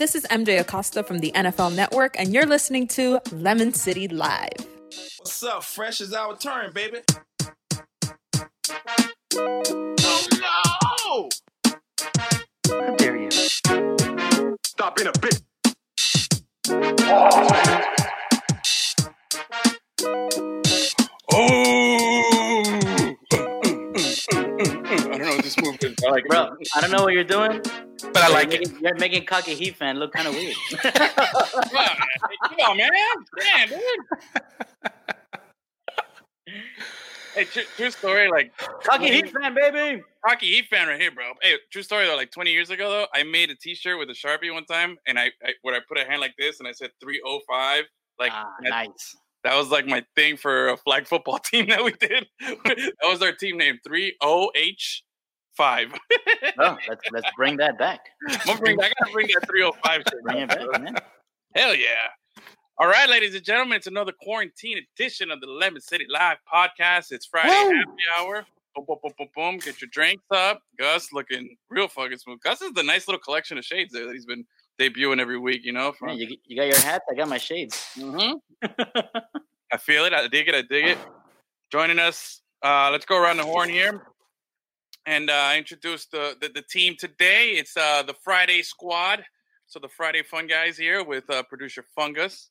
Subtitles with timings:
[0.00, 4.66] This is MJ Acosta from the NFL Network, and you're listening to Lemon City Live.
[5.18, 5.62] What's up?
[5.62, 7.00] Fresh is our turn, baby.
[9.36, 11.28] Oh no!
[12.70, 13.30] How dare you?
[14.64, 15.42] Stop being a bitch.
[21.30, 21.90] Oh!
[24.32, 25.94] I don't know what this move is.
[26.06, 26.24] I like.
[26.24, 27.60] Bro, I don't know what you're doing,
[28.02, 28.60] but I you're like it.
[28.60, 30.56] making, You're making Cocky Heat fan look kind of weird.
[30.82, 30.90] Come
[31.76, 31.96] on,
[32.48, 32.90] Come on, man.
[33.38, 33.80] Damn, dude.
[37.34, 38.28] Hey, true, true story.
[38.28, 40.02] Like Cocky Heat fan, baby.
[40.26, 41.32] Rocky Heat fan right here, bro.
[41.40, 42.16] Hey, true story though.
[42.16, 45.18] Like 20 years ago though, I made a T-shirt with a sharpie one time, and
[45.18, 47.84] I, I where I put a hand like this, and I said 305.
[48.18, 49.16] Like Ah, that- nice.
[49.44, 52.26] that was like my thing for a flag football team that we did.
[52.40, 55.00] that was our team name, 30H
[55.56, 55.92] five.
[56.58, 58.00] Oh, let's let's bring that back.
[58.28, 58.80] I'm gonna bring.
[58.80, 60.22] I gotta bring that 305 shit.
[60.22, 60.96] Bring it back, man.
[61.54, 62.42] Hell yeah.
[62.78, 67.12] All right, ladies and gentlemen, it's another quarantine edition of the Lemon City Live podcast.
[67.12, 68.44] It's Friday happy hour.
[68.74, 69.58] Boom, boom, boom, boom, boom.
[69.58, 70.62] Get your drinks up.
[70.78, 72.40] Gus looking real fucking smooth.
[72.40, 74.44] Gus is the nice little collection of shades there that he's been
[74.78, 75.92] debuting every week, you know?
[76.00, 77.04] Man, you, you got your hats.
[77.10, 77.84] I got my shades.
[77.96, 78.40] Mhm.
[79.72, 80.12] I feel it.
[80.14, 80.54] I dig it.
[80.54, 80.98] I dig it.
[81.70, 84.02] Joining us, uh, let's go around the horn here
[85.10, 87.54] and uh, introduce the, the, the team today.
[87.56, 89.24] It's uh, the Friday squad.
[89.66, 92.50] So the Friday fun guys here with uh, producer Fungus.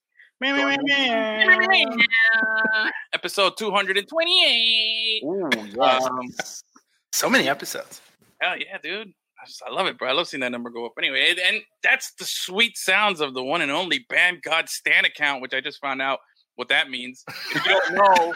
[3.13, 5.21] Episode 228.
[5.23, 6.05] Ooh, yes.
[6.05, 6.19] Um,
[7.13, 8.01] So many episodes.
[8.41, 9.07] hell yeah, dude.
[9.41, 10.09] I, just, I love it, bro.
[10.09, 10.91] I love seeing that number go up.
[10.97, 15.05] Anyway, and, and that's the sweet sounds of the one and only Band God Stan
[15.05, 16.19] account, which I just found out
[16.59, 17.23] what that means.
[17.55, 18.33] If you don't know,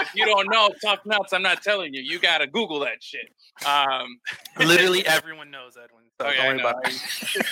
[0.00, 1.32] if you don't know, tough nuts.
[1.32, 2.00] I'm not telling you.
[2.00, 3.28] You gotta Google that shit.
[3.66, 4.18] Um,
[4.64, 6.04] Literally everyone knows Edwin.
[6.20, 6.68] So Oh, yeah, don't I worry know.
[6.70, 6.88] about
[7.34, 7.46] it.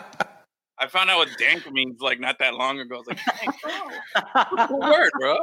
[0.78, 2.96] I found out what dank means like not that long ago.
[2.96, 3.18] I was like,
[4.54, 5.36] "Dank, cool word, bro.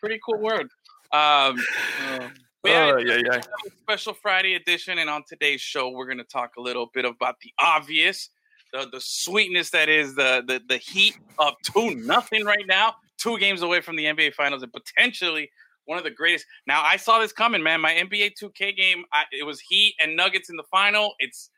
[0.00, 0.68] Pretty cool word.
[1.12, 1.56] Um,
[2.62, 3.40] but yeah, Oh, yeah, yeah.
[3.82, 7.36] special Friday edition, and on today's show, we're going to talk a little bit about
[7.40, 8.30] the obvious,
[8.74, 13.38] the the sweetness that is the the the heat of two nothing right now, two
[13.38, 15.50] games away from the NBA Finals, and potentially
[15.86, 16.46] one of the greatest.
[16.66, 17.80] Now, I saw this coming, man.
[17.80, 21.14] My NBA 2K game, I, it was Heat and Nuggets in the final.
[21.18, 21.50] It's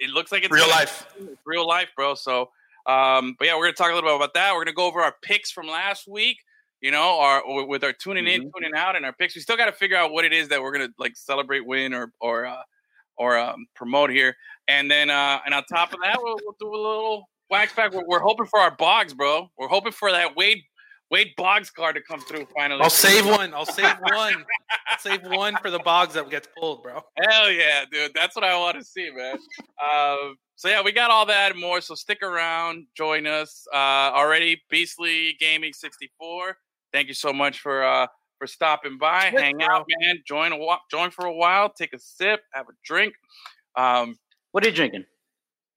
[0.00, 1.06] it looks like it's Real life.
[1.20, 2.16] it's real life, bro.
[2.16, 2.50] So,
[2.86, 4.52] um, but yeah, we're gonna talk a little bit about that.
[4.54, 6.38] We're gonna go over our picks from last week.
[6.80, 9.36] You know, our with our tuning in, tuning out, and our picks.
[9.36, 11.92] We still got to figure out what it is that we're gonna like celebrate, win,
[11.92, 12.62] or or uh,
[13.16, 14.36] or um, promote here.
[14.68, 17.92] And then, uh, and on top of that, we'll, we'll do a little wax pack.
[17.92, 19.50] We're, we're hoping for our bogs, bro.
[19.58, 20.62] We're hoping for that Wade
[21.10, 22.82] Wade Boggs card to come through finally.
[22.82, 23.54] I'll save one.
[23.54, 24.44] I'll save one.
[24.90, 27.00] I'll save one for the bogs that gets pulled, bro.
[27.18, 28.12] Hell yeah, dude.
[28.14, 29.38] That's what I want to see, man.
[29.82, 31.80] Um, so yeah, we got all that and more.
[31.80, 33.66] So stick around, join us.
[33.72, 33.76] Uh,
[34.12, 36.58] already Beastly Gaming 64.
[36.92, 38.06] Thank you so much for uh
[38.38, 40.18] for stopping by, hang out, man.
[40.26, 43.14] Join a wa- join for a while, take a sip, have a drink.
[43.76, 44.16] Um,
[44.52, 45.04] What are you drinking?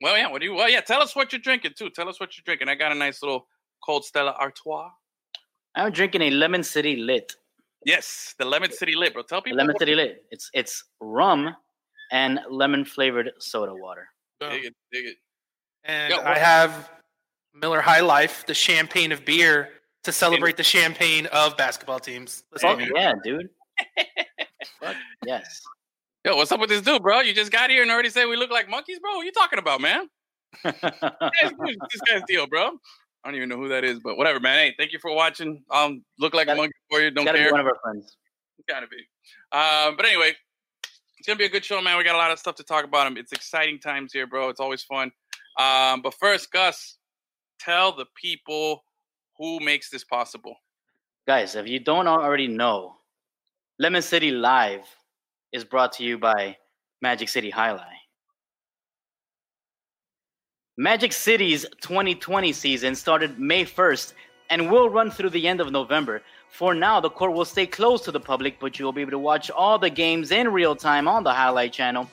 [0.01, 0.29] well, yeah.
[0.29, 0.53] What do you?
[0.53, 0.81] Well, yeah.
[0.81, 1.89] Tell us what you're drinking too.
[1.89, 2.69] Tell us what you're drinking.
[2.69, 3.47] I got a nice little
[3.83, 4.89] cold Stella Artois.
[5.75, 7.33] I'm drinking a Lemon City Lit.
[7.85, 9.23] Yes, the Lemon City Lit, bro.
[9.23, 9.57] Tell A people.
[9.57, 10.23] Lemon City Lit.
[10.31, 11.55] It's it's rum
[12.11, 14.07] and lemon flavored soda water.
[14.39, 15.17] Dig it, dig it.
[15.85, 16.89] And Yeah, I have
[17.53, 19.69] Miller High Life, the champagne of beer,
[20.03, 22.43] to celebrate the champagne of basketball teams.
[22.51, 23.49] Listen Fuck to yeah, dude.
[25.25, 25.61] Yes.
[26.23, 27.21] Yo, what's up with this dude, bro?
[27.21, 29.15] You just got here and already said we look like monkeys, bro.
[29.15, 30.07] What you talking about, man?
[30.63, 30.75] Guys,
[31.41, 32.67] this guy's deal, bro.
[33.23, 34.57] I don't even know who that is, but whatever, man.
[34.57, 35.63] Hey, thank you for watching.
[35.71, 37.09] Um, look like a Gotta- monkey for you.
[37.11, 37.47] Don't Gotta care.
[37.47, 38.17] be one of our friends.
[38.69, 38.97] Gotta be.
[39.51, 40.33] Um, but anyway,
[41.17, 41.97] it's gonna be a good show, man.
[41.97, 43.17] We got a lot of stuff to talk about.
[43.17, 44.49] It's exciting times here, bro.
[44.49, 45.11] It's always fun.
[45.59, 46.97] Um, but first, Gus,
[47.59, 48.83] tell the people
[49.37, 50.55] who makes this possible.
[51.27, 52.95] Guys, if you don't already know,
[53.79, 54.85] Lemon City Live
[55.51, 56.55] is brought to you by
[57.01, 57.93] Magic City Jai-Alai.
[60.77, 64.13] Magic City's 2020 season started May 1st
[64.49, 66.21] and will run through the end of November.
[66.49, 69.11] For now, the court will stay closed to the public, but you will be able
[69.11, 72.09] to watch all the games in real time on the Jai-Alai channel.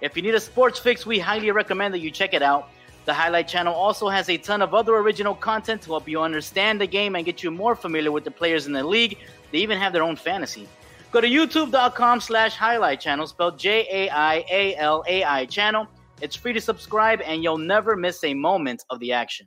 [0.00, 2.68] If you need a sports fix, we highly recommend that you check it out.
[3.06, 6.80] The Jai-Alai channel also has a ton of other original content to help you understand
[6.80, 9.18] the game and get you more familiar with the players in the league.
[9.50, 10.68] They even have their own fantasy.
[11.12, 15.86] Go to youtube.com slash jai-alai channel, spelled J A I A L A I channel.
[16.22, 19.46] It's free to subscribe and you'll never miss a moment of the action.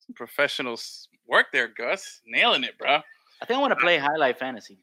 [0.00, 2.20] Some professionals work there, Gus.
[2.26, 2.96] Nailing it, bro.
[3.40, 4.78] I think I want to play jai-alai fantasy.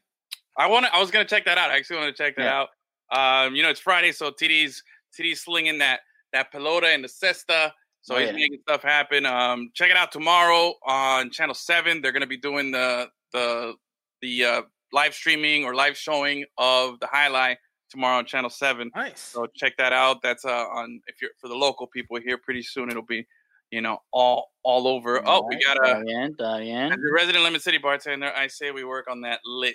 [0.58, 0.86] I want.
[0.94, 1.70] I was gonna check that out.
[1.70, 2.64] I actually want to check that Yeah.
[3.12, 3.46] out.
[3.46, 4.82] Um, you know, it's Friday, so TD's
[5.14, 6.00] TD's slinging that
[6.32, 7.74] that pelota and the cesta.
[8.06, 8.32] So Oh, he's yeah.
[8.34, 9.26] making stuff happen.
[9.26, 12.00] Um, check it out tomorrow on Channel Seven.
[12.00, 13.74] They're gonna be doing the the
[14.22, 14.62] the uh,
[14.92, 17.56] live streaming or live showing of the jai-alai
[17.90, 18.92] tomorrow on Channel Seven.
[18.94, 19.20] Nice.
[19.20, 20.22] So check that out.
[20.22, 22.38] That's uh, on if you're for the local people here.
[22.38, 23.26] Pretty soon it'll be,
[23.72, 25.20] you know, all all over.
[25.26, 26.92] Oh, we got a Diane, Diane.
[26.92, 28.32] as a resident Lemon City bartender.
[28.36, 29.74] I say we work on that lit.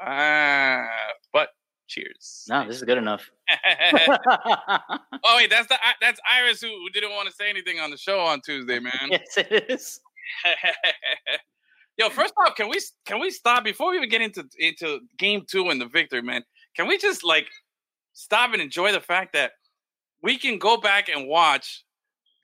[0.00, 0.88] Ah,
[1.32, 1.50] but
[1.88, 2.44] cheers.
[2.48, 3.30] No, this is good enough.
[3.50, 7.96] oh wait, that's the that's Iris who, who didn't want to say anything on the
[7.96, 9.08] show on Tuesday, man.
[9.10, 10.00] yes, it is.
[11.98, 15.44] Yo, first off, can we can we stop before we even get into into game
[15.48, 16.44] two and the victory, man?
[16.76, 17.48] Can we just like
[18.12, 19.52] stop and enjoy the fact that
[20.22, 21.84] we can go back and watch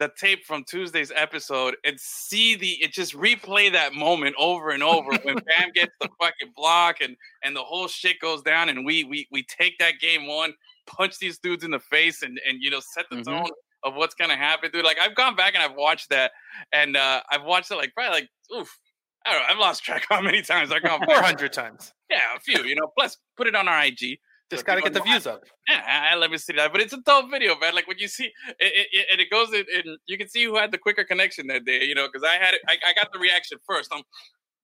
[0.01, 4.83] the tape from Tuesday's episode and see the it just replay that moment over and
[4.83, 8.85] over when Bam gets the fucking block and and the whole shit goes down and
[8.85, 10.53] we we we take that game one,
[10.87, 13.25] punch these dudes in the face and and you know set the Mhm.
[13.25, 13.51] tone
[13.85, 14.85] of what's gonna happen, dude.
[14.85, 16.33] Like I've gone back and I've watched that
[16.73, 18.79] and uh I've watched it like probably like oof.
[19.27, 19.47] I don't know.
[19.49, 21.93] I've lost track how many times I've gone Four hundred times.
[22.11, 22.63] Yeah, a few.
[22.65, 22.89] You know.
[22.99, 24.19] Plus, put it on our IG.
[24.55, 25.43] Just got to get the views up.
[25.69, 26.73] Yeah, I, I let me see that.
[26.73, 27.75] But it's a dope video, man.
[27.75, 30.45] Like when you see it, it, it and it goes in, and you can see
[30.45, 31.85] who had the quicker connection that day.
[31.85, 33.91] You know, because I had it, I, I got the reaction first.
[33.93, 34.03] I'm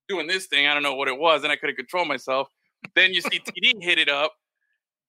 [0.08, 0.66] doing this thing.
[0.66, 2.48] I don't know what it was, and I couldn't control myself.
[2.94, 4.32] Then you see TD hit it up.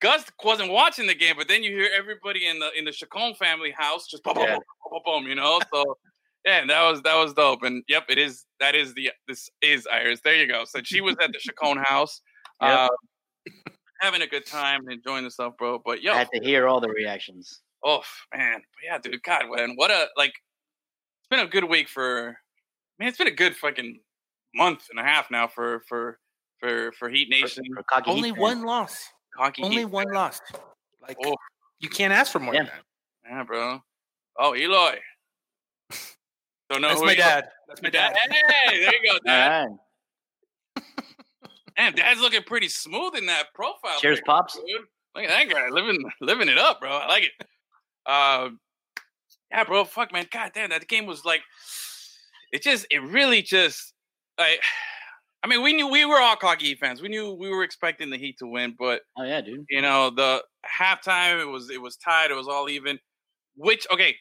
[0.00, 3.34] Gus wasn't watching the game, but then you hear everybody in the in the Chacon
[3.34, 4.54] family house just boom, boom, Yeah.
[4.54, 5.60] boom, boom, boom, boom, you know.
[5.72, 5.96] So
[6.44, 7.62] yeah, that was that was dope.
[7.62, 10.20] And yep, it is that is the this is Iris.
[10.24, 10.64] There you go.
[10.64, 12.20] So she was at the Chacon house,
[12.62, 12.70] Yep.
[12.70, 12.88] uh,
[14.02, 15.80] having a good time, and enjoying the stuff, bro.
[15.84, 17.60] But yo, I had to hear all the reactions.
[17.84, 18.02] Oh
[18.34, 19.22] man, but yeah, dude.
[19.22, 20.30] God, man, what a like.
[21.20, 22.36] It's been a good week for.
[22.98, 23.98] Man, it's been a good fucking
[24.54, 26.18] month and a half now for for
[26.60, 27.64] for for Heat Nation.
[27.74, 28.40] For, for Only Heat fans.
[28.40, 29.04] one loss.
[29.36, 29.84] Hockey Only Heat.
[29.86, 30.40] one loss.
[31.00, 31.34] Like Oh.
[31.80, 32.64] you can't ask for more Yeah.
[32.64, 32.70] than
[33.24, 33.30] that.
[33.30, 33.80] Yeah, bro.
[34.38, 34.98] Oh, Eloy.
[36.70, 37.48] Don't know That's who my Eloy- dad.
[37.68, 38.14] That's my My dad.
[38.14, 38.32] dad.
[38.68, 39.64] Hey, there you go, All Dad.
[39.68, 39.70] right.
[41.76, 43.98] Damn, Dad's looking pretty smooth in that profile.
[44.00, 44.54] Cheers, pops.
[44.54, 44.82] dude.
[45.14, 46.90] Look at that guy living living it up, bro.
[46.90, 48.10] I like it.
[48.10, 48.58] Um,
[49.50, 49.84] yeah, bro.
[49.84, 50.26] Fuck, man.
[50.32, 51.42] God damn, that game was like,
[52.52, 53.92] it just, it really just,
[54.38, 54.60] like,
[55.42, 57.02] I mean, we knew we were all cocky fans.
[57.02, 59.66] We knew we were expecting the Heat to win, but Oh yeah, dude.
[59.68, 62.30] you know, the halftime it was it was tied.
[62.30, 62.98] It was all even.
[63.56, 64.16] Which okay,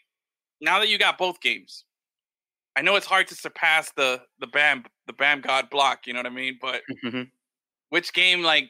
[0.59, 1.85] now that you got both games,
[2.75, 6.07] I know it's hard to surpass the the Bam the Bam God block.
[6.07, 6.57] You know what I mean?
[6.61, 7.29] But Mhm.
[7.91, 8.69] Which game like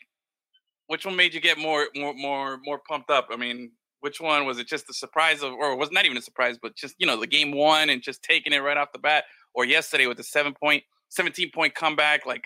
[0.87, 3.71] which one made you get more more more more pumped up i mean
[4.01, 6.75] which one was it just the surprise of or was not even a surprise but
[6.75, 9.23] just you know the game one and just taking it right off the bat
[9.55, 12.43] or yesterday with the 7 point 17 point comeback like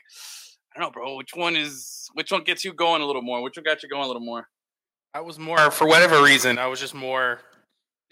[0.75, 3.41] i don't know bro which one is which one gets you going a little more
[3.41, 4.47] which one got you going a little more
[5.15, 6.59] I was more for whatever reason.
[6.59, 7.39] I was just more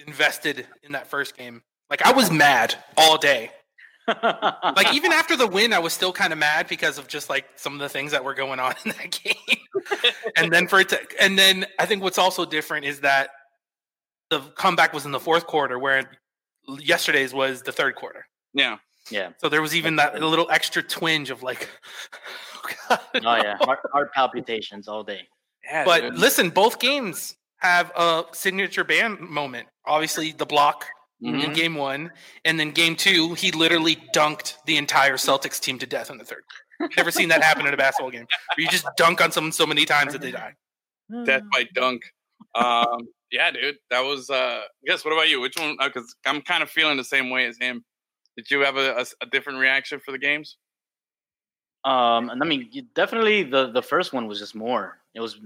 [0.08, 1.62] invested in that first game.
[1.90, 3.52] Like I was mad all day.
[4.08, 7.46] Like even after the win, I was still kind of mad because of just like
[7.56, 9.58] some of the things that were going on in that game.
[10.36, 13.30] and then for it to, and then I think what's also different is that
[14.30, 16.10] the comeback was in the fourth quarter, where
[16.80, 18.26] yesterday's was the third quarter.
[18.54, 18.78] yeah
[19.12, 19.30] yeah.
[19.38, 21.70] So there was even that little extra twinge of like,
[22.56, 23.58] oh, God, Oh yeah.
[23.58, 25.28] Heart, heart palpitations all day.
[25.64, 26.16] yeah But dude.
[26.18, 29.68] listen, both games have a signature Bam moment.
[29.86, 30.86] Obviously, the block
[31.24, 31.54] in Mhm.
[31.56, 32.12] game one,
[32.46, 36.26] and then game two, he literally dunked the entire Celtics team to death in the
[36.26, 36.44] third.
[36.98, 38.28] Never seen that happen in a basketball game.
[38.56, 40.54] Where you just dunk on someone so many times that they die.
[41.26, 42.02] death by dunk
[42.56, 46.62] um yeah dude that was uh yes what about you which one because i'm kind
[46.64, 47.84] of feeling the same way as him
[48.38, 50.58] did you have a, a, a different reaction for the games
[51.84, 55.00] Um, and I mean, you- definitely the the first one was just more.
[55.14, 55.40] It was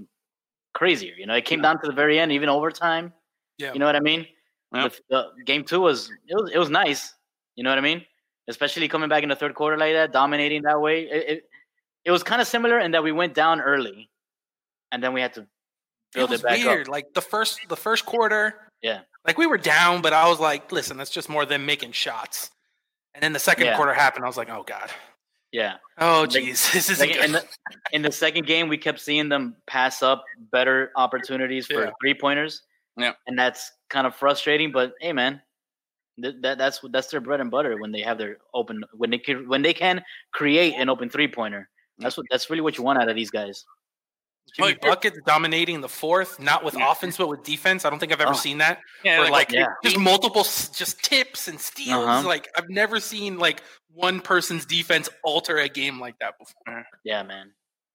[0.74, 1.14] crazier.
[1.18, 3.12] You know, it came down to the very end, even overtime.
[3.58, 3.72] Yeah.
[3.72, 4.26] You know what I mean?
[4.74, 4.92] Yep.
[5.08, 7.14] The, the game two was it was it was nice.
[7.56, 8.04] You know what I mean?
[8.48, 11.02] Especially coming back in the third quarter like that, dominating that way.
[11.04, 11.44] It it,
[12.04, 14.08] it was kind of similar in that we went down early,
[14.92, 15.46] and then we had to
[16.14, 16.86] build it, was back weird.
[16.88, 16.92] up.
[16.92, 18.54] Like the first the first quarter.
[18.82, 19.00] Yeah.
[19.26, 22.50] Like we were down, but I was like, listen, that's just more them making shots.
[23.14, 23.76] And then the second Yeah.
[23.76, 24.24] quarter happened.
[24.24, 24.90] I was like, oh god.
[25.50, 25.76] Yeah.
[25.98, 27.44] Oh Like- jeez, this isn't Like, in the
[27.92, 31.90] in the second game, we kept seeing them pass up better opportunities for Yeah.
[32.00, 32.62] three pointers.
[32.96, 33.12] Yeah.
[33.26, 34.72] and that's kind of frustrating.
[34.72, 35.40] But hey, man,
[36.22, 39.18] th- that that's that's their bread and butter when they have their open when they
[39.18, 40.02] can when they can
[40.32, 41.68] create an open three pointer.
[41.98, 43.64] That's what that's really what you want out of these guys.
[44.56, 46.90] Jimmy Like, you're- Buckets dominating the fourth, not with Yeah.
[46.90, 47.84] offense but with defense.
[47.84, 48.34] I don't think I've ever Oh.
[48.34, 48.80] seen that.
[49.04, 49.66] yeah Where like, yeah.
[49.84, 52.06] just multiple just tips and steals.
[52.06, 52.26] Uh-huh.
[52.26, 56.86] Like I've never seen like one person's defense alter a game like that before.
[57.04, 57.52] Yeah, man.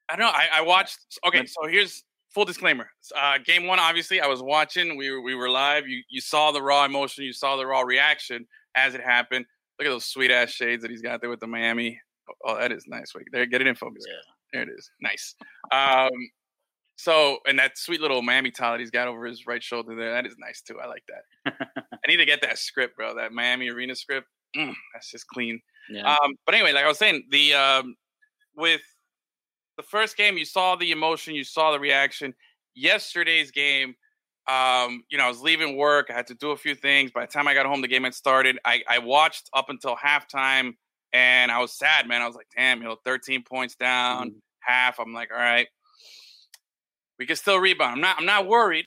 [0.09, 0.31] I don't know.
[0.31, 1.00] I, I watched.
[1.25, 2.89] Okay, so here's full disclaimer.
[3.15, 4.97] Uh, game one, obviously, I was watching.
[4.97, 5.87] We were we were live.
[5.87, 7.23] You you saw the raw emotion.
[7.23, 9.45] You saw the raw reaction as it happened.
[9.79, 11.99] Look at those sweet ass shades that he's got there with the Miami.
[12.45, 13.13] Oh, that is nice.
[13.15, 14.05] Wait, there, get it in focus.
[14.07, 14.15] Yeah.
[14.53, 14.89] There it is.
[15.01, 15.35] Nice.
[15.71, 16.11] Um,
[16.95, 20.13] so and that sweet little Miami towel that he's got over his right shoulder there,
[20.13, 20.79] that is nice too.
[20.79, 21.53] I like that.
[21.91, 23.15] I need to get that script, bro.
[23.15, 24.27] That Miami Arena script.
[24.55, 25.59] Mm, that's just clean.
[25.89, 26.15] Yeah.
[26.15, 27.95] Um, but anyway, like I was saying, the um,
[28.55, 28.81] with
[29.77, 32.33] the first game, you saw the emotion, you saw the reaction.
[32.75, 33.95] Yesterday's game,
[34.47, 36.07] um, you know, I was leaving work.
[36.09, 37.11] I had to do a few things.
[37.11, 38.59] By the time I got home, the game had started.
[38.65, 40.73] I, I watched up until halftime,
[41.13, 42.21] and I was sad, man.
[42.21, 44.35] I was like, damn, you know, 13 points down, Mhm.
[44.61, 44.99] half.
[44.99, 45.67] I'm like, all right,
[47.19, 47.93] we can still rebound.
[47.93, 48.17] I'm not.
[48.19, 48.85] I'm not worried.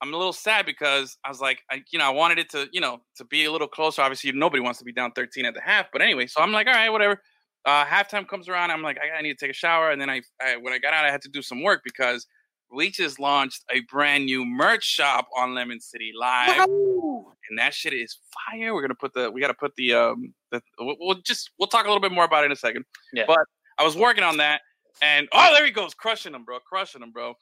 [0.00, 2.68] I'm a little sad because I was like, I, you know, I wanted it to,
[2.72, 4.02] you know, to be a little closer.
[4.02, 6.66] Obviously, nobody wants to be down 13 at the half, but anyway, so I'm like,
[6.66, 7.22] all right, whatever.
[7.64, 8.70] Uh, halftime comes around.
[8.70, 10.78] I'm like, I, I need to take a shower, and then I, I, when I
[10.78, 12.26] got out, I had to do some work because
[12.72, 18.18] Leeches launched a brand new merch shop on Lemon City Live, and that shit is
[18.50, 18.74] fire.
[18.74, 21.68] We're gonna put the, we got to put the, um, the, we'll, we'll just, we'll
[21.68, 22.84] talk a little bit more about it in a second.
[23.12, 23.24] Yeah.
[23.26, 23.40] But
[23.78, 24.62] I was working on that,
[25.02, 27.34] and oh, there he goes, crushing them, bro, crushing them, bro.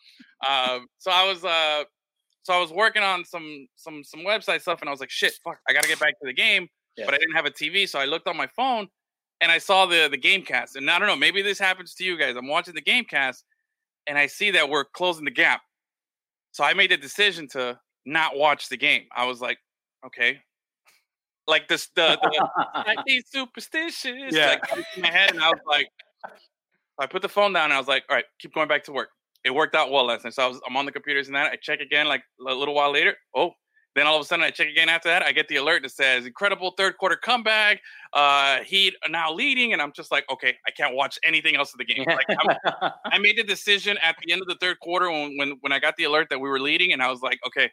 [0.48, 1.84] Um, so I was, uh,
[2.42, 5.32] so I was working on some, some, some website stuff, and I was like, shit,
[5.44, 7.04] fuck, I got to get back to the game, Yeah.
[7.04, 8.88] but I didn't have a TV, so I looked on my phone,
[9.40, 12.04] and I saw the the game cast, and I don't know, maybe this happens to
[12.04, 12.36] you guys.
[12.36, 13.44] I'm watching the game cast,
[14.06, 15.62] and I see that we're closing the gap.
[16.52, 19.04] So I made the decision to not watch the game.
[19.14, 19.58] I was like,
[20.06, 20.38] okay.
[21.46, 24.32] Like this the, the I be superstitious.
[24.32, 24.58] Yeah.
[24.70, 25.88] Like in my head, and I was like,
[26.98, 28.92] I put the phone down and I was like, all right, keep going back to
[28.92, 29.08] work.
[29.44, 30.34] It worked out well last night.
[30.34, 31.50] So I was I'm on the computers and that.
[31.50, 33.16] I check again like a little while later.
[33.34, 33.52] Oh,
[33.96, 35.22] then all of a sudden I check again after that.
[35.22, 37.80] I get the alert that says incredible third quarter comeback.
[38.12, 41.72] Uh Heat are now leading, and I'm just like, okay, I can't watch anything else
[41.72, 42.04] of the game.
[42.06, 45.56] Like I'm, I made the decision at the end of the third quarter when, when
[45.60, 47.70] when I got the alert that we were leading, and I was like, okay,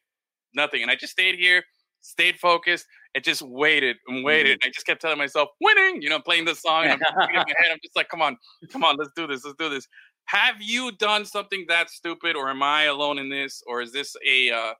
[0.53, 0.81] nothing.
[0.81, 1.63] And I just stayed here,
[2.01, 4.53] stayed focused, and just waited and waited.
[4.53, 6.85] And I just kept telling myself, winning, you know, playing the song.
[6.85, 8.37] And I'm, in my head, I'm just like, come on,
[8.71, 9.87] come on, let's do this, let's do this.
[10.25, 14.15] Have you done something that stupid, or am I alone in this, or is this
[14.27, 14.73] a uh,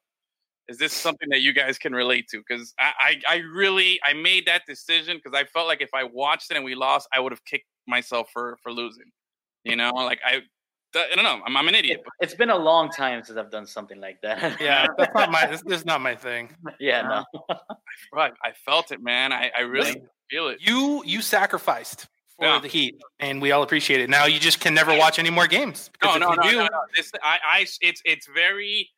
[0.70, 2.44] is this something that you guys can relate to?
[2.48, 2.92] Because I,
[3.30, 6.56] I, I really I made that decision because I felt like if I watched it
[6.56, 9.12] and we lost, I would have kicked myself for for losing.
[9.64, 10.42] You know, like I,
[10.96, 11.42] I don't know.
[11.46, 12.02] I'm, I'm an idiot.
[12.04, 14.60] But it's been a long time since I've done something like that.
[14.62, 15.46] Yeah, that's not my.
[15.46, 16.50] This, this is not my thing.
[16.80, 17.56] yeah, no.
[18.14, 19.32] right, I felt it, man.
[19.34, 20.60] I, I really Listen, feel it.
[20.62, 22.08] You you sacrificed
[22.38, 22.60] for Yeah.
[22.60, 24.10] the Heat, and we all appreciate it.
[24.10, 25.90] Now you just can never watch any more games.
[26.02, 26.80] No, because no, no, do, no, no.
[26.96, 28.90] This, I, I, it's, it's very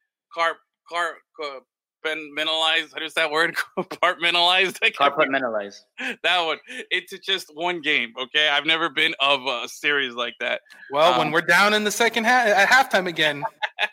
[0.89, 1.59] car, car,
[2.05, 2.93] compartmentalized.
[2.93, 3.55] How does that word?
[3.77, 4.79] Compartmentalized.
[4.93, 5.81] Compartmentalized.
[6.23, 6.57] that one.
[6.91, 8.13] It's just one game.
[8.19, 10.61] Okay, I've never been of a series like that.
[10.91, 13.43] Well, Um, when we're down in the second half at halftime again,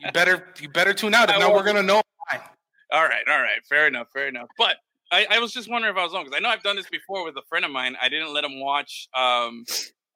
[0.00, 1.30] you better you better tune out.
[1.30, 2.00] I If not, we're gonna know.
[2.28, 2.40] why.
[2.92, 4.48] All right, all right, fair enough, fair enough.
[4.56, 4.76] But
[5.10, 6.88] I, I was just wondering if I was wrong because I know I've done this
[6.88, 7.96] before with a friend of mine.
[8.00, 9.08] I didn't let him watch.
[9.16, 9.64] Um,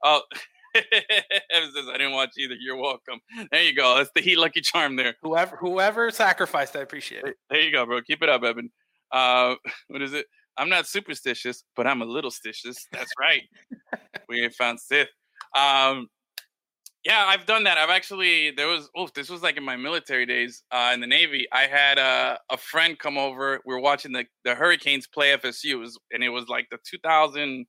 [0.04, 0.22] oh,
[1.50, 2.54] Evan says I didn't watch either.
[2.58, 3.20] You're welcome.
[3.50, 3.96] There you go.
[3.96, 5.16] That's the heat lucky charm there.
[5.22, 7.36] Whoever whoever sacrificed, I appreciate it.
[7.48, 8.00] There you go, bro.
[8.02, 8.70] Keep it up, Evan.
[9.12, 9.56] Uh,
[9.88, 10.26] what is it?
[10.56, 12.76] I'm not superstitious, but I'm a little stitious.
[12.92, 13.42] That's right.
[14.28, 15.08] we ain't found Sith.
[15.56, 16.08] Um,
[17.04, 17.78] yeah, I've done that.
[17.78, 21.06] I've actually there was oh, this was like in my military days uh, in the
[21.06, 21.46] Navy.
[21.52, 23.60] I had uh, a friend come over.
[23.64, 26.78] We were watching the the Hurricanes play FSU, it was, and it was like the
[26.84, 27.66] 2000.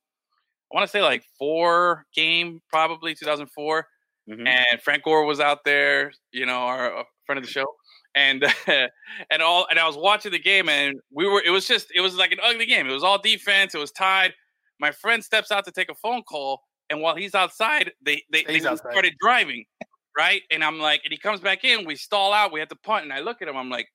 [0.71, 3.87] I want to say like four game, probably 2004
[4.29, 4.47] Mhm.
[4.47, 7.65] and Frank Gore was out there, you know, our uh, friend of the show,
[8.15, 8.43] and
[9.31, 12.01] and all, and I was watching the game, and we were, it was just, it
[12.01, 12.87] was like an ugly game.
[12.87, 13.73] It was all defense.
[13.73, 14.33] It was tied.
[14.79, 18.43] My friend steps out to take a phone call, and while he's outside, they they,
[18.43, 18.91] they outside.
[18.91, 19.65] started driving,
[20.17, 20.43] right?
[20.51, 21.85] And I'm like, and he comes back in.
[21.85, 22.51] We stall out.
[22.53, 23.57] We had to punt, and I look at him.
[23.57, 23.87] I'm like,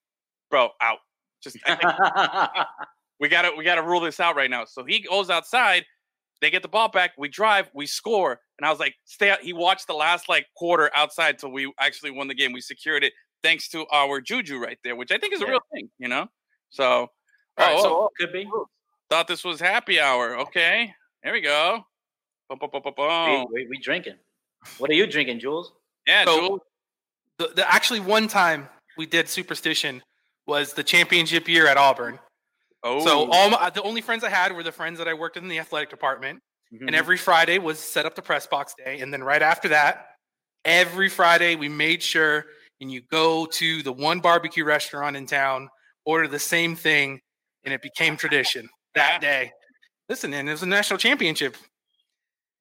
[0.51, 0.99] bro, out.
[1.41, 2.67] Just I think
[3.19, 4.65] we gotta we gotta rule this out right now.
[4.65, 5.85] So he goes outside.
[6.41, 7.11] They get the ball back.
[7.17, 7.69] We drive.
[7.73, 8.39] We score.
[8.59, 9.39] And I was like, stay out.
[9.41, 12.53] He watched the last like quarter outside till we actually won the game.
[12.53, 13.13] We secured it
[13.43, 15.51] thanks to our juju right there, which I think is a Yeah.
[15.51, 15.89] real thing.
[15.99, 16.27] You know.
[16.69, 17.07] So, All
[17.57, 18.47] right, oh, so- oh, Could be.
[19.09, 20.37] thought this was happy hour.
[20.41, 21.85] Okay, there we go.
[22.49, 23.45] Boom, boom, boom, boom, boom.
[23.53, 24.15] We, we, we drinking.
[24.77, 25.71] What are you drinking, Jules?
[26.05, 26.61] Yeah, So- Jules.
[27.39, 28.67] The, the actually one time
[28.97, 30.01] we did superstition
[30.47, 32.17] was the championship year at Auburn.
[32.83, 35.37] Oh, So all my, the only friends I had were the friends that I worked
[35.37, 36.41] in the athletic department.
[36.73, 36.87] Mhm.
[36.87, 38.99] And every Friday was set up the press box day.
[38.99, 40.07] And then right after that,
[40.65, 42.45] every Friday we made sure
[42.81, 45.69] and you go to the one barbecue restaurant in town,
[46.05, 47.19] order the same thing,
[47.63, 49.51] and it became tradition that day.
[50.09, 51.57] Listen, and it was a national championship.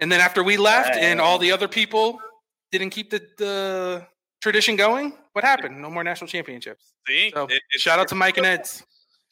[0.01, 2.19] And then after we left and all the other people
[2.73, 4.07] didn't keep the, the
[4.41, 5.13] tradition going.
[5.33, 5.81] What happened?
[5.81, 6.93] No more national championships.
[7.07, 8.83] See, So It- shout out to Mike and Ed's.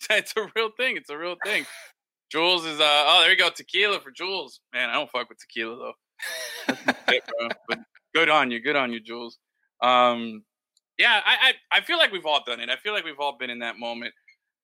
[0.11, 0.97] It's a real thing.
[0.97, 1.65] It's a real thing.
[2.31, 4.61] Jules is uh oh there you go tequila for Jules.
[4.73, 5.93] Man, I don't fuck with tequila though.
[7.69, 7.79] But
[8.15, 8.61] good on you.
[8.61, 9.39] Good on you, Jules.
[9.83, 10.43] Um,
[10.99, 12.71] yeah, I, I I feel like we've all done it.
[12.71, 14.15] I feel like we've all been in that moment.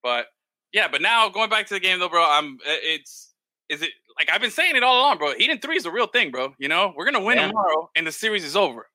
[0.03, 0.27] But
[0.73, 2.25] yeah, but now going back to the game though, bro.
[2.25, 3.35] I'm it's
[3.69, 5.35] is it like I've been saying it all along, bro.
[5.35, 6.55] Heat and three is a real thing, bro.
[6.59, 7.49] You know, we're gonna win Yeah.
[7.49, 8.89] tomorrow, and the series is over.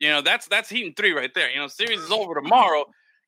[0.00, 1.50] You know, that's that's Heat and three right there.
[1.50, 2.84] You know, series is over tomorrow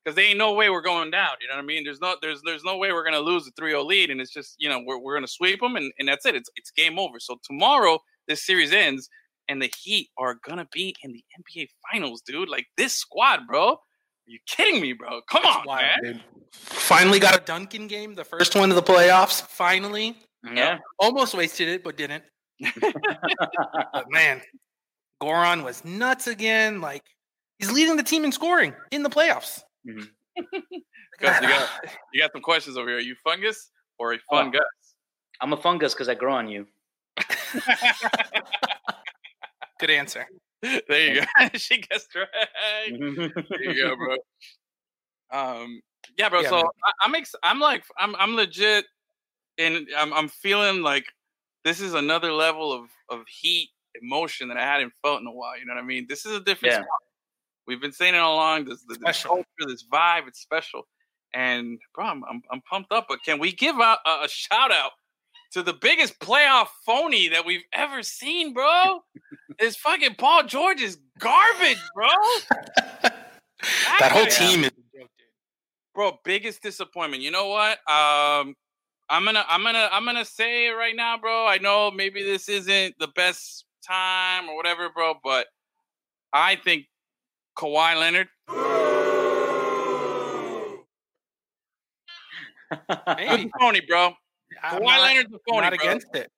[0.07, 1.31] because there ain't no way we're going down.
[1.41, 1.83] You know what I mean?
[1.83, 4.55] There's no there's there's no way we're gonna lose a 3-0 lead, and it's just
[4.59, 6.37] you know we're we're gonna sweep them, and, and that's it.
[6.37, 7.19] It's it's game over.
[7.19, 7.99] So tomorrow
[8.29, 9.09] this series ends,
[9.49, 11.25] and the Heat are gonna be in the
[11.59, 12.49] NBA Finals, dude.
[12.49, 13.71] Like this squad, bro.
[13.73, 13.79] Are
[14.31, 15.21] you kidding me, bro?
[15.29, 16.13] Come on, Wild, man.
[16.15, 16.23] dude.
[16.53, 19.43] Finally got a Duncan game, the first one of the playoffs.
[19.43, 20.79] Finally, Yeah.
[21.01, 22.23] almost wasted it, but didn't.
[23.93, 24.41] But man,
[25.23, 26.81] Goran was nuts again.
[26.81, 27.03] Like
[27.59, 29.63] he's leading the team in scoring in the playoffs.
[31.21, 31.69] Gus, you got
[32.13, 32.99] you got some questions over here.
[32.99, 34.51] Are you fungus or a fun Oh.
[34.53, 34.63] Gus?
[35.41, 36.67] I'm a fungus because I grow on you.
[39.81, 40.27] Good answer.
[40.63, 41.27] there you go.
[41.55, 42.27] she gets right.
[42.91, 44.17] There you go, bro.
[45.31, 45.81] Um,
[46.17, 46.41] yeah, bro.
[46.41, 46.65] Yeah, so man.
[46.85, 48.87] I, I'm ex- I'm like I'm I'm legit,
[49.59, 51.05] and I'm I'm feeling like
[51.65, 55.59] this is another level of of heat emotion that I hadn't felt in a while.
[55.59, 56.07] You know what I mean?
[56.09, 56.75] This is a different.
[56.75, 56.85] Yeah.
[57.67, 57.73] Squad.
[57.73, 58.67] We've been saying it all along.
[58.67, 59.29] This, this Special.
[59.31, 60.87] culture, this vibe, it's special.
[61.35, 63.07] And bro, I'm, I'm I'm pumped up.
[63.09, 64.93] But can we give out a, a shout out
[65.53, 69.03] to the biggest playoff phony that we've ever seen, bro?
[69.61, 72.09] is fucking Paul George is garbage, bro.
[73.99, 75.07] That whole team is a
[75.97, 78.55] bro biggest disappointment you know what um
[79.09, 82.51] i'm gonna i'm gonna i'm gonna say it right now bro i know maybe this
[82.51, 85.47] isn't the best time or whatever bro but
[86.35, 86.85] i think
[87.57, 88.29] Kawhi Leonard
[93.59, 94.13] phony bro
[94.63, 96.31] I'm Kawhi not, Leonard's a I'm phony not bro against it.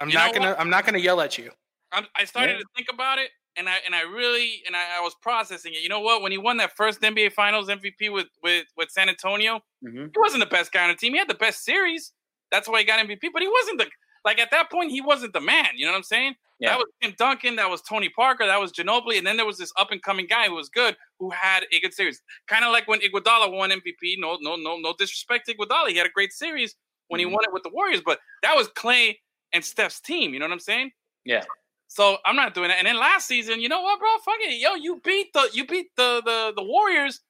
[0.00, 0.56] I'm You not gonna.
[0.58, 1.50] I'm not gonna yell at you.
[1.92, 2.58] I'm, I started Yeah.
[2.58, 5.82] to think about it, and I and I really and I, I was processing it.
[5.82, 6.22] You know what?
[6.22, 10.10] When he won that first NBA Finals MVP with with with San Antonio, Mhm.
[10.14, 11.12] he wasn't the best guy on the team.
[11.12, 12.12] He had the best series.
[12.50, 13.28] That's why he got MVP.
[13.32, 13.90] But he wasn't the
[14.24, 14.90] like at that point.
[14.90, 15.68] He wasn't the man.
[15.74, 16.34] You know what I'm saying?
[16.58, 16.70] Yeah.
[16.70, 17.56] That was Tim Duncan.
[17.56, 18.46] That was Tony Parker.
[18.46, 19.16] That was Ginobili.
[19.18, 21.80] And then there was this up and coming guy who was good, who had a
[21.80, 22.20] good series.
[22.48, 24.16] Kind of like when Iguodala won MVP.
[24.18, 25.88] No, no, no, no disrespect to Iguodala.
[25.88, 26.74] He had a great series
[27.08, 27.32] when he Mhm.
[27.32, 28.02] won it with the Warriors.
[28.04, 29.20] But that was Clay
[29.52, 30.34] and Steph's team.
[30.34, 30.92] You know what I'm saying?
[31.24, 31.44] Yeah.
[31.88, 32.78] So I'm not doing that.
[32.78, 34.08] And then last season, you know what, bro?
[34.24, 37.20] Fuck it, yo, you beat the you beat the the the Warriors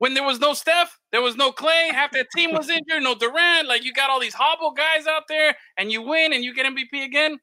[0.00, 3.14] when there was no Steph, there was no Clay, half that team was injured, no
[3.14, 3.68] Durant.
[3.68, 6.66] Like you got all these hobble guys out there, and you win and you get
[6.66, 7.38] MVP again.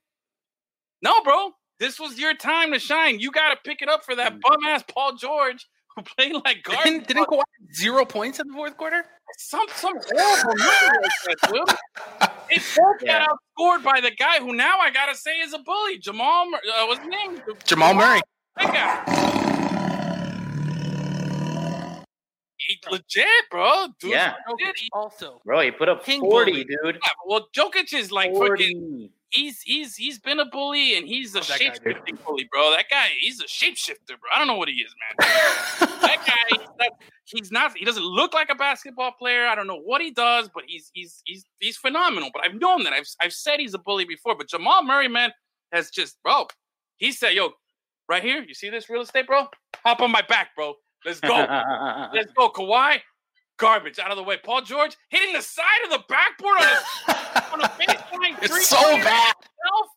[1.02, 3.20] No, bro, this was your time to shine.
[3.20, 6.62] You got to pick it up for that bum ass Paul George who played like
[6.63, 6.84] garbage.
[6.84, 7.43] Didn't, didn't Kawhi
[7.74, 9.06] zero points in the fourth quarter?
[9.38, 12.32] some some horrible number like that.
[12.50, 13.26] They both Yeah.
[13.26, 16.48] got outscored by the guy who now I gotta say is a bully, Jamal.
[16.56, 17.41] Uh, what's his name?
[17.65, 18.22] Jamal Murray.
[18.56, 18.74] That
[19.06, 19.46] guy.
[22.67, 23.88] He legit, bro.
[23.99, 24.34] Dude, Yeah.
[24.49, 24.75] legit.
[24.93, 26.63] Also, Bro, he put up King 40, bully.
[26.65, 26.95] dude.
[27.01, 28.80] yeah, well, Jokic is like fucking.
[28.80, 29.12] 40.
[29.30, 31.93] He's he's he's been a bully and he's a Love that guy, shape dude.
[31.95, 32.71] shifting bully, bro.
[32.71, 34.30] That guy, he's a shapeshifter, bro.
[34.34, 35.30] I don't know what he is, man.
[36.01, 36.91] that guy, he's not,
[37.25, 37.77] he's not.
[37.77, 39.45] He doesn't look like a basketball player.
[39.47, 42.30] I don't know what he does, but he's he's he's he's phenomenal.
[42.34, 42.93] But I've known that.
[42.93, 44.34] I've I've said he's a bully before.
[44.38, 45.32] But Jamal Murray, man,
[45.73, 46.47] has just, bro.
[46.95, 47.49] He said, "Yo,
[48.08, 49.47] right here, you see this real estate, bro?
[49.84, 50.75] Hop on my back, bro.
[51.08, 51.36] Let's go."
[52.13, 53.00] Let's go, Kawhi.
[53.58, 54.38] Garbage out of the way.
[54.43, 58.38] Paul George hitting the side of the backboard on a, on a baseline.
[58.46, 58.93] three it's so bad.
[59.02, 59.88] himself.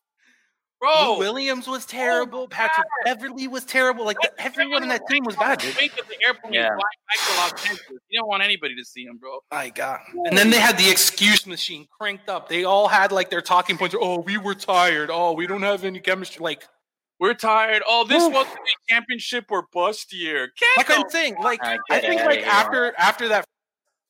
[0.81, 2.47] Lou Bro, Williams was terrible.
[2.47, 4.03] Patrick Beverley was terrible.
[4.03, 5.75] Like the, everyone in that team was bad, dude.
[5.75, 5.91] The
[6.25, 6.69] airport Yeah.
[6.69, 7.99] back to Los Angeles.
[8.09, 9.41] You don't want anybody to see him, bro.
[9.51, 9.99] My God.
[10.25, 12.49] And then they had the excuse machine cranked up.
[12.49, 13.93] They all had like their talking points.
[13.99, 15.11] Oh, we were tired.
[15.13, 16.41] Oh, we don't have any chemistry.
[16.41, 16.67] Like,
[17.21, 17.83] We're tired.
[17.87, 20.51] Oh, this wasn't a championship or bust year.
[20.59, 22.49] Get like the I'm saying, like I I think like yeah.
[22.49, 23.45] after after that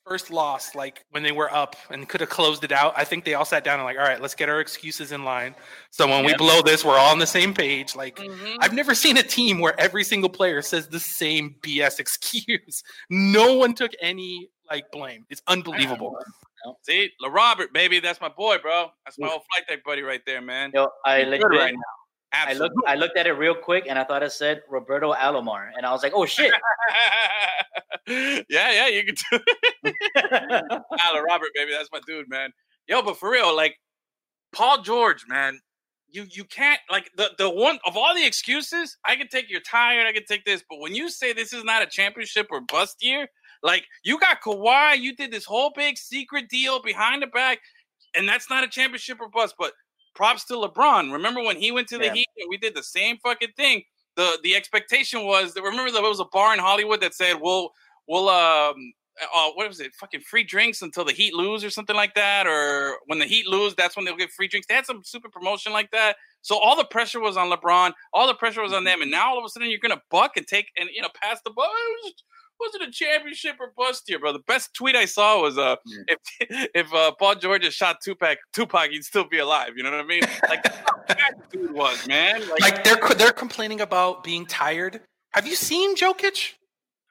[0.08, 3.26] first loss, like when they were up and could have closed it out, I think
[3.26, 5.56] they all sat down and like, all right, let's get our excuses in line.
[5.90, 7.98] So when we blow this, we're all on the same page.
[7.98, 8.56] Like Mhm.
[8.62, 12.82] I've never seen a team where every single player says the same BS excuse.
[13.10, 15.26] No one took any like blame.
[15.30, 16.18] It's unbelievable.
[16.84, 18.90] See, La Robert, baby, that's my boy, bro.
[19.04, 20.72] That's my old flight deck buddy right there, man.
[20.74, 22.01] Yo, I Good legit, right now.
[22.34, 25.70] I looked, I looked at it real quick, and I thought it said Roberto Alomar,
[25.76, 26.54] and I was like, "Oh shit!"
[28.08, 29.40] yeah, yeah, you can do
[29.84, 29.96] it.
[31.00, 32.52] Tyler Robert, baby, that's my dude, man.
[32.88, 33.76] Yo, but for real, like
[34.54, 35.60] Paul George, man,
[36.10, 38.98] you you can't like the the one of all the excuses.
[39.06, 40.08] I can take you're tired.
[40.08, 42.98] I can take this, but when you say this is not a championship or bust
[43.02, 43.28] year,
[43.64, 47.60] like you got Kawhi, you did this whole big secret deal behind the back,
[48.16, 49.56] and that's not a championship or bust.
[49.58, 49.74] But
[50.14, 51.12] props to LeBron.
[51.12, 52.14] Remember when he went to the Yeah.
[52.14, 53.84] Heat and we did the same fucking thing.
[54.16, 57.72] The the expectation was that remember there was a bar in Hollywood that said we'll
[58.08, 59.94] we'll um uh, what was it?
[59.96, 63.46] Fucking free drinks until the Heat lose or something like that, or when the Heat
[63.46, 64.68] lose, that's when they'll get free drinks.
[64.68, 66.16] They had some super promotion like that.
[66.42, 69.32] So all the pressure was on LeBron, all the pressure was on them, and now
[69.32, 71.70] all of a sudden you're gonna buck and take and you know pass the ball.
[72.62, 74.34] It was, was it a championship or bust here, bro?
[74.34, 75.98] The best tweet I saw was uh Yeah.
[76.08, 79.72] if if uh, Paul George had shot Tupac, Tupac, he'd still be alive.
[79.76, 80.22] You know what I mean?
[80.50, 82.48] Like that's how bad the dude was, man.
[82.50, 85.02] Like, Like they're they're complaining about being tired.
[85.34, 86.54] Have you seen Jokic?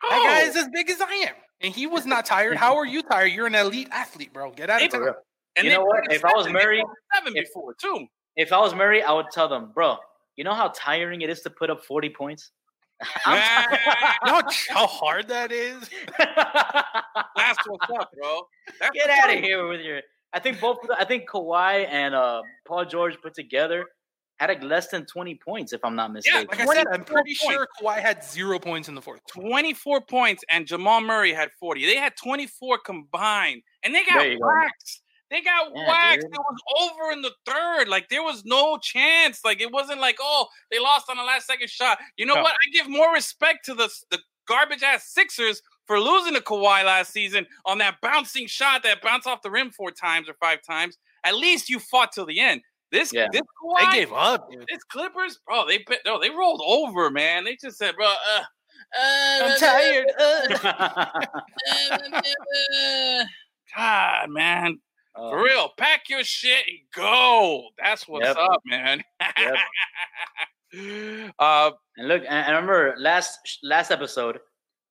[0.03, 2.57] That oh, guy is as big as I am, and he was not tired.
[2.57, 3.27] How are you tired?
[3.33, 4.51] You're an elite athlete, bro.
[4.53, 5.15] Get out of Hey, town.
[5.57, 6.05] and You know what?
[6.07, 6.53] played If I was seven.
[6.55, 6.85] Murray-
[7.15, 8.07] seven if- before too.
[8.37, 9.97] If I was Murray, I would tell them, bro.
[10.37, 12.51] You know how tiring it is to put up forty points.
[13.27, 13.79] I'm
[14.27, 15.89] You know how hard that is.
[16.19, 18.43] That's what's up, bro.
[18.79, 20.01] That's Get out of here with your.
[20.33, 20.79] I think both.
[20.97, 23.85] I think Kawhi and uh, Paul George put together
[24.39, 26.47] had like less than twenty points, if I'm not mistaken.
[26.51, 29.21] Like I said, I'm 24 pretty sure Kawhi had zero points in the fourth.
[29.33, 29.49] quarter.
[29.49, 31.85] 24 points, and Jamal Murray had 40.
[31.85, 34.47] They had 24 combined, and they got There you go.
[35.31, 36.27] They got Yeah, waxed.
[36.27, 36.35] dude.
[36.35, 37.89] It was over in the third.
[37.89, 39.45] Like there was no chance.
[39.45, 41.99] Like it wasn't like oh they lost on the last second shot.
[42.17, 42.43] You know No.
[42.43, 42.55] what?
[42.55, 47.13] I give more respect to the the garbage ass Sixers for losing to Kawhi last
[47.13, 50.99] season on that bouncing shot that bounced off the rim four times or five times.
[51.25, 52.63] At least you fought till the end.
[52.91, 53.29] This Yeah.
[53.31, 53.43] this
[53.79, 54.67] They Kawhi, gave up, dude.
[54.69, 57.45] this Clippers, bro, they no, they rolled over, man.
[57.45, 58.43] They just said, bro, uh,
[58.99, 60.11] uh, I'm tired.
[60.19, 60.59] Uh.
[63.77, 64.81] God, man,
[65.17, 67.69] Uh, for real, pack your shit and go.
[67.83, 68.37] That's what's Yep.
[68.37, 69.03] up, man.
[69.39, 69.55] Yep.
[71.39, 74.39] uh, And look, and I remember last last episode,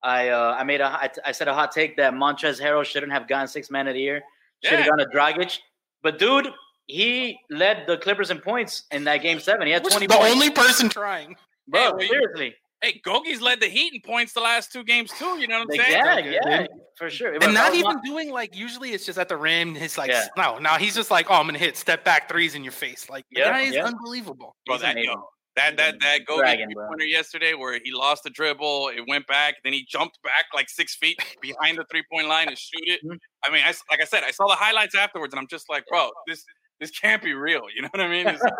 [0.03, 3.11] I uh, I made a I, I said a hot take that Montrezl Harrell shouldn't
[3.11, 4.21] have gotten six man of the year,
[4.63, 4.89] should have Yeah.
[4.89, 5.57] gone to Dragic,
[6.03, 6.49] but dude,
[6.87, 9.67] he led the Clippers in points in that game seven.
[9.67, 10.33] He had Was twenty the points.
[10.33, 11.35] only person trying.
[11.67, 15.39] Bro, Hey, seriously, hey, Gogi's led the Heat in points the last two games too.
[15.39, 16.01] You know what I'm Like, saying?
[16.03, 17.33] yeah, Okay, yeah, for sure.
[17.39, 19.75] But And not that was even doing like usually it's just at the rim.
[19.75, 20.27] It's like Yeah.
[20.37, 23.09] no, now he's just like, oh, I'm gonna hit step back threes in your face.
[23.09, 23.85] Like the Yeah, guy is yeah.
[23.85, 24.55] unbelievable.
[24.65, 25.15] Bro, that, yo,
[25.55, 29.55] that that that Gogi Dragon, three-pointer yesterday where he lost the dribble, it went back,
[29.63, 33.01] then he jumped back like six feet behind the three point line and shoot it.
[33.05, 33.17] Mhm.
[33.45, 35.69] I mean, I s like I said, I saw the highlights afterwards, and I'm just
[35.69, 36.43] like, bro, this
[36.79, 37.63] this can't be real.
[37.75, 38.25] You know what I mean?
[38.25, 38.41] This-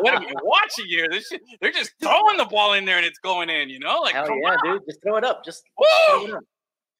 [0.00, 1.08] what are we watching here?
[1.10, 3.68] This shit, they're just throwing the ball in there and it's going in.
[3.68, 4.58] You know, like Hell come yeah, on.
[4.64, 4.82] dude!
[4.88, 5.44] Just throw it up.
[5.44, 6.40] Just throw it up.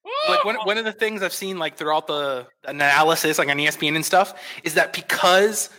[0.04, 0.34] Woo!
[0.34, 3.96] Like one, one of the things I've seen like throughout the analysis, like on ESPN
[3.96, 5.70] and stuff, is that because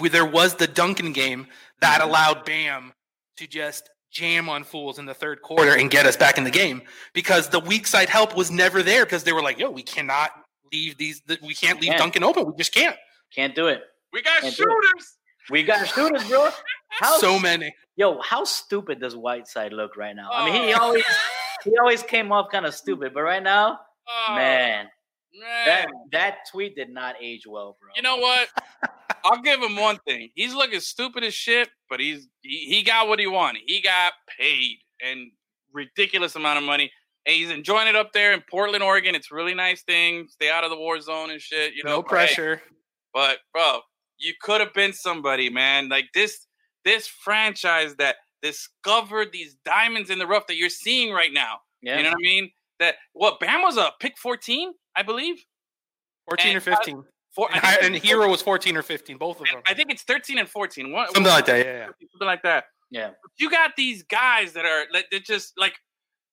[0.00, 1.46] we- there was the Duncan game
[1.80, 2.08] that mm-hmm.
[2.08, 2.92] allowed Bam
[3.36, 6.50] to just jam on fools in the third quarter and get us back in the
[6.50, 9.82] game because the weak side help was never there because they were like, yo, we
[9.82, 10.30] cannot
[10.72, 11.98] leave these, we can't leave Yeah.
[11.98, 12.46] Duncan open.
[12.46, 12.96] We just can't.
[13.34, 13.82] Can't do it.
[14.12, 14.66] We got Can't do it.
[14.66, 15.18] shooters.
[15.50, 16.48] We got shooters, bro.
[16.90, 17.74] How so many.
[17.96, 20.30] Yo, how stupid does Whiteside look right now?
[20.32, 20.78] I mean, he Oh.
[20.82, 21.04] always
[21.64, 24.86] he always came off kind of stupid, but right now, Oh, man,
[25.34, 25.66] man.
[25.66, 27.90] that that tweet did not age well, bro.
[27.96, 28.48] You know what?
[29.24, 30.30] I'll give him one thing.
[30.34, 33.62] He's looking stupid as shit, but he's he, he got what he wanted.
[33.66, 35.30] He got paid and
[35.72, 36.90] ridiculous amount of money.
[37.26, 39.14] And he's enjoying it up there in Portland, Oregon.
[39.14, 40.28] It's a really nice thing.
[40.30, 41.74] Stay out of the war zone and shit.
[41.74, 42.62] You know, No Hey, pressure.
[43.12, 43.80] but bro,
[44.18, 45.88] you could have been somebody, man.
[45.88, 46.46] Like this
[46.84, 51.58] this franchise that discovered these diamonds in the rough that you're seeing right now.
[51.82, 52.50] yeah, You know what I mean?
[52.78, 55.42] That what Bam was a pick 14, I believe.
[56.28, 57.04] 14 or and- 15.
[57.34, 59.60] For, And, I, and it's Herro was 14 or 15, both of them.
[59.66, 60.90] I think it's 13 and 14.
[60.90, 61.64] One, Something like that.
[61.64, 61.86] Yeah, yeah.
[62.10, 62.64] something like that.
[62.90, 65.74] yeah, You got these guys that are that they just like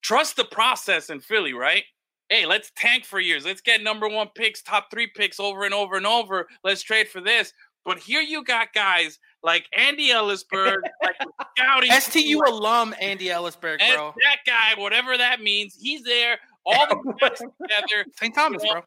[0.01, 1.83] trust the process in Philly, right?
[2.29, 3.45] Hey, let's tank for years.
[3.45, 6.47] Let's get number one picks, top three picks over and over and over.
[6.63, 7.51] Let's trade for this.
[7.85, 11.15] But here you got guys like Andy Elisburg, like
[11.57, 14.13] scouting STU alum Andy Elisburg, and bro.
[14.23, 16.37] that guy, whatever that means, he's there.
[16.65, 18.09] All the guys together.
[18.19, 18.33] St.
[18.33, 18.81] Thomas, bro.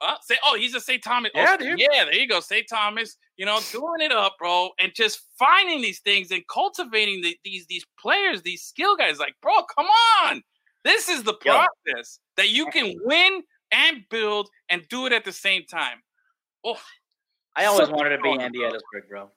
[0.00, 1.02] Uh, say, oh, he's a St.
[1.02, 1.32] Thomas.
[1.34, 1.78] Yeah, oh, dude.
[1.78, 2.66] Yeah, there you go, St.
[2.68, 3.16] Thomas.
[3.36, 7.66] You know, doing it up, bro, and just finding these things and cultivating the, these
[7.66, 9.18] these players, these skill guys.
[9.18, 9.86] Like, bro, come
[10.22, 10.42] on,
[10.84, 11.52] this is the Yo.
[11.52, 15.98] process that you can win and build and do it at the same time.
[16.64, 16.78] Oh,
[17.56, 18.70] I always So wanted to be cool, Andy bro.
[18.70, 19.30] Elisburg, bro.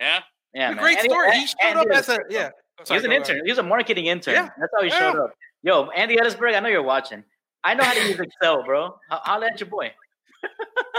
[0.00, 0.20] yeah,
[0.54, 0.78] Yeah, man.
[0.78, 1.30] great Andy- story.
[1.32, 2.50] He Andy showed up as a yeah.
[2.52, 3.30] Oh, He sorry, was an go ahead.
[3.30, 3.44] intern.
[3.46, 4.34] He was a marketing intern.
[4.34, 4.48] Yeah.
[4.58, 5.32] That's how he showed up.
[5.62, 7.22] Yo, Andy Elisburg, I know you're watching.
[7.62, 8.98] I know how to use Excel, bro.
[9.10, 9.92] I'll at your boy.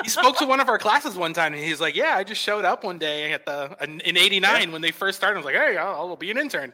[0.03, 2.39] he spoke to one of our classes one time, and he's like, "Yeah, I just
[2.39, 5.37] showed up one day at the in in '89 when they first started.
[5.37, 6.71] I was like, hey, I'll, I'll be an intern.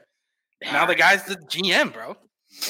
[0.62, 2.18] Now the guy's the GM, bro.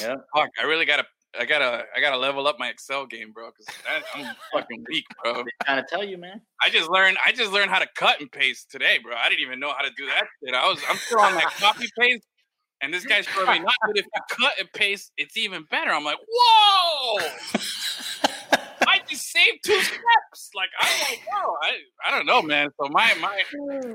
[0.00, 0.14] Yeah.
[0.36, 1.04] Fuck, I really gotta,
[1.38, 3.50] I gotta, I gotta level up my Excel game, bro.
[3.50, 3.74] Because
[4.14, 5.44] I'm fucking weak, bro.
[5.64, 6.40] Trying to tell you, man.
[6.62, 9.14] I just learned, I just learned how to cut and paste today, bro.
[9.14, 10.54] I didn't even know how to do that shit.
[10.54, 12.24] I was, I'm still on that copy paste,
[12.80, 15.90] and this guy's me not that if you cut and paste, it's even better.
[15.90, 17.26] I'm like, whoa.
[18.88, 20.50] I just saved two steps.
[20.54, 21.72] Like I'm like, whoa, I,
[22.06, 22.70] I don't know, man.
[22.80, 23.42] So my my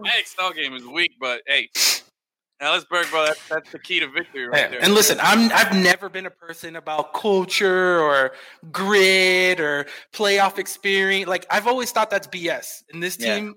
[0.02, 1.70] my Excel game is weak, but hey,
[2.64, 4.84] Elisburg, bro, that's that's the key to victory right Yeah, there.
[4.84, 8.32] And listen, I'm I've never been a person about culture or
[8.72, 11.28] grit or playoff experience.
[11.28, 12.84] Like I've always thought that's BS.
[12.92, 13.36] And this Yeah.
[13.36, 13.56] team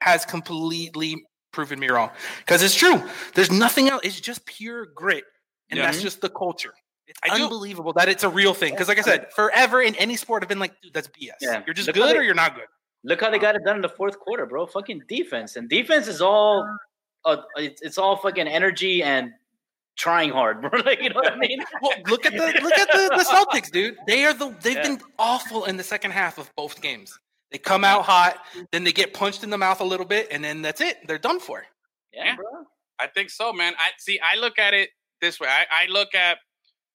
[0.00, 2.10] has completely proven me wrong.
[2.38, 3.02] Because it's true.
[3.34, 4.02] There's nothing else.
[4.04, 5.24] It's just pure grit.
[5.70, 5.86] And Yeah.
[5.86, 6.04] that's mm-hmm.
[6.04, 6.74] just the culture.
[7.06, 8.72] It's I do- unbelievable that it's a real thing.
[8.72, 11.34] Because like I said, forever in any sport, I've been like, dude, that's BS.
[11.40, 11.62] Yeah.
[11.66, 12.66] You're just Look good they- or you're not good.
[13.06, 14.66] Look how they got it done in the fourth quarter, bro.
[14.66, 15.56] Fucking defense.
[15.56, 16.66] And defense is all
[17.24, 19.32] uh, it's, it's all fucking energy and
[19.96, 20.64] trying hard.
[20.84, 21.60] Like, you know what I mean?
[21.82, 23.96] Well, look at the look at the, the Celtics, dude.
[24.06, 24.82] They are the they've Yeah.
[24.82, 27.18] been awful in the second half of both games.
[27.52, 28.38] They come out hot,
[28.72, 30.98] then they get punched in the mouth a little bit, and then that's it.
[31.06, 31.64] They're done for.
[32.12, 32.36] Yeah, Yeah.
[32.36, 32.46] bro.
[32.98, 33.74] I think so, man.
[33.78, 34.18] I see.
[34.20, 35.48] I look at it this way.
[35.48, 36.38] I, I look at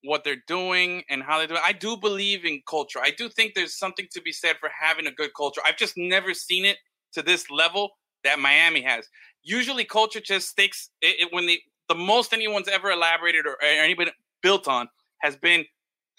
[0.04, 1.62] what they're doing and how they do it.
[1.64, 3.00] I do believe in culture.
[3.04, 5.62] I do think there's something to be said for having a good culture.
[5.66, 6.78] I've just never seen it
[7.14, 7.90] to this level
[8.24, 9.08] that Miami has.
[9.44, 10.90] Usually, culture just sticks.
[11.02, 14.12] It, it, when the the most anyone's ever elaborated or, or anybody
[14.44, 14.88] built on
[15.22, 15.66] has been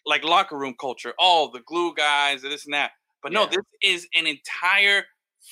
[0.07, 1.15] like locker room culture.
[1.19, 2.93] Oh, the glue guys, this and that.
[3.23, 3.49] But no, Yeah.
[3.51, 5.05] this is an entire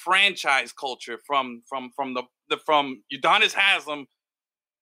[0.03, 4.07] franchise culture from from from the, the from Udonis Haslem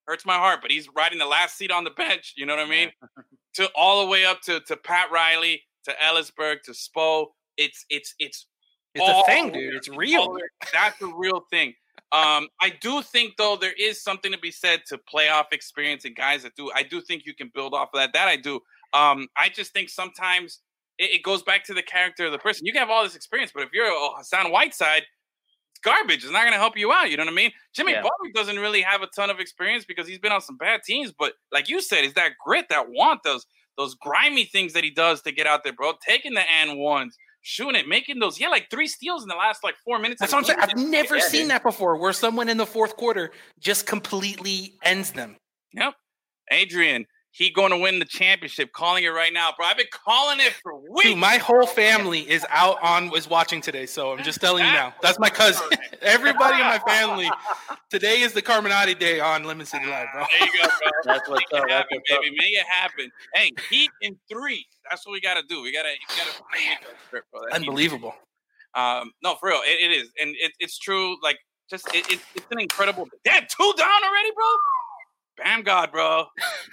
[0.06, 2.34] hurts my heart, but he's riding the last seat on the bench.
[2.36, 2.90] You know what I mean?
[3.54, 7.26] to all the way up to to Pat Riley, to Elisburg, to Spo.
[7.56, 8.46] It's it's it's
[8.94, 9.74] It's a thing, dude.
[9.74, 10.38] It's real.
[10.72, 11.74] That's a real thing.
[12.12, 16.14] Um, I do think though there is something to be said to playoff experience and
[16.14, 16.70] guys that do.
[16.74, 18.12] I do think you can build off of that.
[18.12, 18.60] That I do.
[18.92, 20.60] Um, I just think sometimes
[20.98, 22.66] it, it goes back to the character of the person.
[22.66, 25.02] You can have all this experience, but if you're a Hassan Whiteside,
[25.72, 26.22] it's garbage.
[26.22, 27.10] It's not going to help you out.
[27.10, 27.50] You know what I mean?
[27.74, 28.02] Jimmy Yeah.
[28.02, 31.12] Butler doesn't really have a ton of experience because he's been on some bad teams.
[31.12, 34.90] But like you said, is that grit, that want, those those grimy things that he
[34.90, 35.92] does to get out there, bro.
[36.06, 37.16] Taking the and ones,
[37.46, 38.40] shooting it, making those.
[38.40, 40.20] Yeah, like three steals in the last like four minutes.
[40.20, 40.58] That's what I'm saying.
[40.60, 41.50] I've never seen dude.
[41.52, 43.30] that before, where someone in the fourth quarter
[43.60, 45.36] just completely ends them.
[45.72, 45.94] Yep.
[46.50, 48.72] Adrian, he going to win the championship.
[48.72, 49.66] Calling it right now, bro.
[49.66, 51.02] I've been calling it for weeks.
[51.10, 54.72] Dude, my whole family is out on is watching today, so I'm just telling you
[54.72, 54.94] now.
[55.02, 55.68] That's my cousin.
[56.00, 57.28] Everybody in my family.
[57.90, 60.24] Today is the Carminati day on Lemon City Live, bro.
[60.38, 60.90] There you go, bro.
[61.14, 61.66] That's what's Make up.
[61.66, 62.20] it That's happen, what's up.
[62.22, 62.36] baby.
[62.38, 63.10] Make it happen.
[63.34, 64.64] Hey, Heat in three.
[64.88, 65.60] That's what we got to do.
[65.60, 67.42] We got to, we got to make that trip, bro.
[67.52, 68.14] Unbelievable.
[68.74, 71.16] Um, no, for real, it, it is, and it, it's true.
[71.22, 73.08] Like, just it, it, it's an incredible.
[73.24, 74.46] Damn, two down already, bro.
[75.44, 76.26] Bam, God, bro.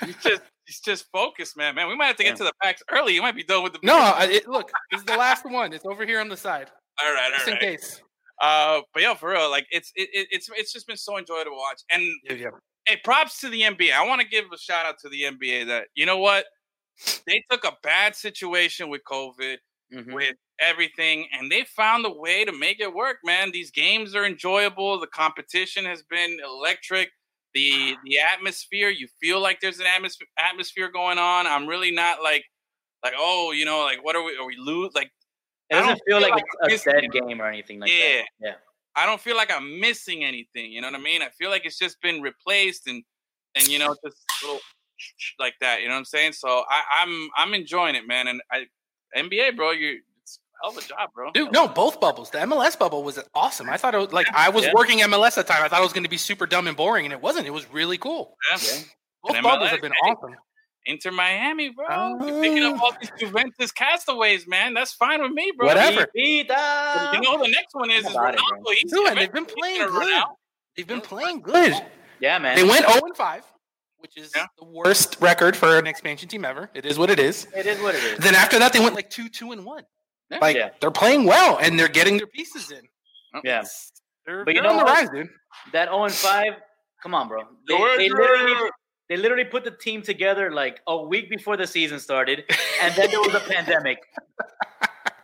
[0.05, 1.75] He's just, he's just focused, man.
[1.75, 3.13] Man, we might have to get to the packs early.
[3.13, 3.79] You might be done with the.
[3.83, 5.73] No, I- it, look, it's the last one.
[5.73, 6.69] It's over here on the side,
[7.03, 8.01] all right, just all in case.
[8.41, 11.51] Uh, but yeah, for real, like it's it, it, it's it's just been so enjoyable
[11.51, 11.81] to watch.
[11.91, 12.49] And Yeah, yeah.
[12.85, 13.91] hey, props to the NBA.
[13.93, 16.45] I want to give a shout out to the NBA that you know what
[17.25, 19.57] they took a bad situation with COVID,
[19.93, 20.13] Mhm.
[20.13, 23.17] with everything, and they found a way to make it work.
[23.23, 24.99] Man, these games are enjoyable.
[24.99, 27.09] The competition has been electric.
[27.53, 31.45] The the atmosphere, you feel like there's an atmosphere atmosphere going on.
[31.47, 32.43] I'm really not like
[33.03, 34.35] like oh, you know, like what are we?
[34.37, 34.93] Are we lose?
[34.95, 35.11] Like
[35.69, 37.91] It doesn't don't feel feel like like I'm it's a dead game or anything like
[37.91, 38.21] Yeah.
[38.21, 38.25] that.
[38.39, 38.53] Yeah.
[38.95, 40.71] I don't feel like I'm missing anything.
[40.71, 41.21] You know what I mean?
[41.21, 43.03] I feel like it's just been replaced and
[43.55, 44.59] and you know just little
[45.39, 45.81] like that.
[45.81, 46.33] You know what I'm saying?
[46.33, 48.27] So I, I'm I'm enjoying it, man.
[48.27, 48.65] And I
[49.15, 50.01] NBA, bro, you
[50.63, 51.31] hell of a job, bro.
[51.31, 52.29] Dude, no, both bubbles.
[52.29, 53.69] The MLS bubble was awesome.
[53.69, 54.71] I thought it was like I was Yeah.
[54.73, 55.63] working MLS at the time.
[55.63, 57.45] I thought it was going to be super dumb and boring, and it wasn't.
[57.47, 58.37] It was really cool.
[58.51, 58.57] Yeah.
[58.61, 58.79] Yeah.
[59.23, 60.09] Both And bubbles MLS, have been hey.
[60.11, 60.35] awesome.
[60.85, 62.17] Inter Miami, bro.
[62.25, 62.85] You're picking up Oh.
[62.87, 64.73] all these Juventus castaways, man.
[64.73, 65.67] That's fine with me, bro.
[65.67, 66.07] Whatever.
[66.13, 68.63] You know who the next one is How is about it, Ronaldo.
[68.63, 68.73] bro?
[68.81, 70.23] He's Dude, and they've been playing gonna good.
[70.75, 71.73] They've been playing good.
[72.19, 72.57] Yeah, man.
[72.57, 73.45] They went 0 and 5,
[73.99, 74.47] which is Yeah.
[74.57, 76.69] the worst record for an expansion team ever.
[76.73, 77.47] It is what it is.
[77.55, 78.19] It is what it is.
[78.19, 79.85] Then after that, they went like 2 2 and 1.
[80.33, 80.39] Yeah.
[80.41, 80.69] Like Yeah.
[80.81, 82.81] they're playing well and they're getting their pieces in.
[83.35, 83.41] Oh.
[83.43, 83.63] Yeah.
[84.25, 85.29] They're, But you they're on know the rise, dude.
[85.71, 86.53] That 0 and 5,
[87.01, 87.43] come on, bro.
[87.67, 88.69] They, they literally
[89.09, 92.43] they literally put the team together like a week before the season started,
[92.81, 93.99] and then there was a pandemic.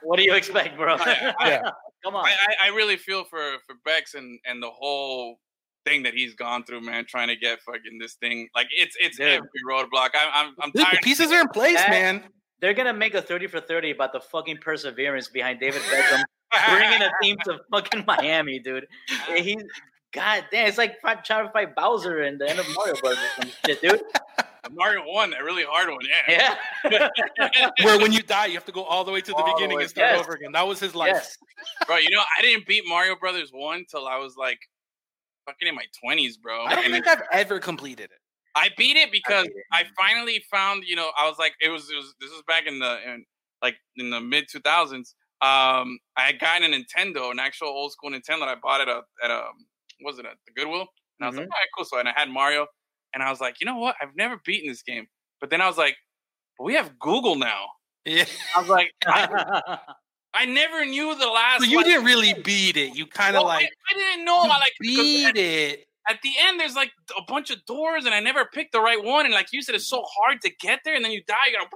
[0.02, 0.96] What do you expect, bro?
[0.96, 1.62] Yeah.
[2.04, 2.26] Come on.
[2.26, 2.30] I,
[2.64, 5.40] I, I really feel for for Becks and and the whole
[5.86, 7.06] thing that he's gone through, man.
[7.06, 9.28] Trying to get fucking this thing like it's it's Dude.
[9.28, 10.10] every roadblock.
[10.16, 10.98] I, I'm I'm Dude, tired.
[10.98, 12.24] the pieces are in place, That- man.
[12.62, 16.24] They're gonna make a 30 for 30 about the fucking perseverance behind David Beckham
[16.70, 18.88] bringing a team to fucking Miami, dude.
[19.30, 19.64] And He's
[20.12, 23.20] God damn, it's like fi- trying to fight Bowser in the end of Mario Brothers
[23.38, 24.02] or some shit, dude.
[24.72, 26.00] Mario won that really hard one.
[26.28, 26.56] Yeah.
[26.90, 27.10] Yeah.
[27.84, 29.78] Where when you die, you have to go all the way to the All beginning
[29.78, 30.20] way- and start yes.
[30.20, 30.52] over again.
[30.52, 31.12] That was his life.
[31.14, 31.38] yes.
[31.88, 31.98] bro.
[31.98, 34.60] You know, I didn't beat Mario Brothers one till I was like
[35.46, 36.66] fucking in my twenties, bro.
[36.66, 38.20] I don't And think I've ever completed it.
[38.56, 39.64] I beat it because beat it.
[39.72, 42.66] I finally found, you know, I was like, it was, it was this was back
[42.68, 43.26] in the in,
[43.62, 45.16] like in the mid two thousands.
[45.42, 48.40] Um, I had gotten a Nintendo, an actual old school Nintendo.
[48.40, 49.44] that I bought it at a at a
[50.02, 50.88] was it at the Goodwill,
[51.20, 51.52] and I was like, Mhm.
[51.52, 51.86] all right, cool.
[51.86, 52.68] So and I had Mario,
[53.14, 53.96] and I was like, you know what?
[54.02, 55.08] I've never beaten this game,
[55.40, 55.96] but then I was like,
[56.58, 57.68] but we have Google now.
[58.06, 58.26] Yeah.
[58.56, 59.78] I was like, I,
[60.34, 61.64] I never knew the last.
[61.64, 62.96] So you like- didn't really beat it.
[62.96, 64.40] You kind of Well, like I, didn't know.
[64.44, 65.86] I like beat at, it.
[66.08, 69.04] At the end there's like a bunch of doors, and I never picked the right
[69.04, 69.26] one.
[69.26, 71.36] And like you said, it's so hard to get there, and then you die.
[71.48, 71.70] You gotta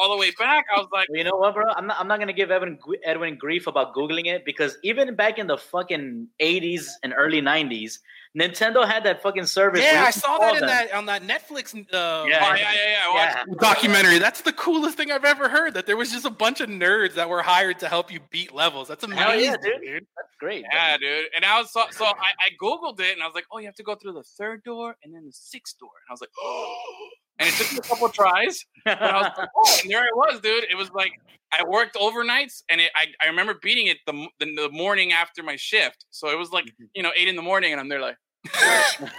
[0.00, 0.66] all the way back.
[0.74, 1.64] I was like, you know what, bro?
[1.76, 1.98] I'm not.
[1.98, 5.58] I'm not gonna give Evan Edwin grief about googling it because even back in the
[5.58, 7.98] fucking 80s and early 90s,
[8.38, 9.82] Nintendo had that fucking service.
[9.82, 10.68] Yeah, I saw that in them.
[10.68, 12.54] that on that Netflix uh, oh, Yeah.
[12.56, 13.44] yeah, yeah, yeah.
[13.46, 13.54] Yeah.
[13.60, 14.18] documentary.
[14.18, 15.74] That's the coolest thing I've ever heard.
[15.74, 18.54] That there was just a bunch of nerds that were hired to help you beat
[18.54, 18.88] levels.
[18.88, 19.82] That's amazing, Hell yeah, dude.
[19.82, 20.06] dude.
[20.16, 20.64] That's great.
[20.72, 21.26] Yeah, dude.
[21.36, 23.66] And I was so, so I, I googled it, and I was like, oh, you
[23.66, 25.90] have to go through the third door and then the sixth door.
[26.00, 26.76] And I was like, oh.
[27.38, 30.14] And it took me a couple tries, but I was like, oh, and there it
[30.14, 30.64] was, dude.
[30.70, 31.12] It was like
[31.52, 35.42] I worked overnights, and it, I I remember beating it the, the the morning after
[35.42, 36.06] my shift.
[36.10, 38.16] So it was like you know eight in the morning, and I'm there like.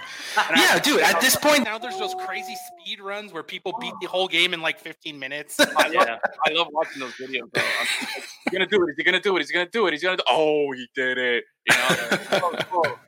[0.56, 1.00] Yeah, dude.
[1.00, 4.52] At this point now, there's those crazy speed runs where people beat the whole game
[4.52, 5.60] in like 15 minutes.
[5.76, 6.18] I love, yeah.
[6.46, 7.52] I love watching those videos.
[7.52, 7.62] Bro.
[7.62, 8.90] I'm like, He's gonna do it.
[8.90, 9.38] Is he gonna do it?
[9.38, 9.92] He's gonna do it.
[9.92, 10.24] He's gonna do.
[10.28, 11.44] Oh, he did it.
[11.68, 12.98] You know, so cool.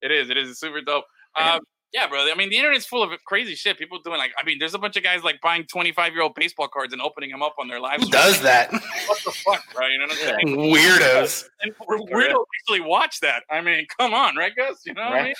[0.00, 0.30] it is.
[0.30, 1.04] It is super dope.
[1.36, 1.60] Um,
[1.92, 2.30] yeah, bro.
[2.30, 3.78] I mean, the internet's full of crazy shit.
[3.78, 6.34] People doing like, I mean, there's a bunch of guys like buying 25 year old
[6.34, 8.00] baseball cards and opening them up on their live.
[8.00, 8.22] Who stream.
[8.22, 8.72] does that?
[8.72, 9.86] What the fuck, bro?
[9.86, 10.56] You know what I'm saying?
[10.56, 11.44] Weirdos.
[11.62, 13.42] And we're, we don't actually watch that.
[13.50, 14.82] I mean, come on, right, Gus?
[14.84, 15.34] You know what I mean?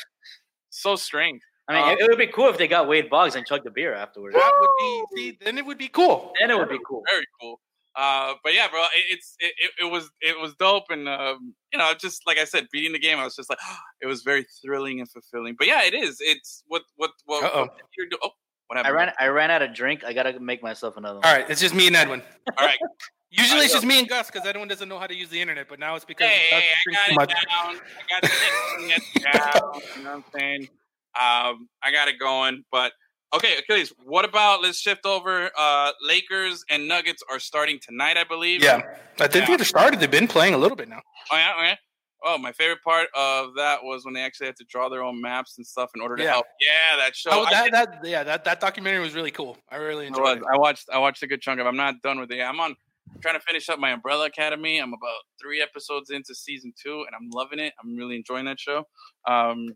[0.70, 1.42] So strange.
[1.68, 3.70] I mean, it, it would be cool if they got Wade Boggs and chugged the
[3.70, 4.34] beer afterwards.
[4.34, 5.04] That would be.
[5.16, 6.32] See, then it would be cool.
[6.40, 7.02] Then it would be cool.
[7.10, 7.60] very cool.
[7.98, 11.54] Uh, but yeah, bro, it, it's it, it, it was it was dope, and um,
[11.72, 13.58] you know, just like I said, beating the game, I was just like,
[14.00, 15.56] it was very thrilling and fulfilling.
[15.58, 16.18] But yeah, it is.
[16.20, 17.62] It's what what what, Uh-oh.
[17.62, 18.20] what you're doing.
[18.22, 18.30] Oh,
[18.68, 19.12] what I ran.
[19.18, 20.04] I ran out of drink.
[20.04, 21.24] I gotta make myself another one.
[21.24, 22.22] All right, it's just me and Edwin.
[22.56, 22.78] All right,
[23.30, 25.68] Usually it's just me and Gus because Edwin doesn't know how to use the internet,
[25.68, 27.30] but now it's because hey, Gus hey, I got it much.
[27.30, 27.80] down.
[27.98, 29.82] I got it down.
[29.96, 30.68] You know what I'm saying?
[31.14, 32.64] Um, I got it going.
[32.72, 32.92] But
[33.34, 34.62] okay, Achilles, what about?
[34.62, 35.50] Let's shift over.
[35.56, 38.62] Uh, Lakers and Nuggets are starting tonight, I believe.
[38.62, 38.80] Yeah,
[39.20, 39.56] I think Yeah.
[39.56, 40.00] they started.
[40.00, 41.00] They've been playing a little bit now.
[41.32, 41.76] Oh yeah, okay.
[42.24, 45.20] Oh, my favorite part of that was when they actually had to draw their own
[45.20, 46.30] maps and stuff in order to Yeah.
[46.32, 46.46] help.
[46.60, 47.30] Yeah, that show.
[47.32, 49.56] Oh, that, that, yeah, that, that documentary was really cool.
[49.70, 50.36] I really I, enjoyed was.
[50.38, 50.44] it.
[50.52, 50.88] I watched.
[50.92, 51.66] I watched a good chunk of.
[51.66, 51.68] it.
[51.68, 52.40] I'm not done with it.
[52.42, 52.74] I'm on.
[53.14, 54.78] I'm trying to finish up my Umbrella Academy.
[54.80, 57.72] I'm about three episodes into season two, and I'm loving it.
[57.82, 58.84] I'm really enjoying that show.
[59.28, 59.68] Um,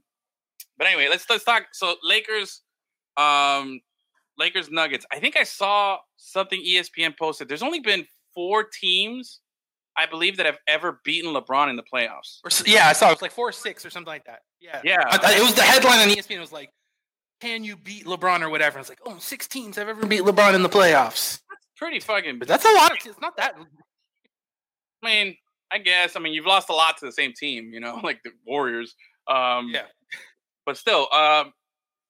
[0.76, 1.66] but anyway, let's let's talk.
[1.72, 2.62] So Lakers,
[3.16, 3.80] um,
[4.38, 5.04] Lakers Nuggets.
[5.12, 7.48] I think I saw something ESPN posted.
[7.48, 9.40] There's only been four teams,
[9.96, 12.38] I believe, that have ever beaten LeBron in the playoffs.
[12.44, 13.12] Or yeah, I saw it.
[13.12, 14.40] Was like four or six or something like that.
[14.60, 14.80] Yeah.
[14.84, 15.04] Yeah.
[15.08, 16.36] I- it was the headline on ESPN.
[16.36, 16.70] It was like,
[17.40, 18.78] can you beat LeBron or whatever?
[18.78, 21.40] It's like, oh, six teams have ever beat LeBron in the playoffs.
[21.50, 22.38] That's pretty fucking.
[22.38, 22.92] But that's a lot.
[22.92, 23.54] Of, it's not that.
[25.02, 25.36] I mean,
[25.70, 26.14] I guess.
[26.16, 28.94] I mean, you've lost a lot to the same team, you know, like the Warriors.
[29.28, 29.82] Um, Yeah.
[30.64, 31.52] But still, um,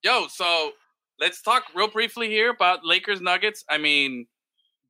[0.05, 0.73] yo, so
[1.23, 3.65] let's talk real briefly here about Lakers Nuggets.
[3.71, 4.27] I mean,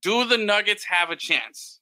[0.00, 1.80] do the Nuggets have a chance?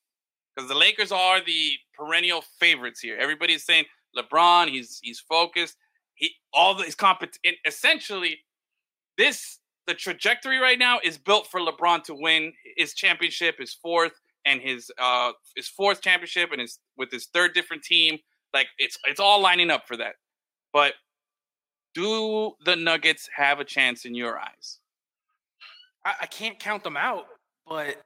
[0.54, 3.16] Because the Lakers are the perennial favorites here.
[3.16, 3.84] Everybody's saying
[4.18, 5.76] LeBron, he's he's focused.
[6.14, 8.40] He all his compet essentially
[9.16, 14.12] this the trajectory right now is built for LeBron to win his championship, his fourth,
[14.44, 18.18] and his uh his fourth championship, and his with his third different team.
[18.52, 20.16] Like it's it's all lining up for that.
[20.72, 20.94] But
[21.94, 24.78] do the Nuggets have a chance in your eyes?
[26.04, 27.26] I, I can't count them out.
[27.66, 27.96] But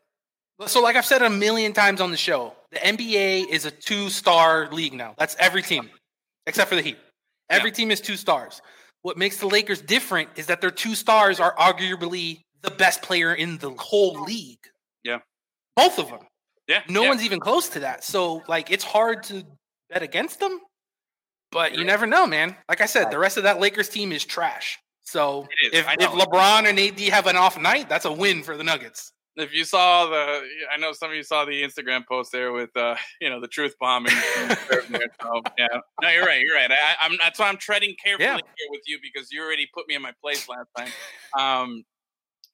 [0.66, 4.68] so, like I've said a million times on the show, the NBA is a two-star
[4.70, 5.14] league now.
[5.18, 5.90] That's every team,
[6.46, 6.98] except for the Heat.
[7.50, 8.62] Every team is two stars.
[9.02, 13.34] What makes the Lakers different is that their two stars are arguably the best player
[13.34, 14.58] in the whole league.
[15.02, 15.18] Yeah.
[15.76, 16.20] both of them.
[16.66, 17.08] Yeah, No yeah.
[17.08, 18.02] one's even close to that.
[18.04, 19.44] So, like, it's hard to
[19.90, 20.60] bet against them.
[21.54, 22.56] But you never know, man.
[22.68, 24.78] Like I said, the rest of that Lakers team is trash.
[25.04, 26.10] So is, if, if.
[26.10, 29.12] LeBron and AD have an off night, that's a win for the Nuggets.
[29.36, 30.42] If you saw the,
[30.72, 33.48] I know some of you saw the Instagram post there with, uh, you know, the
[33.48, 34.12] truth bombing.
[35.56, 35.68] Yeah,
[36.02, 36.40] no, you're right.
[36.40, 36.70] You're right.
[36.70, 38.34] I, I'm that's why I'm treading carefully Yeah.
[38.34, 40.90] here with you because you already put me in my place last time.
[41.38, 41.84] Um,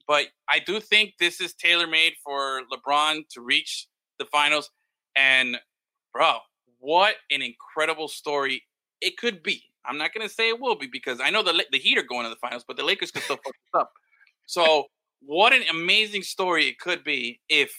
[0.07, 3.86] but I do think this is tailor made for LeBron to reach
[4.18, 4.70] the finals.
[5.16, 5.59] And
[6.12, 6.38] bro,
[6.78, 8.62] what an incredible story
[9.01, 9.64] it could be.
[9.84, 12.03] I'm not going to say it will be because I know the the Heat are
[12.03, 13.92] going to the finals, but the Lakers could still fuck this up.
[14.46, 14.86] So,
[15.20, 17.72] what an amazing story it could be if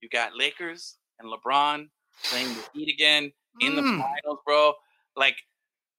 [0.00, 1.88] you got Lakers and LeBron
[2.28, 3.98] playing the Heat again in the Mm.
[3.98, 4.74] finals, bro.
[5.16, 5.36] Like,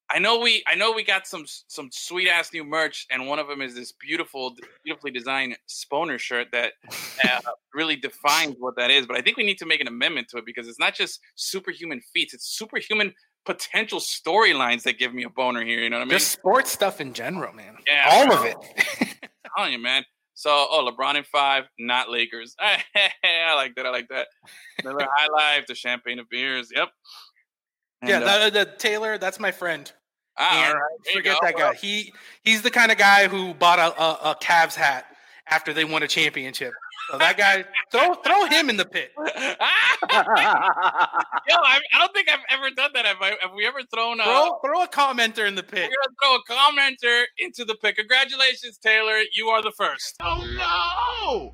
[0.10, 3.40] I know we, I know we got some some sweet ass new merch, and one
[3.40, 6.74] of them is this beautiful, beautifully designed Sponer shirt that
[7.24, 9.06] uh, really defines what that is.
[9.06, 11.20] But I think we need to make an amendment to it because it's not just
[11.36, 13.14] superhuman feats; it's superhuman
[13.48, 15.80] potential storylines that give me a boner here.
[15.80, 16.12] You know what I mean?
[16.20, 17.78] Just sports stuff in general, man.
[17.88, 18.36] Yeah, all bro.
[18.36, 18.58] of it.
[19.02, 20.04] I'm telling you, man.
[20.34, 22.56] So, oh, LeBron in five, not Lakers.
[22.60, 23.86] I like that.
[23.88, 24.28] I like that.
[24.84, 26.70] Another high life, the champagne of beers.
[26.76, 26.90] Yep.
[28.06, 29.92] yeah, And, uh, the, Taylor, that's my friend.
[30.38, 31.74] ah, And all right, forget that guy.
[31.74, 35.06] He he's the kind of guy who bought a, a, a Cavs hat
[35.50, 36.74] after they won a championship.
[37.10, 39.12] So that guy, throw throw him in the pit.
[39.18, 39.98] Ah,
[41.50, 43.06] Yo, I, I don't think I've ever done that.
[43.06, 44.24] Have, I, have we ever thrown a?
[44.24, 45.90] Throw throw a commenter in the pit.
[45.90, 47.96] We're gonna throw a commenter into the pit.
[47.96, 49.22] Congratulations, Taylor.
[49.34, 50.16] You are the first.
[50.22, 51.54] Oh no!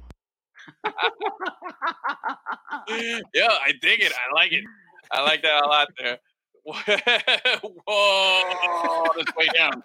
[3.34, 4.12] yeah, I dig it.
[4.12, 4.64] I like it.
[5.12, 6.18] I like that a lot there.
[7.86, 9.84] Whoa, this way down.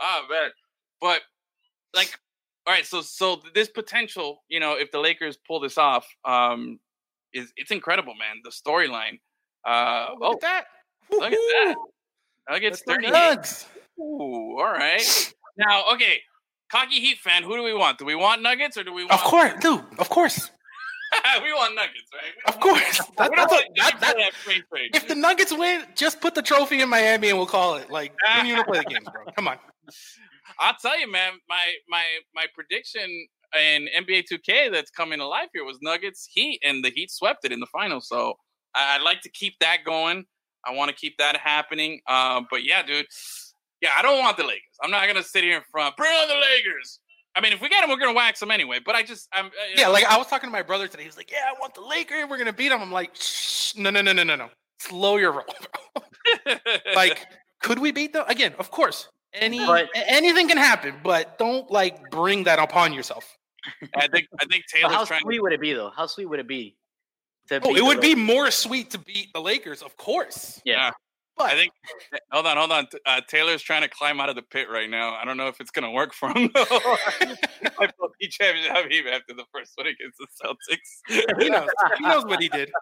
[0.00, 0.50] oh man,
[1.00, 1.20] but
[1.94, 2.18] like,
[2.66, 2.86] all right.
[2.86, 6.78] So, so this potential, you know, if the Lakers pull this off, um,
[7.32, 8.40] is it's incredible, man.
[8.44, 9.20] The storyline.
[9.64, 10.64] Uh, Look oh, at that.
[11.10, 11.76] look at that.
[12.48, 13.66] Nuggets 38.
[13.98, 15.34] Ooh, all right.
[15.56, 16.20] Now, okay,
[16.70, 17.42] cocky Heat fan.
[17.42, 17.98] Who do we want?
[17.98, 19.14] Do we want Nuggets or do we want?
[19.14, 19.84] Of course, dude.
[19.98, 20.50] Of course.
[21.42, 22.54] we want Nuggets, right?
[22.54, 23.00] Of course.
[23.18, 24.90] That, that's a, that, that, that free trade.
[24.94, 27.90] if the Nuggets win, just put the trophy in Miami and we'll call it.
[27.90, 29.24] Like, we play the games, bro.
[29.36, 29.58] Come on.
[30.60, 31.32] I'll tell you, man.
[31.48, 32.04] My my
[32.34, 33.26] my prediction
[33.58, 37.44] in NBA 2K that's coming to life here was Nuggets Heat, and the Heat swept
[37.44, 38.06] it in the finals.
[38.08, 38.34] So
[38.74, 40.24] I- I'd like to keep that going.
[40.64, 42.00] I want to keep that happening.
[42.06, 43.06] Um, but yeah, dude.
[43.80, 44.76] Yeah, I don't want the Lakers.
[44.82, 45.96] I'm not gonna sit here in front.
[45.96, 47.00] Bring on the Lakers.
[47.34, 48.78] I mean, if we get them, we're gonna wax them anyway.
[48.84, 51.04] But I just, I'm uh, Yeah, like I was talking to my brother today.
[51.04, 52.26] He was like, "Yeah, I want the Lakers.
[52.28, 54.48] We're gonna beat them." I'm like, Shh, "No, no, no, no, no, no.
[54.80, 55.44] Slow your roll,
[55.94, 56.56] bro."
[56.94, 57.26] like,
[57.62, 58.54] could we beat them again?
[58.58, 59.08] Of course.
[59.32, 63.36] Any But- anything can happen, but don't like bring that upon yourself.
[63.94, 65.20] I think I think But how Taylor's trying.
[65.20, 65.90] sweet would it be though?
[65.94, 66.76] How sweet would it be?
[67.48, 70.60] To Oh, it the would be more sweet to beat the Lakers, of course.
[70.64, 70.90] Yeah.
[71.36, 71.72] But I think.
[72.32, 72.86] Hold on, hold on.
[73.06, 75.14] Uh, Taylor's trying to climb out of the pit right now.
[75.14, 76.50] I don't know if it's gonna work for him.
[76.54, 76.66] though.
[76.70, 81.38] I felt he championship Habib after the first one against the Celtics.
[81.40, 81.68] he knows.
[81.98, 82.70] He knows what he did.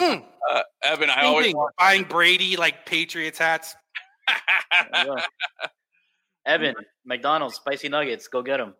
[0.00, 0.18] Hmm.
[0.52, 3.74] Uh, Evan, I Same always thing, buying Brady like Patriots hats.
[4.28, 5.14] Yeah.
[6.46, 8.74] Evan, McDonald's spicy nuggets, go get them.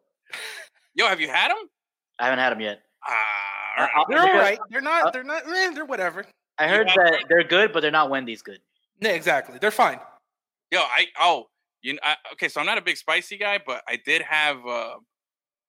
[0.94, 1.68] Yo, have you had them?
[2.18, 2.82] I haven't had them yet.
[3.06, 3.14] Ah,
[3.78, 3.90] all right.
[3.96, 4.58] Uh, They're all because- right.
[4.70, 5.12] They're not.
[5.12, 5.42] They're not.
[5.46, 6.24] Eh, they're whatever.
[6.58, 7.10] I heard Yeah.
[7.10, 8.60] that they're good, but they're not Wendy's good.
[9.00, 9.58] Yeah, exactly.
[9.60, 9.98] They're fine.
[10.70, 11.46] Yo, I oh,
[11.82, 12.48] you I, okay?
[12.48, 14.94] So I'm not a big spicy guy, but I did have uh,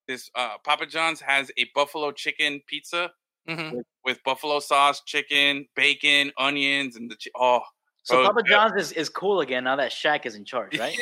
[0.08, 0.30] this.
[0.36, 3.12] Uh, Papa John's has a buffalo chicken pizza
[3.48, 7.62] hmm with buffalo sauce, chicken, bacon, onions, and the oh.
[8.06, 10.78] So bro, Papa yeah, John's is, is cool again now that Shaq is in charge,
[10.80, 10.96] right?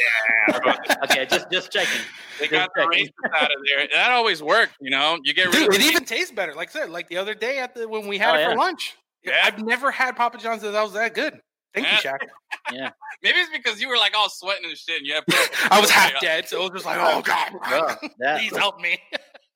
[0.47, 2.01] Yeah, okay, just just checking.
[2.39, 3.07] They Just got the checking.
[3.07, 3.87] racist out of there.
[3.91, 5.17] That always worked, you know.
[5.23, 6.53] You get rid Dude, of it the- even tastes better.
[6.53, 8.49] Like I said, like the other day at the when we had Oh, it yeah.
[8.51, 8.97] for lunch.
[9.23, 9.41] Yeah.
[9.43, 11.39] I've never had Papa John's that was that good.
[11.73, 12.17] Thank you, Shaq.
[12.71, 12.89] Yeah.
[13.23, 14.99] Maybe it's because you were like all sweating and shit.
[14.99, 15.23] And you had
[15.71, 18.79] I was half dead, so it was just like, oh god, Bro, that, please help
[18.79, 18.97] me.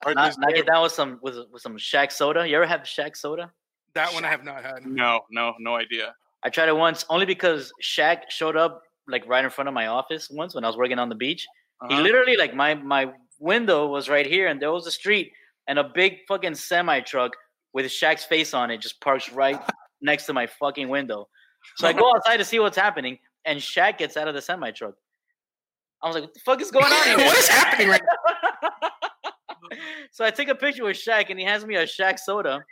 [0.05, 2.47] not, not get down with some with with some Shaq soda.
[2.47, 3.51] You ever have Shaq soda?
[3.93, 4.85] That one I have not had.
[4.85, 6.13] No, no, no idea.
[6.45, 9.87] I tried it once only because Shaq showed up like right in front of my
[9.87, 11.45] office once when I was working on the beach.
[11.89, 12.03] He Uh-huh.
[12.03, 15.31] literally like my my window was right here and there was a street
[15.67, 17.31] and a big fucking semi truck
[17.73, 19.59] with Shaq's face on it just parks right
[20.01, 21.27] next to my fucking window.
[21.77, 24.71] So I go outside to see what's happening and Shaq gets out of the semi
[24.71, 24.93] truck.
[26.03, 27.17] I was like, what the fuck is going on here?
[27.25, 28.01] what is happening right
[28.61, 28.69] now?"
[30.11, 32.63] so I take a picture with Shaq and he hands me a Shaq soda.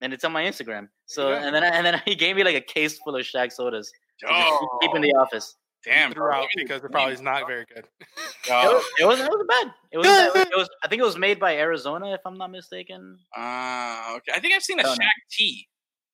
[0.00, 0.88] And it's on my Instagram.
[1.06, 3.22] So There and then I, and then he gave me like a case full of
[3.22, 3.90] Shaq sodas.
[4.20, 5.56] to just Oh, keep in the office.
[5.84, 7.84] damn, throughout because it probably is not very good.
[8.00, 9.74] It Oh, was, it was it was bad.
[9.92, 10.06] It was,
[10.52, 13.18] it was I think it was made by Arizona if I'm not mistaken.
[13.36, 14.32] Ah, okay.
[14.34, 14.94] I think I've seen a Oh, no.
[14.94, 15.66] Shaq tea,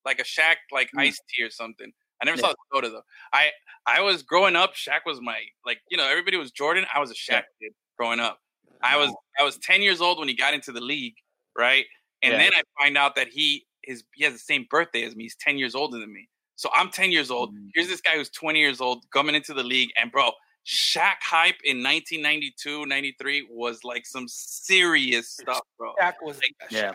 [0.05, 1.01] like a Shaq like Mm.
[1.03, 1.93] iced tea or something.
[2.23, 2.43] I never Yeah.
[2.43, 3.03] saw the soda though.
[3.33, 3.51] I
[3.87, 4.75] I was growing up.
[4.75, 6.87] Shaq was my like you know everybody was Jordan.
[6.95, 8.39] I was a Shaq kid growing up.
[8.83, 11.15] I was I was ten years old when he got into the league,
[11.57, 11.85] right?
[12.23, 12.39] And Yeah.
[12.39, 15.25] then I find out that he his he has the same birthday as me.
[15.25, 16.29] He's ten years older than me.
[16.57, 17.55] So I'm ten years old.
[17.55, 17.69] Mm.
[17.75, 20.31] Here's this guy who's twenty years old coming into the league, and bro,
[20.67, 25.93] Shaq hype in 1992, 93 was like some serious stuff, bro.
[26.01, 26.93] Shaq was like, Yeah.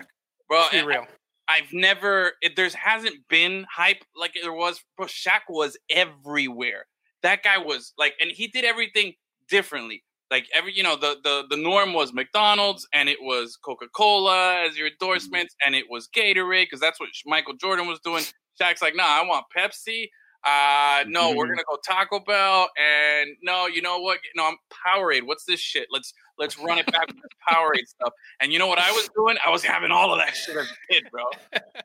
[0.48, 1.06] Bro, Let's be and real.
[1.48, 4.84] I've never it, there's hasn't been hype like there was.
[4.98, 6.86] Bro, Shaq was everywhere.
[7.22, 9.14] That guy was like, and he did everything
[9.50, 10.04] differently.
[10.32, 14.64] Like every, you know, the the the norm was McDonald's and it was Coca Cola
[14.68, 18.24] as your endorsements, and it was Gatorade because that's what Michael Jordan was doing.
[18.62, 20.08] Shaq's like, nah, I want Pepsi.
[20.46, 21.56] Uh, no, we're Mhm.
[21.56, 24.20] gonna go Taco Bell, and no, you know what?
[24.36, 25.24] No, I'm Powerade.
[25.24, 25.88] What's this shit?
[25.92, 28.14] Let's let's run it back with this Powerade stuff.
[28.40, 29.36] And you know what I was doing?
[29.46, 31.24] I was having all of that shit as a kid, bro.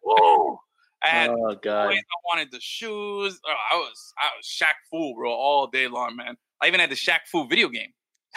[0.03, 0.59] Whoa!
[1.03, 1.89] I Oh god.
[1.91, 3.41] I wanted the shoes.
[3.47, 6.37] Oh, I was I was Shaq Fu, bro, all day long, man.
[6.63, 7.91] I even had the Shaq Fu video game.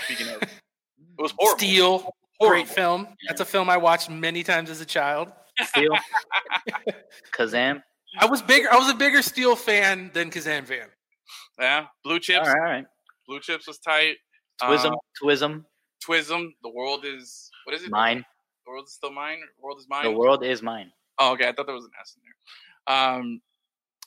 [0.06, 0.50] Speaking of, it
[1.18, 1.58] was horrible.
[1.58, 1.98] Steel,
[2.40, 2.64] Horrible.
[2.64, 3.08] great film.
[3.28, 5.32] That's a film I watched many times as a child.
[5.64, 5.92] Steel.
[7.34, 7.82] Kazaam.
[8.20, 8.72] I was bigger.
[8.72, 10.88] I was a bigger Steel fan than Kazaam fan.
[11.60, 12.48] Yeah, Blue Chips.
[12.48, 12.86] right, all right.
[13.28, 14.16] Blue Chips was tight.
[14.62, 14.92] Twism.
[14.94, 15.66] Uh, Twism.
[16.08, 16.50] Twism.
[16.64, 17.90] The world is what is it?
[17.90, 18.24] Mine.
[18.66, 19.40] The world is still mine.
[19.40, 20.04] The world is mine.
[20.04, 20.92] The world is mine.
[21.20, 21.48] Oh, okay.
[21.48, 22.96] I thought there was an S in there.
[22.96, 23.42] Um,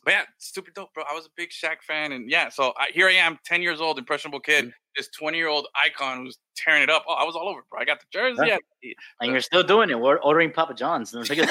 [0.04, 1.04] but yeah, stupid dope, bro.
[1.10, 3.80] I was a big Shaq fan, and yeah, so I, here I am, ten years
[3.80, 4.72] old, impressionable kid.
[4.96, 7.04] This twenty-year-old icon who's tearing it up.
[7.08, 7.80] Oh, I was all over, bro.
[7.80, 8.42] I got the jersey.
[8.44, 8.56] Yeah.
[8.56, 9.98] I- And you're still doing it.
[10.00, 11.12] We're ordering Papa John's.
[11.14, 11.48] Look at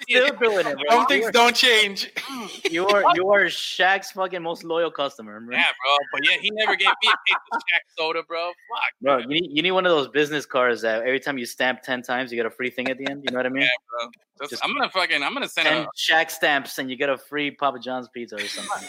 [0.00, 0.82] still doing it, bro.
[0.90, 2.10] Some things don't change.
[2.70, 5.56] You are you are Shaq's fucking most loyal customer, bro.
[5.56, 5.96] Yeah, bro.
[6.12, 8.46] But yeah, he never gave me a case of Shaq soda, bro.
[8.48, 8.92] Fuck.
[9.00, 11.82] Bro, you need you need one of those business cards that every time you stamp
[11.82, 13.24] ten times, you get a free thing at the end.
[13.24, 13.62] You know what I mean?
[13.62, 14.10] Yeah, bro.
[14.40, 15.22] Just, Just- I'm gonna fucking.
[15.22, 15.86] I'm gonna send Ten a.
[15.96, 18.88] Shaq stamps, and you get a free Papa John's pizza or something.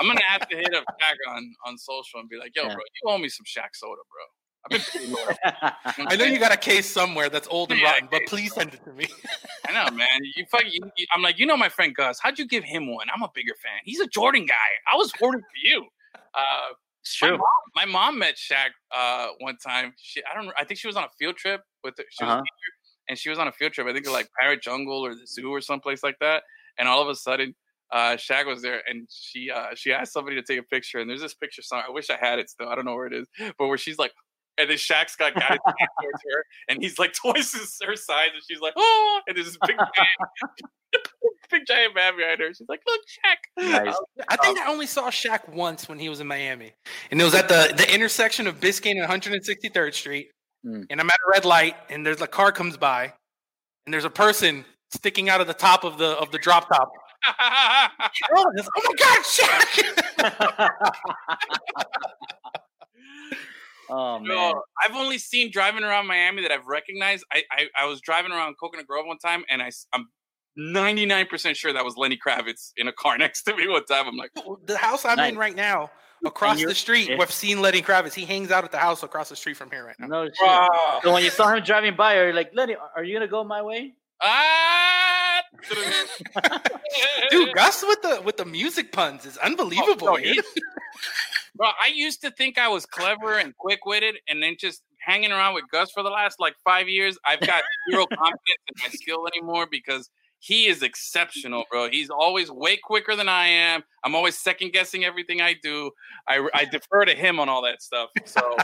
[0.00, 2.74] I'm gonna have to hit up Shaq on on social and be like, yo, Yeah.
[2.74, 4.24] bro, you owe me some Shaq soda, bro.
[4.64, 5.36] I've been pretty loyal.
[6.10, 8.54] I know you got a case somewhere that's old and Yeah, rotten, but case please
[8.54, 9.06] send it to me.
[9.68, 10.08] I know, man.
[10.36, 10.70] You fucking.
[10.72, 12.18] You, you- I'm like, you know, my friend Gus.
[12.20, 13.06] How'd you give him one?
[13.14, 13.80] I'm a bigger fan.
[13.84, 14.54] He's a Jordan guy.
[14.92, 15.86] I was hoarding for you.
[16.34, 17.38] Uh, it's my true.
[17.38, 17.46] mom,
[17.76, 19.94] my mom met Shaq uh, one time.
[19.96, 20.52] She, I don't.
[20.58, 21.94] I think she was on a field trip with.
[21.96, 22.42] Her, she was Uh-huh.
[22.42, 22.72] teacher,
[23.08, 23.86] and she was on a field trip.
[23.86, 26.42] I think like Parrot Jungle or the zoo or someplace like that.
[26.78, 27.54] And all of a sudden,
[27.90, 30.98] uh, Shaq was there, and she uh, she asked somebody to take a picture.
[30.98, 31.86] And there's this picture somewhere.
[31.88, 32.68] I wish I had it still.
[32.68, 33.26] I don't know where it is,
[33.58, 34.12] but where she's like.
[34.60, 35.58] And then Shaq's got got his
[36.02, 39.46] towards her, and he's like twice his, her size, and she's like, "Oh!" And there's
[39.46, 41.08] this big giant,
[41.52, 42.52] big giant man behind her.
[42.52, 43.94] She's like, "Look, Shaq!" Nice.
[44.28, 46.72] I think I only saw Shaq once when he was in Miami,
[47.12, 50.30] and it was at the the intersection of Biscayne and 163rd Street.
[50.66, 50.86] Mm.
[50.90, 53.12] And I'm at a red light, and there's a car comes by,
[53.86, 56.90] and there's a person sticking out of the top of the of the drop top.
[58.34, 59.72] Oh, oh my God, Shaq!
[63.90, 64.28] oh man.
[64.28, 67.24] No, I've only seen driving around Miami that I've recognized.
[67.32, 70.06] I, I, I was driving around Coconut Grove one time, and I, I'm
[70.58, 74.06] 99% sure that was Lenny Kravitz in a car next to me one time.
[74.08, 74.30] I'm like,
[74.66, 75.32] the house I'm Nice.
[75.32, 75.90] in right now,
[76.24, 78.14] across the street, we've seen Lenny Kravitz.
[78.14, 80.06] He hangs out at the house across the street from here right now.
[80.06, 80.34] No shit.
[80.42, 83.28] "Bruh." So when you saw him driving by, are you're like, Lenny, are you gonna
[83.28, 83.94] go my way?
[84.22, 85.14] ah!
[87.30, 90.08] Dude, Gus with the with the music puns is unbelievable.
[90.08, 90.42] Oh, no,
[91.56, 95.32] Bro, I used to think I was clever and quick witted, and then just hanging
[95.32, 98.88] around with Gus for the last like five years, I've got zero confidence in my
[98.90, 101.90] skill anymore because he is exceptional, bro.
[101.90, 103.82] He's always way quicker than I am.
[104.04, 105.90] I'm always second guessing everything I do.
[106.28, 108.10] I, I defer to him on all that stuff.
[108.24, 108.56] So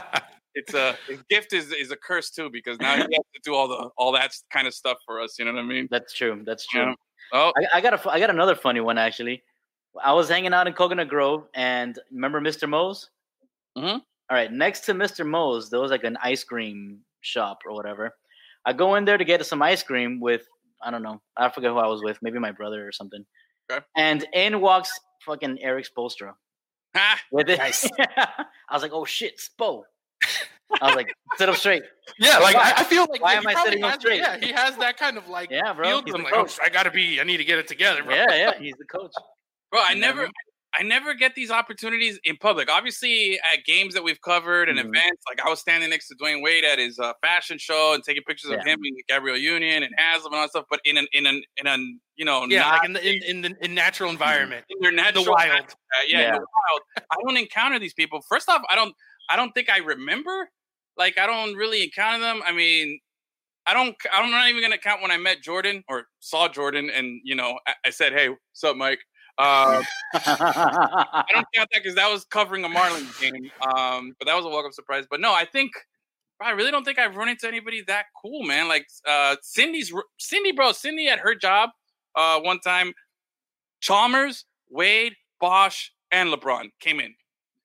[0.55, 3.53] it's a his gift is is a curse too because now he has to do
[3.53, 5.37] all the all that kind of stuff for us.
[5.37, 5.87] You know what I mean?
[5.91, 6.41] That's true.
[6.45, 6.87] That's true.
[6.87, 6.93] Yeah.
[7.33, 9.43] Oh, I, I got a, fu- I got another funny one actually.
[10.03, 12.67] I was hanging out in Coconut Grove, and remember Mr.
[12.67, 13.09] Moe's?
[13.77, 14.01] Mhm.
[14.29, 15.25] All right, next to Mr.
[15.25, 18.15] Moe's, there was like an ice cream shop or whatever.
[18.65, 20.47] I go in there to get some ice cream with
[20.81, 23.25] I don't know, I forget who I was with, maybe my brother or something.
[23.71, 23.83] Okay.
[23.95, 24.91] And in walks
[25.25, 26.33] fucking Erik Spoelstra
[26.95, 27.57] ah, with it.
[27.57, 27.89] Nice.
[27.99, 29.83] I was like, oh shit, Spo.
[30.81, 31.83] I was like, sit up straight.
[32.19, 34.19] Yeah, like I, I feel like Why am I sitting up straight?
[34.19, 35.85] Yeah, he has that kind of like Yeah, bro.
[35.87, 36.47] feel He's to him, the oh.
[36.63, 38.13] I gotta be, I need to get it together, bro.
[38.15, 39.11] Yeah, yeah, he's the coach.
[39.71, 40.31] Bro, I You know what I never.
[40.77, 42.69] I never get these opportunities in public.
[42.69, 44.89] Obviously, at games that we've covered and Mhm.
[44.89, 48.03] events, like I was standing next to Dwyane Wade at his uh, fashion show and
[48.03, 50.65] taking pictures of him and Gabrielle Union and Haslem and all that stuff.
[50.69, 53.23] But in an, in an, in an, you know, Yeah, not like in the in,
[53.23, 55.49] in the in natural environment, in their natural the wild.
[55.49, 55.75] habitat.
[56.09, 56.31] yeah, in Yeah.
[56.33, 57.05] the wild.
[57.09, 58.21] I don't encounter these people.
[58.27, 58.93] First off, I don't,
[59.29, 60.49] I don't think I remember.
[60.97, 62.41] Like, I don't really encounter them.
[62.45, 62.99] I mean.
[63.67, 63.95] I don't.
[64.13, 67.57] I'm not even gonna count when I met Jordan or saw Jordan, and you know,
[67.65, 68.99] I, I said, "Hey, what's up, Mike?"
[69.39, 69.81] Uh,
[70.13, 73.49] I don't count that because that was covering a Marlins game.
[73.67, 75.05] Um, but that was a welcome surprise.
[75.09, 75.71] But no, I think
[76.39, 78.67] I really don't think I've run into anybody that cool, man.
[78.67, 80.71] Like uh, Cindy's Cindy, bro.
[80.71, 81.71] Cindy at her job
[82.15, 82.93] uh, one time.
[83.79, 87.15] Chalmers, Wade, Bosh, and LeBron came in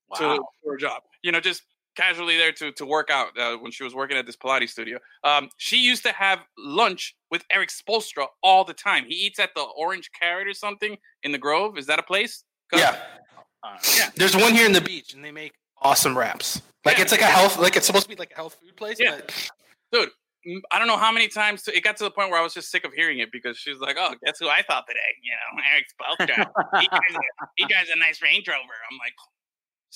[0.08, 0.16] Wow.
[0.16, 1.02] to her job.
[1.22, 1.62] You know, just
[1.96, 4.98] casually there to to work out uh, when she was working at this Pilates studio.
[5.24, 9.04] Um, she used to have lunch with Erik Spoelstra all the time.
[9.06, 11.76] He eats at the Orange Carrot or something in the Grove.
[11.78, 12.44] Is that a place?
[12.72, 12.96] Yeah.
[13.62, 14.10] Uh, Yeah.
[14.16, 15.52] There's one here in the beach, and they make
[15.82, 16.62] awesome wraps.
[16.84, 17.02] Like Yeah.
[17.02, 18.98] it's like a health, like it's supposed to be like a health food place.
[19.00, 19.20] Yeah.
[19.90, 20.10] But
[20.48, 22.54] Mm, I don't know how many times it got to the point where I was
[22.54, 25.00] just sick of hearing it because she was like, "Oh, guess who I thought today?
[25.22, 26.80] You know, Erik Spoelstra.
[26.80, 28.58] he, drives a, he drives a nice Range Rover."
[28.90, 29.12] I'm like,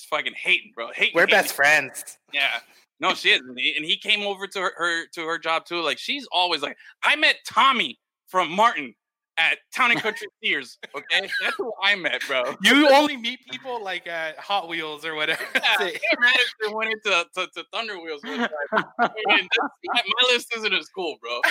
[0.03, 0.87] fucking hating, bro.
[0.93, 1.13] Hating.
[1.15, 1.35] we're hating.
[1.35, 2.17] best friends.
[2.33, 2.59] Yeah.
[2.99, 5.65] No, she is, and he, and he came over to her, her to her job
[5.65, 5.81] too.
[5.81, 8.93] Like she's always like, I met Tommy from Martin
[9.37, 10.77] at Town and Country Sears.
[10.95, 12.55] Okay, that's who I met, bro.
[12.63, 15.43] You only meet people like at Hot Wheels or whatever.
[15.55, 16.01] Yeah, That's it.
[16.11, 18.21] Air Madison went into to, to Thunder Wheels.
[18.23, 18.49] one time.
[18.99, 19.49] I mean, that's-
[19.83, 21.41] my list isn't as cool, bro.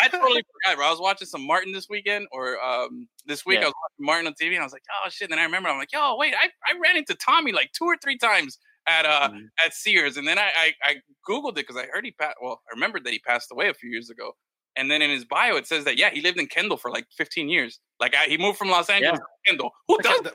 [0.00, 0.86] I totally forgot, bro.
[0.86, 3.64] I was watching some Martin this weekend, or um, this week Yeah.
[3.64, 5.30] I was watching Martin on TV, and I was like, oh shit.
[5.30, 7.96] Then I remember, I'm like, yo, wait, I, I ran into Tommy like two or
[8.02, 9.42] three times at uh Mhm.
[9.64, 10.94] at Sears, and then I I, I
[11.28, 12.36] googled it because I heard he passed.
[12.40, 14.34] Well, I remembered that he passed away a few years ago,
[14.78, 17.06] and then in his bio it says that yeah, he lived in Kendall for like
[17.16, 17.80] 15 years.
[18.00, 19.72] Like I, he moved from Los Angeles to Kendall.
[19.88, 20.34] Who does that?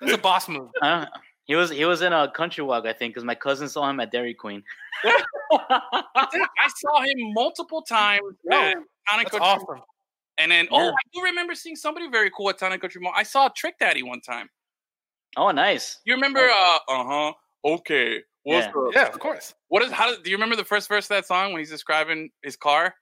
[0.00, 0.68] That's a boss move.
[0.82, 1.06] Uh,
[1.46, 3.98] he was he was in a country walk, I think, because my cousin saw him
[3.98, 4.62] at Dairy Queen.
[5.52, 9.82] I saw him multiple times Yo, at and That's Country awesome.
[10.38, 10.90] And then, oh, Yeah.
[10.90, 13.12] I do remember seeing somebody very cool at Town and Country Mall.
[13.14, 14.48] I saw Trick Daddy one time.
[15.36, 15.98] oh, nice.
[16.04, 16.48] You remember?
[16.48, 17.32] Uh, uh huh.
[17.64, 18.22] Okay.
[18.44, 18.72] What's Yeah.
[18.72, 19.54] the, Yeah, of course.
[19.68, 19.92] What is?
[19.92, 22.94] How do you remember the first verse of that song when he's describing his car?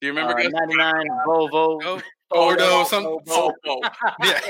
[0.00, 0.38] Do you remember?
[0.38, 2.00] Uh, 99 Volvo.
[2.32, 3.04] Oh, Ordo, some.
[3.26, 3.80] Volvo.
[4.24, 4.40] Yeah.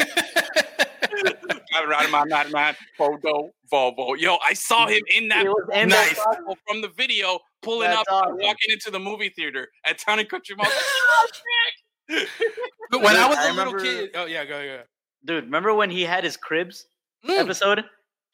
[1.75, 3.51] I'm riding my 99 Volvo.
[3.73, 4.19] Volvo.
[4.19, 6.19] Yo, I saw him in that in Nice.
[6.67, 8.39] from the video, pulling That's up, awesome.
[8.39, 10.67] walking into the movie theater at Town and Country Mall.
[11.23, 11.27] Oh,
[12.09, 12.29] shit.
[12.91, 14.83] But when I was I a little remember- kid, oh yeah, go go.
[15.25, 16.87] Dude, remember when he had his cribs
[17.27, 17.85] Mm, episode?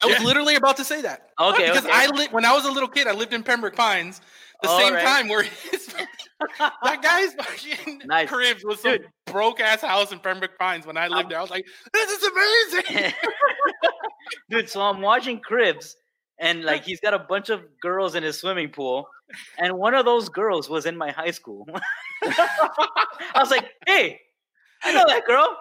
[0.01, 0.25] I was Yeah.
[0.25, 1.29] literally about to say that.
[1.39, 1.89] Okay, because okay.
[1.93, 3.07] I lived when I was a little kid.
[3.07, 4.21] I lived in Pembroke Pines,
[4.61, 5.03] the All same right.
[5.03, 5.43] time where
[6.59, 8.29] that guy's fucking Nice.
[8.29, 10.85] cribs was some broke ass house in Pembroke Pines.
[10.85, 13.13] When I lived there, I was like, "This is amazing."
[14.49, 15.95] Dude, so I'm watching Cribs,
[16.39, 19.07] and like he's got a bunch of girls in his swimming pool,
[19.57, 21.65] and one of those girls was in my high school.
[22.23, 24.19] I was like, "Hey,
[24.83, 25.57] I know that girl.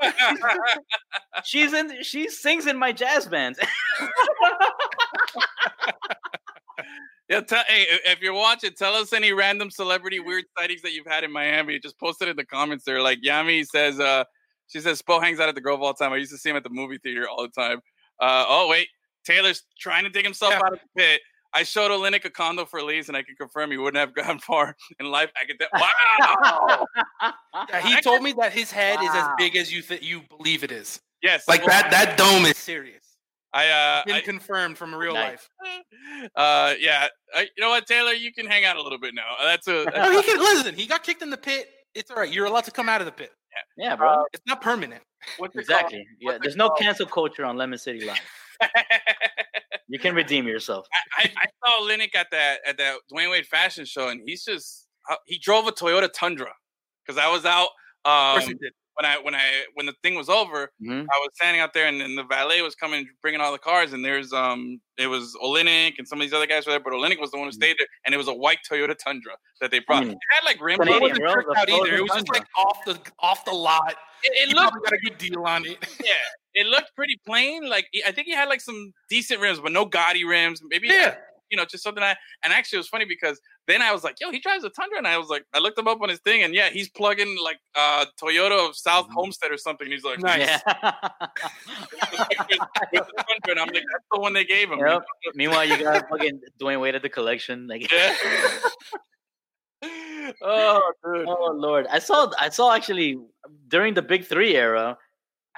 [1.45, 2.03] She's in.
[2.03, 3.57] She sings in my jazz band."
[7.29, 11.07] Yeah, tell, hey, if you're watching, tell us any random celebrity weird sightings that you've
[11.07, 11.79] had in Miami.
[11.81, 13.03] Just post it in the comments there.
[13.03, 14.23] Like Yami says, uh,
[14.69, 16.13] she says Spo hangs out at the Grove all the time.
[16.13, 17.79] I used to see him at the movie theater all the time.
[18.21, 18.89] Uh, oh wait,
[19.25, 20.61] Taylor's trying to dig himself Yeah.
[20.65, 21.21] out of the pit.
[21.55, 24.39] I showed Olynyk a condo for lease, and I can confirm he wouldn't have gone
[24.39, 25.31] far in life.
[25.41, 25.61] I could.
[25.73, 26.87] Wow.
[27.71, 30.63] Yeah, he told me that his head is as big as you th- you believe
[30.63, 31.01] it is.
[31.23, 31.91] yes, Like that.
[31.91, 33.03] That dome is serious.
[33.57, 35.49] I, uh, Been I, confirmed from real Nice.
[35.63, 36.31] life.
[36.37, 37.09] uh, yeah.
[37.35, 38.13] I, you know what, Taylor?
[38.13, 39.23] You can hang out a little bit now.
[39.43, 39.85] That's a.
[39.95, 40.75] No, he can listen.
[40.75, 41.69] He got kicked in the pit.
[41.95, 42.31] It's all right.
[42.31, 43.31] You're allowed to come out of the pit.
[43.79, 44.25] yeah, bro.
[44.35, 45.03] It's not permanent.
[45.39, 46.07] what's exactly.
[46.21, 48.21] Yeah, what's it there's no cancel culture on Lemon City Live.
[49.89, 50.87] You can redeem yourself.
[51.17, 54.89] I, I saw Lennox at that at that Dwyane Wade fashion show, and he's just
[55.11, 56.53] uh, he drove a Toyota Tundra
[57.07, 57.69] because I was out
[58.05, 58.73] Of um, course he did.
[58.99, 60.71] When I when I when the thing was over.
[60.83, 61.03] Mhm.
[61.03, 63.93] I was standing out there, and then the valet was coming, bringing all the cars,
[63.93, 66.95] and there's um it was Olynyk and some of these other guys were there, but
[66.95, 69.71] Olynyk was the one who stayed there, and it was a white Toyota Tundra that
[69.71, 70.05] they brought.
[70.05, 70.13] Mm.
[70.13, 70.81] It had like rims.
[70.81, 71.03] It Canadian, it.
[71.03, 71.77] wasn't bro, tricked out either.
[71.77, 73.95] It frozen was just like off the off the lot.
[74.23, 75.77] It, it looked got a good deal on it.
[76.03, 76.13] yeah,
[76.55, 77.69] it looked pretty plain.
[77.69, 80.61] Like I think he had like some decent rims, but no gaudy rims.
[80.71, 81.17] Maybe Yeah.
[81.51, 84.17] you know, just something I and actually it was funny because then I was like,
[84.21, 86.21] yo, he drives a Tundra, and I was like, I looked him up on his
[86.21, 89.13] thing, and yeah, he's plugging like uh Toyota of South Mhm.
[89.15, 89.87] Homestead or something.
[89.91, 90.41] He's like, Nice.
[90.41, 90.61] Yeah.
[92.95, 94.79] Tundra, and I'm like, that's the one they gave him.
[94.79, 95.03] Yep.
[95.35, 97.67] Meanwhile, you got fucking Dwyane Wade at the collection.
[97.67, 98.15] Like, Yeah.
[100.43, 101.27] oh, dude.
[101.29, 103.19] oh lord, I saw, I saw actually
[103.69, 104.97] during the Big Three era,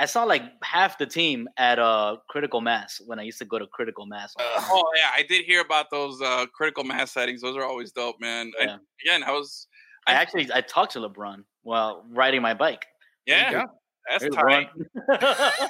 [0.00, 3.58] I saw like half the team at uh Critical Mass when I used to go
[3.58, 4.32] to Critical Mass.
[4.38, 7.40] Oh yeah, I did hear about those uh critical mass settings.
[7.42, 8.52] Those are always dope, man.
[8.60, 8.76] I, Yeah.
[9.04, 9.66] again, I was
[10.06, 12.86] I actually, I talked to LeBron while riding my bike.
[13.26, 13.64] yeah, Yeah.
[14.08, 14.68] that's Hey, tight.
[15.10, 15.68] LeBron.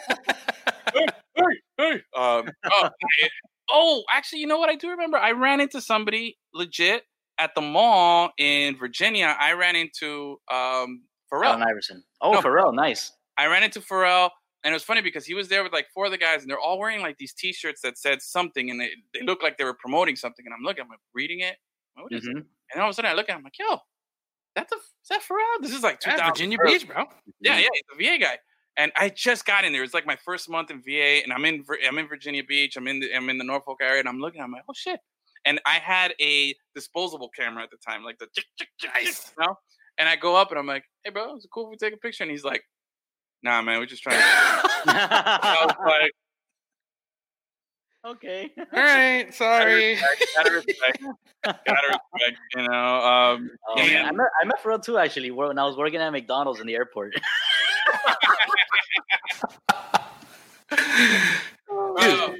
[1.37, 1.45] Hey,
[1.79, 1.93] hey.
[2.17, 3.29] um, oh, I-
[3.71, 4.69] oh, actually, you know what?
[4.71, 5.17] I do remember.
[5.19, 7.05] I ran into somebody legit
[7.39, 9.37] at the mall in Virginia.
[9.39, 11.03] I ran into um,
[11.33, 11.45] Pharrell.
[11.47, 12.03] Allen Iverson.
[12.21, 12.41] Oh, No.
[12.43, 13.13] Pharrell, nice.
[13.39, 14.31] I ran into Pharrell,
[14.65, 16.59] and it was funny because he was there with like four other guys, and they're
[16.59, 19.75] all wearing like these T-shirts that said something, and they, they looked like they were
[19.75, 20.45] promoting something.
[20.45, 21.57] And I'm looking, I'm like, reading it.
[21.95, 22.37] What is it?
[22.37, 22.45] Mhm.
[22.73, 23.79] And all of a sudden, I look at him, I'm like, yo,
[24.55, 25.63] that's a is that Pharrell?
[25.63, 26.33] This is like Yeah, 2000.
[26.33, 27.05] Virginia Beach, bro.
[27.41, 28.39] Yeah, yeah, he's a VA guy.
[28.77, 29.83] and I just got in there.
[29.83, 32.77] It's like my first month in VA, and I'm in I'm in Virginia Beach.
[32.77, 34.41] I'm in the, I'm in the Norfolk area, and I'm looking.
[34.43, 35.01] I'm like, oh shit!
[35.45, 39.05] And I had a disposable camera at the time, like the chick, chick, chick, chick,
[39.05, 39.33] Nice.
[39.39, 39.55] you know?
[39.99, 41.95] And I go up, and I'm like, hey, bro, is it cool if we take
[41.95, 42.23] a picture?
[42.25, 42.63] And he's like,
[43.43, 44.19] Nah, man, we're just trying.
[44.19, 44.25] To-
[44.87, 46.13] I was like,
[48.17, 48.51] okay.
[48.59, 49.97] All right, sorry.
[50.37, 51.03] gotta respect,
[51.45, 52.75] gotta respect, you know.
[53.01, 54.03] Um, Oh, Yeah.
[54.03, 54.07] man.
[54.07, 56.75] I met I met Pharrell too actually when I was working at McDonald's in the
[56.75, 57.15] airport.
[60.71, 62.33] uh,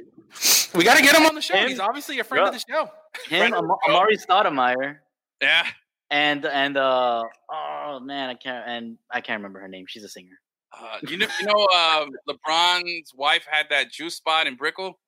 [0.75, 1.55] We got to get him on the show.
[1.55, 1.69] Him?
[1.69, 2.89] He's obviously a friend of the show.
[3.27, 4.97] Him, Am- Amar'e Stoudemire,
[5.41, 5.65] yeah,
[6.11, 9.85] and and uh oh man, I can't and I can't remember her name.
[9.87, 10.39] She's a singer.
[10.71, 14.99] Uh, you know, you know, um, LeBron's wife had that juice spot in Brickell.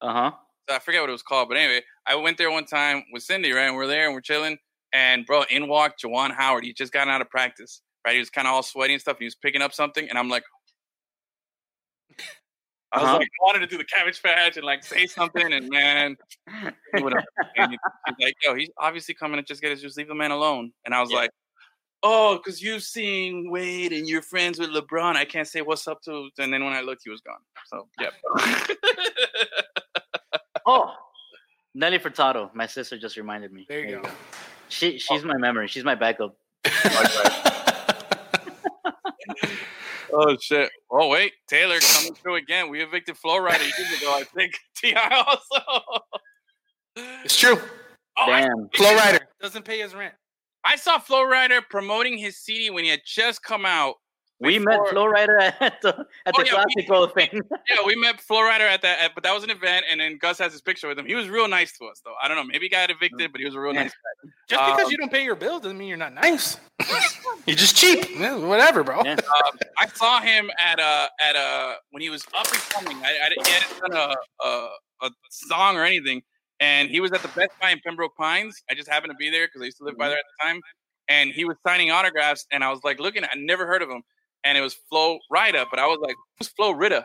[0.00, 0.30] Uh huh.
[0.70, 3.52] I forget what it was called, but anyway, I went there one time with Cindy,
[3.52, 3.66] right?
[3.66, 4.58] And we're there and we're chilling.
[4.92, 6.64] And bro, in walked Juwan Howard.
[6.64, 8.14] He just got out of practice, right?
[8.14, 9.18] He was kind of all sweaty and stuff.
[9.18, 10.44] He was picking up something, and I'm like,
[12.92, 13.18] I was Uh-huh.
[13.18, 16.16] like, I wanted to do the cabbage patch and like say something, and man,
[16.94, 17.02] he
[17.56, 17.70] and
[18.06, 19.96] he's like, yo, he's obviously coming to just get his juice.
[19.96, 20.72] Leave the man alone.
[20.86, 21.18] And I was Yeah.
[21.18, 21.30] like,
[22.04, 25.16] oh, because you've seen Wade and you're friends with LeBron.
[25.16, 26.28] I can't say what's up to.
[26.38, 27.40] And then when I looked, he was gone.
[27.66, 28.10] So yeah.
[30.66, 30.94] Oh,
[31.74, 32.54] Nelly Furtado.
[32.54, 33.66] My sister just reminded me.
[33.68, 34.08] There you go.
[34.68, 35.26] She she's oh.
[35.26, 35.68] my memory.
[35.68, 36.36] She's my backup.
[40.16, 40.70] Oh shit!
[40.90, 42.70] Oh wait, Taylor coming through again.
[42.70, 44.14] We evicted Flo Rida years ago.
[44.14, 46.02] I think Ti also.
[47.24, 47.58] it's true.
[48.16, 48.68] Oh, Damn.
[48.76, 50.14] Flo Rida doesn't pay his rent.
[50.64, 53.96] I saw Flo Rida promoting his CD when he had just come out.
[54.40, 55.88] We met Before- Flo Rida at the
[56.26, 57.40] at Oh, the yeah, we- thing.
[57.70, 60.18] Yeah, we met Flo Rida at that, at, but that was an event, and then
[60.18, 61.06] Gus has his picture with him.
[61.06, 62.14] He was real nice to us, though.
[62.22, 63.84] I don't know, maybe he got evicted, but he was a real Yeah.
[63.84, 64.30] nice guy.
[64.48, 66.58] Just because Um, you don't pay your bills doesn't mean you're not nice.
[67.46, 68.10] you're just cheap.
[68.18, 69.02] Yeah, whatever, bro.
[69.04, 69.12] Yeah.
[69.12, 72.96] Um, I saw him at a at a when he was up and coming.
[73.04, 73.96] I, I didn't- he hadn't done
[74.42, 74.68] a, a
[75.02, 76.22] a song or anything,
[76.64, 78.62] and he was at the Best Buy in Pembroke Pines.
[78.70, 80.10] I just happened to be there because I used to live by mm-hmm.
[80.12, 80.60] there at the time,
[81.08, 83.22] and he was signing autographs, and I was like looking.
[83.24, 84.02] I never heard of him,
[84.44, 87.04] and it was Flo Rida, but I was like, who's Flo Rida?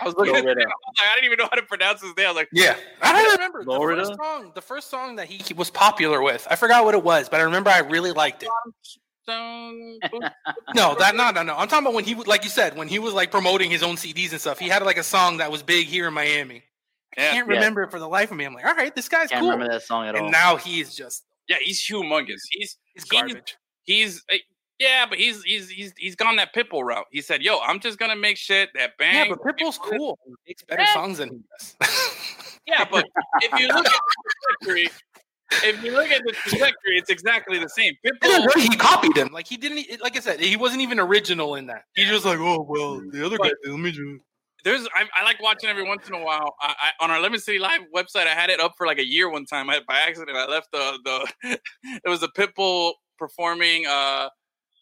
[0.00, 0.58] I was looking Flo at Rida.
[0.58, 2.26] name, I, like, I didn't even know how to pronounce his name.
[2.26, 4.52] I was like, Yeah, I don't remember the first song.
[4.54, 6.46] The first song that he, he was popular with.
[6.48, 8.48] I forgot what it was, but I remember I really liked it.
[10.74, 11.54] No, that no, no, no.
[11.54, 13.84] I'm talking about when he, was- like you said, when he was like promoting his
[13.84, 14.58] own CDs and stuff.
[14.58, 16.64] He had like a song that was big here in Miami.
[17.18, 17.30] I Yeah.
[17.32, 18.44] can't remember it for the life of me.
[18.44, 19.28] I'm like, all right, this guy's cool.
[19.30, 19.50] Can't cool.
[19.52, 20.22] remember that song at all.
[20.24, 22.40] And now he's just yeah, he's humongous.
[22.52, 23.56] He's he's He- garbage.
[23.82, 24.36] he's uh,
[24.78, 27.04] yeah, but he's he's he's he's gone that Pitbull route.
[27.10, 30.18] He said, "Yo, I'm just gonna make shit that bang." Yeah, but Pitbull's cool.
[30.24, 30.94] He makes better Yeah.
[30.94, 31.76] songs than he does.
[32.66, 33.04] Yeah, but
[33.40, 34.90] if you look at the trajectory,
[35.64, 37.94] if you look at the trajectory, it's exactly the same.
[38.06, 39.28] Pitbull, hurt, he copied him.
[39.32, 40.00] Like he didn't.
[40.00, 41.84] Like I said, he wasn't even original in that.
[41.96, 43.48] He just like, oh well, the other guy.
[43.48, 44.20] But- did, Let me do.
[44.64, 46.54] There's I, I like watching every once in a while.
[46.60, 49.06] I, I, on our Lemon City Live website, I had it up for like a
[49.06, 49.70] year one time.
[49.70, 50.98] I by accident I left the
[51.42, 51.58] the
[52.04, 54.28] it was a Pitbull performing uh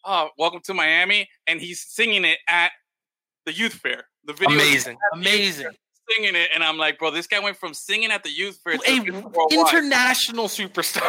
[0.05, 2.71] oh Welcome to Miami, and he's singing it at
[3.45, 4.05] the youth fair.
[4.25, 5.67] The video is Amazing, amazing.
[6.11, 8.77] singing it, and I'm like, bro, this guy went from singing at the youth fair
[8.77, 8.95] to A
[9.51, 11.01] international superstar.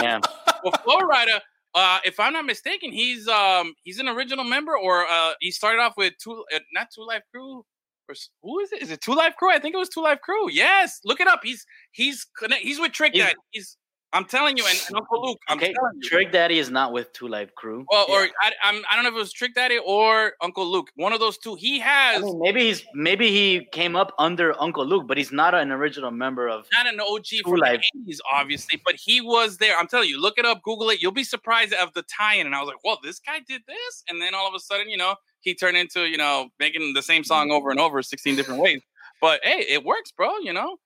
[0.00, 0.20] Yeah.
[0.62, 1.40] well, Flo Rida,
[1.74, 5.80] uh, if I'm not mistaken, he's um he's an original member, or uh, he started
[5.80, 7.64] off with two, uh, not Two Live Crew,
[8.08, 8.82] or who is it?
[8.82, 9.50] Is it Two Live Crew?
[9.50, 10.50] I think it was Two Live Crew.
[10.50, 11.40] Yes, look it up.
[11.42, 13.38] He's he's connect, he's with Trick He's- Daddy.
[13.50, 13.76] He's
[14.14, 15.38] I'm telling you, and, and Uncle Luke.
[15.50, 15.74] I'm Okay.
[15.74, 16.08] telling you.
[16.08, 17.84] Trick Daddy is not with Two Live Crew.
[17.92, 20.88] well, or I, I'm I don't know if it was Trick Daddy or Uncle Luke.
[20.96, 21.56] One of those two.
[21.56, 25.30] He I has mean, maybe he's maybe he came up under Uncle Luke, but he's
[25.30, 26.64] not an original member of.
[26.72, 27.82] not an OG from Life.
[28.06, 29.76] the 80s, obviously, but he was there.
[29.78, 31.02] I'm telling you, look it up, Google it.
[31.02, 32.46] You'll be surprised of the tie-in.
[32.46, 34.88] And I was like, well, this guy did this, and then all of a sudden,
[34.88, 38.36] you know, he turned into, you know, making the same song over and over, 16
[38.36, 38.80] different ways.
[39.20, 40.38] But hey, it works, bro.
[40.38, 40.76] You know.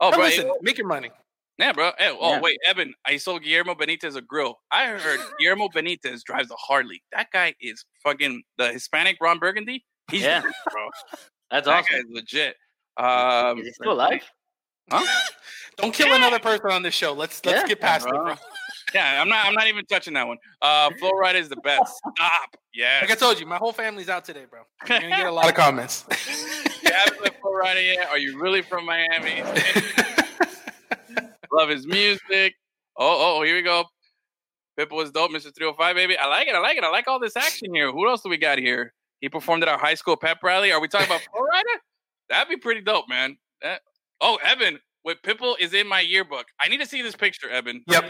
[0.00, 0.20] Oh, bro.
[0.24, 1.10] listen, it- make your money.
[1.58, 1.92] yeah, bro.
[1.98, 2.40] Hey, oh, Yeah.
[2.40, 2.94] wait, Evan.
[3.04, 4.58] I saw Guillermo Benitez a grill.
[4.70, 7.02] I heard Guillermo Benitez drives a Harley.
[7.12, 9.84] That guy is fucking the Hispanic Ron Burgundy.
[10.10, 10.38] He's Yeah.
[10.38, 10.88] legit, bro.
[11.50, 11.96] That's That awesome.
[11.96, 12.56] guy's legit.
[12.96, 14.22] Um, Is he still alive?
[15.76, 17.12] Don't kill another person on this show.
[17.12, 17.66] Let's let's Yeah.
[17.68, 18.34] get past it, bro.
[18.94, 19.46] Yeah, I'm not.
[19.46, 20.38] I'm not even touching that one.
[20.60, 21.96] Uh, Flo Rida is the best.
[22.16, 22.56] Stop.
[22.74, 22.98] Yeah.
[23.02, 24.60] Like I told you, my whole family's out today, bro.
[24.88, 26.04] You're gonna get a lot of comments.
[26.82, 28.08] you haven't Flo Rida yet?
[28.08, 29.42] Are you really from Miami?
[31.52, 32.54] Love his music.
[32.96, 33.84] Oh, oh, here we go.
[34.78, 35.54] Pitbull is dope, Mr.
[35.54, 36.16] 305, baby.
[36.16, 36.54] I like it.
[36.54, 36.84] I like it.
[36.84, 37.90] I like all this action here.
[37.92, 38.92] Who else do we got here?
[39.20, 40.72] He performed at our high school pep rally.
[40.72, 41.78] Are we talking about Flo Rida?
[42.28, 43.36] That'd be pretty dope, man.
[43.62, 43.82] That-
[44.20, 46.46] oh, Evan, with Pipple is in my yearbook.
[46.60, 47.82] I need to see this picture, Evan.
[47.88, 48.04] yep.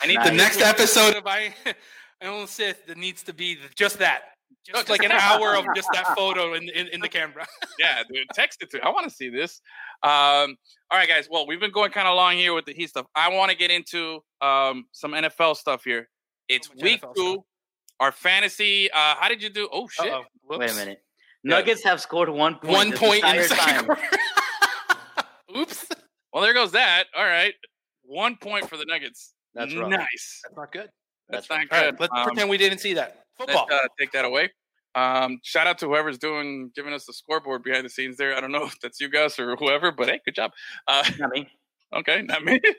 [0.00, 1.54] I need The next episode of I
[2.22, 4.22] I Own Sith that needs to be just that.
[4.66, 7.46] Just like an hour of just that photo in, in, in the camera.
[7.78, 8.80] yeah, dude, text it to.
[8.84, 9.60] I want to see this.
[10.02, 10.56] Um,
[10.90, 11.28] all right, guys.
[11.30, 13.06] Well, we've been going kind of long here with the Heat stuff.
[13.14, 16.08] I want to get into um some NFL stuff here.
[16.48, 17.32] It's much week NFL two.
[17.32, 17.44] stuff.
[18.00, 18.90] Our fantasy.
[18.90, 19.68] Uh, how did you do?
[19.72, 20.12] Oh shit!
[20.48, 21.02] Wait a minute.
[21.42, 21.56] Yeah.
[21.56, 22.72] Nuggets have scored one point.
[22.72, 23.84] One this point in the second time.
[23.86, 24.02] quarter.
[25.56, 25.86] Oops.
[26.32, 27.04] Well, there goes that.
[27.16, 27.54] All right,
[28.02, 29.34] one point for the Nuggets.
[29.54, 29.90] That's rough.
[29.90, 30.40] nice.
[30.44, 30.88] That's not good.
[31.28, 31.90] That's, That's not All good.
[31.92, 33.24] right, let's Um, pretend we didn't see that.
[33.38, 33.66] Football.
[33.70, 34.50] Let's uh, take that away.
[34.94, 38.36] Um, shout out to whoever's doing giving us the scoreboard behind the scenes there.
[38.36, 40.50] I don't know if that's you guys or whoever, but hey, good job.
[40.88, 41.48] Uh, Not me.
[41.96, 42.60] okay, not me.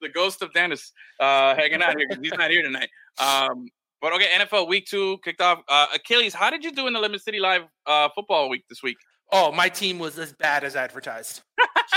[0.00, 2.88] the ghost of Dennis uh, hanging out here 'cause he's not here tonight.
[3.18, 3.66] Um,
[4.00, 5.60] but okay, NFL Week Two kicked off.
[5.68, 8.82] Uh, Achilles, how did you do in the Lemon City Live uh, football week this
[8.82, 8.96] week?
[9.32, 11.42] Oh, my team was as bad as advertised.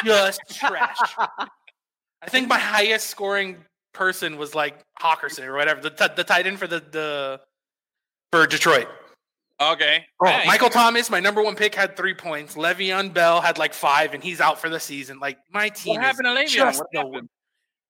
[0.04, 0.98] Just trash.
[1.18, 3.58] I think my highest scoring
[3.94, 7.42] person was like Hawkerson or whatever, the, t- the tight end for the, the
[8.32, 8.88] for Detroit.
[9.62, 12.56] Okay, Oh, Hey, Michael Thomas, my number one pick, had three points.
[12.56, 15.20] Le'Veon Bell had like five, and he's out for the season.
[15.20, 15.96] Like my team.
[15.96, 16.56] What happened to is Le'Veon?
[16.56, 17.30] just What no- happened?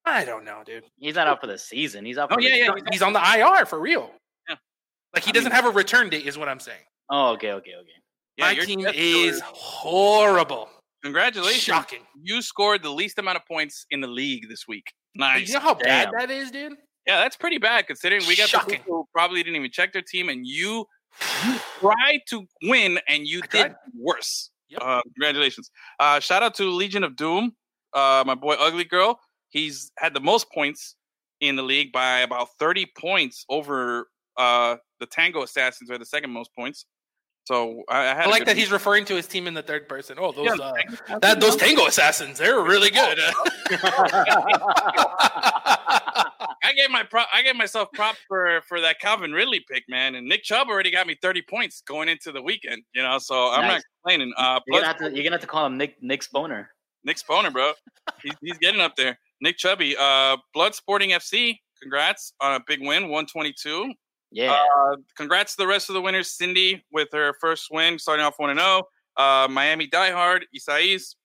[0.03, 0.83] I don't know, dude.
[0.97, 2.03] He's not out for the season.
[2.03, 2.29] He's out.
[2.31, 4.09] Oh, for Oh, the yeah, yeah, he's on the IR for real.
[4.49, 4.55] Yeah.
[5.13, 6.81] Like he I doesn't mean- have a return date, is what I'm saying.
[7.09, 7.89] Oh, okay, okay, okay.
[8.41, 10.69] Yeah, my team is horrible.
[11.03, 11.63] Congratulations!
[11.63, 12.01] Shocking.
[12.21, 14.85] You scored the least amount of points in the league this week.
[15.15, 15.47] Nice.
[15.47, 16.73] You know how bad that is, dude?
[17.07, 18.77] Yeah, that's pretty bad considering we got Shocking.
[18.77, 20.85] people who probably didn't even check their team, and you
[21.45, 23.75] you tried to win and you I did tried.
[23.97, 24.51] worse.
[24.69, 24.81] Yep.
[24.83, 25.71] Uh, congratulations!
[25.99, 27.53] Uh, shout out to Legion of Doom,
[27.93, 29.19] uh, my boy Ugly Girl.
[29.49, 30.95] He's had the most points
[31.41, 36.05] in the league by about thirty points over uh, the Tango Assassins, who had the
[36.05, 36.85] second most points.
[37.45, 38.59] So I, I had I a like that week.
[38.63, 40.17] he's referring to his team in the third person.
[40.19, 41.55] Oh, those Yeah, uh, Tango Assassins, that those?
[41.57, 43.17] Tango Assassins, they're really good.
[46.63, 50.15] I gave my pro- I gave myself props for for that Calvin Ridley pick, man.
[50.15, 52.83] And Nick Chubb already got me thirty points going into the weekend.
[52.93, 53.83] You know, so I'm not Nice.
[54.03, 54.33] complaining.
[54.37, 56.67] Uh, You're gonna, have to, you're gonna have to call him Nick Nick Sponer.
[57.03, 57.71] Nick Sponer, bro,
[58.21, 59.17] he's, he's getting up there.
[59.41, 63.91] Nick Chubby, uh, Blood Sporting FC, congrats on a big win, one twenty two.
[64.31, 64.51] Yeah.
[64.53, 66.31] Uh, congrats to the rest of the winners.
[66.31, 68.83] Cindy with her first win, starting off one and zero.
[69.17, 71.15] Uh, Miami Diehard, Isais,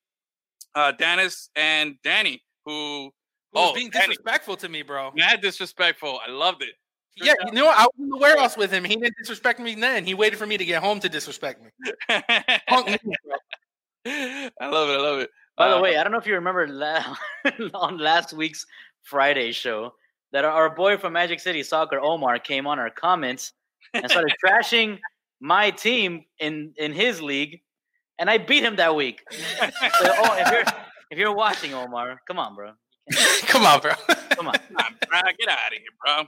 [0.75, 3.11] uh, Dennis, and Danny, who
[3.53, 4.09] Who's Oh, being Danny.
[4.09, 5.13] disrespectful to me, bro?
[5.15, 6.21] mad disrespectful.
[6.27, 6.75] I loved it.
[7.17, 7.79] Yeah, you know what?
[7.79, 8.85] I was in the warehouse with him.
[8.85, 10.05] He didn't disrespect me then.
[10.05, 11.71] He waited for me to get home to disrespect me.
[12.69, 13.37] Punk move, bro.
[14.05, 14.93] I love it.
[14.93, 15.31] I love it.
[15.57, 17.17] By the Uh, way, I don't know if you remember la-
[17.75, 18.67] on last week's
[19.05, 19.95] Friday show
[20.37, 23.55] that our- our boy from Magic City Soccer, Omar, came on our comments
[23.95, 24.99] and started trashing
[25.41, 27.63] my team in in his league,
[28.19, 29.23] and I beat him that week.
[30.01, 30.65] So, oh, if you're
[31.11, 32.73] if you're watching, Omar, come on, bro,
[33.47, 33.93] Come on, bro.
[34.37, 34.55] come on.
[34.71, 36.19] Nah, bro, get out of here, bro.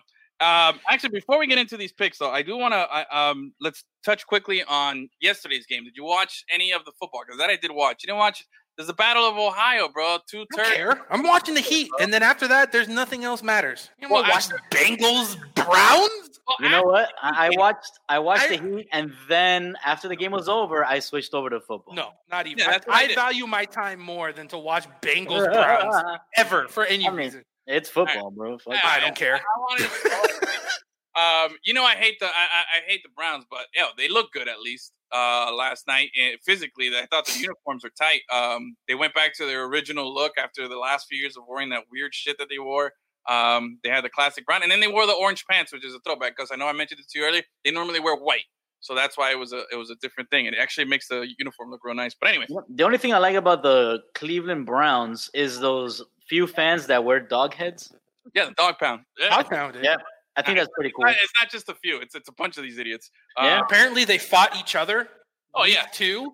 [0.40, 3.84] Um, actually, before we get into these picks, though, I do want to um, let's
[4.06, 5.84] touch quickly on yesterday's game.
[5.84, 7.22] Did you watch any of the football?
[7.26, 8.02] Because that I did watch.
[8.02, 8.42] You didn't watch.
[8.79, 10.18] There's the Battle of Ohio, bro.
[10.31, 10.68] Two turns.
[10.70, 11.03] care.
[11.11, 13.91] I'm watching the Heat, and then after that, there's nothing else matters.
[14.01, 16.41] You Well, watch the Bengals Browns?
[16.61, 17.12] You know what?
[17.20, 20.85] I, I watched I watched I- the Heat, and then after the game was over,
[20.85, 21.93] I switched over to football.
[21.95, 22.59] No, not even.
[22.61, 26.85] Yeah, I, I I value my time more than to watch Bengals Browns ever for
[26.87, 27.43] any I mean, reason.
[27.66, 28.59] it's football, bro.
[28.59, 29.35] Fuck I don't care.
[29.37, 33.45] I wanted to- um, you know, I hate the I, I, I hate the Browns,
[33.51, 34.93] but yo, they look good at least.
[35.12, 38.20] Uh, last night and physically, I thought the uniforms were tight.
[38.32, 41.70] Um, they went back to their original look after the last few years of wearing
[41.70, 42.92] that weird shit that they wore.
[43.28, 45.94] Um, they had the classic brown, and then they wore the orange pants, which is
[45.94, 47.42] a throwback because I know I mentioned it to you earlier.
[47.64, 48.44] They normally wear white,
[48.80, 50.46] so that's why it was a it was a different thing.
[50.46, 52.14] and It actually makes the uniform look real nice.
[52.18, 56.86] But anyway, The only thing I like about the Cleveland Browns is those few fans
[56.86, 57.94] that wear dog heads.
[58.34, 59.02] yeah, the dog pound.
[59.18, 59.28] Yeah.
[59.36, 59.84] I found it.
[59.84, 59.96] Yeah.
[60.39, 61.05] I think that's pretty cool.
[61.09, 63.11] It's not just a few; it's it's a bunch of these idiots.
[63.36, 63.59] Yeah.
[63.59, 65.09] Uh, Apparently, they fought each other.
[65.55, 65.86] Oh, yeah.
[65.93, 66.32] two.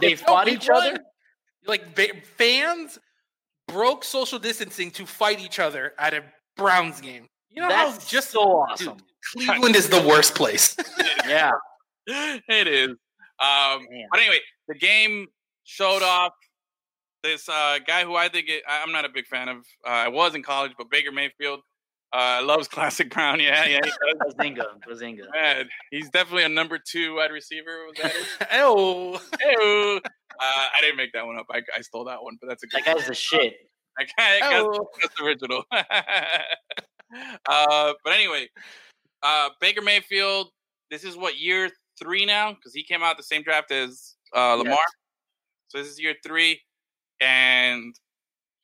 [0.00, 0.98] They fought week each other.
[1.66, 2.98] Like ba- fans
[3.68, 6.22] broke social distancing to fight each other at a
[6.56, 7.26] Browns game.
[7.50, 8.96] You know That's how just so awesome.
[9.36, 10.76] Dude, Cleveland is the worst place.
[11.26, 11.52] Yeah.
[12.06, 12.88] it is.
[12.88, 14.38] Um, but anyway,
[14.68, 15.26] the game
[15.64, 16.32] showed off
[17.22, 19.58] this uh, guy who I think it, I- I'm not a big fan of.
[19.86, 21.60] Uh, I was in college, but Baker Mayfield
[22.12, 23.40] uh, loves classic Brown.
[23.40, 23.80] Yeah, yeah.
[24.22, 24.64] Bazinga.
[24.88, 25.22] Bazinga.
[25.32, 27.86] Man, he's definitely a number two wide receiver.
[27.86, 28.48] Was that it?
[28.54, 30.00] oh, Ew.
[30.04, 31.46] uh, I didn't make that one up.
[31.50, 32.82] I, I stole that one, but that's a good.
[32.84, 33.54] That guy's the shit.
[33.98, 35.64] That guy, that guy's- that's original.
[37.48, 38.48] uh, but anyway,
[39.22, 40.48] uh, Baker Mayfield.
[40.90, 44.54] This is what year three now because he came out the same draft as uh,
[44.54, 44.78] Lamar.
[45.68, 46.60] So this is year three,
[47.20, 47.94] and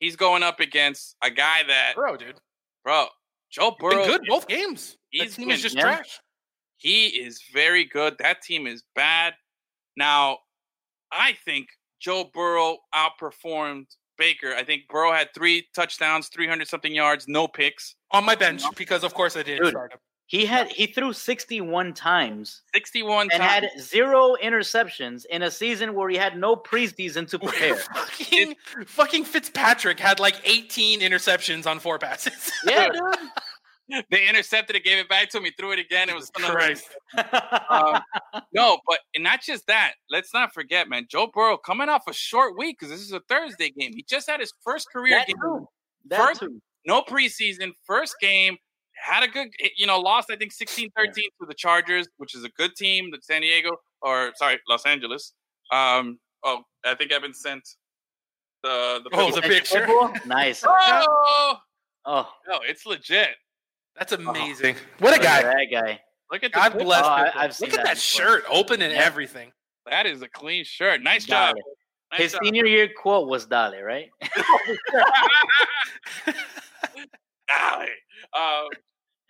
[0.00, 2.40] he's going up against a guy that, bro, dude.
[2.84, 3.06] bro,
[3.50, 4.04] Joe Been Burrow.
[4.06, 4.96] good both games.
[5.18, 5.82] That team been- is just yeah.
[5.82, 6.20] trash.
[6.78, 8.16] He is very good.
[8.18, 9.34] That team is bad.
[9.96, 10.38] Now,
[11.10, 11.68] I think
[12.00, 13.86] Joe Burrow outperformed
[14.18, 14.54] Baker.
[14.54, 17.94] I think Burrow had three touchdowns, 300 something yards, no picks.
[18.10, 19.74] On my bench because, of course, I didn't Dude.
[20.28, 20.40] Start him.
[20.40, 23.42] He had he threw 61 times 61 and times.
[23.42, 27.76] had zero interceptions in a season where he had no preseason to prepare.
[27.76, 28.54] fucking,
[28.86, 32.50] fucking Fitzpatrick had like 18 interceptions on four passes.
[32.66, 32.88] yeah,
[33.88, 34.04] dude.
[34.10, 35.44] they intercepted it, gave it back to him.
[35.44, 36.08] He threw it again.
[36.08, 36.88] It was Christ.
[37.68, 38.00] Um,
[38.52, 39.92] no, but and not just that.
[40.10, 41.06] Let's not forget, man.
[41.08, 43.92] Joe Burrow coming off a short week because this is a Thursday game.
[43.94, 45.36] He just had his first career that game.
[45.40, 45.68] too.
[46.08, 46.60] That First- too.
[46.86, 48.56] No preseason, first game.
[49.02, 52.48] Had a good, you know, lost I think 16-13 to the Chargers, which is a
[52.50, 53.10] good team.
[53.10, 53.70] The San Diego,
[54.02, 55.32] or sorry, Los Angeles.
[55.70, 57.68] Um, oh, I think I've been sent
[58.62, 59.10] the the.
[59.12, 59.86] Oh, the That's picture.
[59.86, 60.12] football?
[60.26, 60.64] Nice.
[60.66, 61.56] Oh,
[62.08, 63.30] Oh, no, it's legit.
[63.96, 64.76] That's amazing.
[65.00, 65.48] What a look at guy.
[65.54, 66.00] that guy.
[66.30, 66.84] Look at the God picture.
[66.84, 67.32] bless Oh, I- him.
[67.36, 69.00] I've seen Look at that that shirt, open and Yeah.
[69.02, 69.52] everything.
[69.90, 71.02] That is a clean shirt.
[71.02, 71.56] Nice Got job.
[71.58, 71.64] it.
[72.12, 72.40] Nice His job.
[72.44, 74.08] senior year quote was Dale, right?
[77.48, 77.88] Golly.
[78.36, 78.68] Um,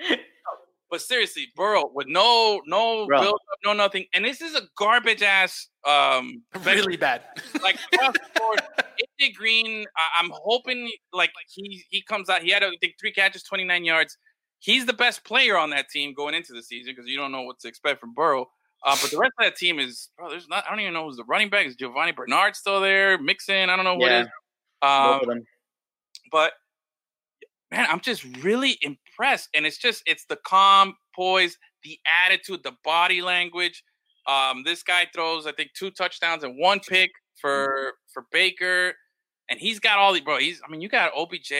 [0.90, 3.20] but seriously, Burrow with no no Bro.
[3.20, 5.68] build up, no nothing, and this is a garbage ass.
[5.86, 7.22] Um, Really bad.
[7.62, 8.60] like across the board.
[9.20, 12.42] AJ Green, I, I'm hoping like he he comes out.
[12.42, 14.16] He had I think three catches, 29 yards.
[14.58, 17.42] He's the best player on that team going into the season because you don't know
[17.42, 18.46] what to expect from Burrow.
[18.84, 20.30] Uh, but the rest of that team is bro.
[20.30, 20.64] There's not.
[20.66, 21.66] I don't even know who's the running back.
[21.66, 23.18] Is Giovani Bernard still there?
[23.18, 23.68] Mixon.
[23.70, 24.20] I don't know what Yeah.
[24.22, 24.28] is.
[24.82, 25.42] Um,
[26.32, 26.52] but
[27.70, 29.48] man, I'm just really impressed.
[29.54, 33.82] And it's just it's the calm, poise, the attitude, the body language.
[34.26, 37.10] Um, this guy throws, I think, two touchdowns and one pick
[37.40, 38.94] for for Baker,
[39.48, 40.38] and he's got all the bro.
[40.38, 41.52] He's I mean, you got OBJ,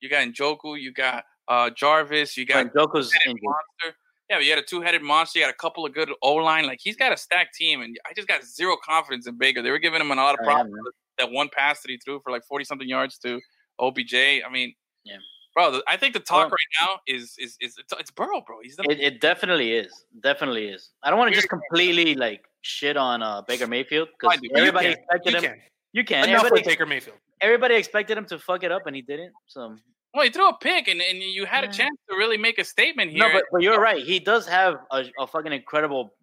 [0.00, 3.96] you got Njoku, you got uh Jarvis, you got two-headed monster.
[4.28, 5.38] Yeah, but you had a two-headed monster.
[5.38, 6.66] You got a couple of good O line.
[6.66, 9.62] Like he's got a stacked team, and I just got zero confidence in Baker.
[9.62, 10.74] They were giving him a lot of yeah, problems.
[10.84, 13.40] with that one pass that he threw for like forty something yards to
[13.78, 14.14] OBJ.
[14.14, 15.16] I mean, Yeah.
[15.58, 15.80] Bro.
[15.88, 18.56] I think the talk Well- right now is is is it's, it's Burrow, bro.
[18.62, 20.04] He's the It, it definitely is.
[20.22, 20.90] Definitely is.
[21.02, 24.98] I don't want to just completely like shit on uh, Baker Mayfield because everybody can.
[24.98, 25.42] expected You him.
[25.44, 25.60] can.
[25.92, 26.28] You can.
[26.28, 27.16] Enough Everybody, with Baker Mayfield.
[27.40, 29.32] everybody expected him to fuck it up, and he didn't.
[29.46, 29.76] So
[30.14, 30.24] well.
[30.24, 33.10] He threw a pick, and, and you had a chance to really make a statement
[33.10, 33.20] here.
[33.20, 34.02] no, but, but you're right.
[34.04, 36.14] He does have a, a fucking incredible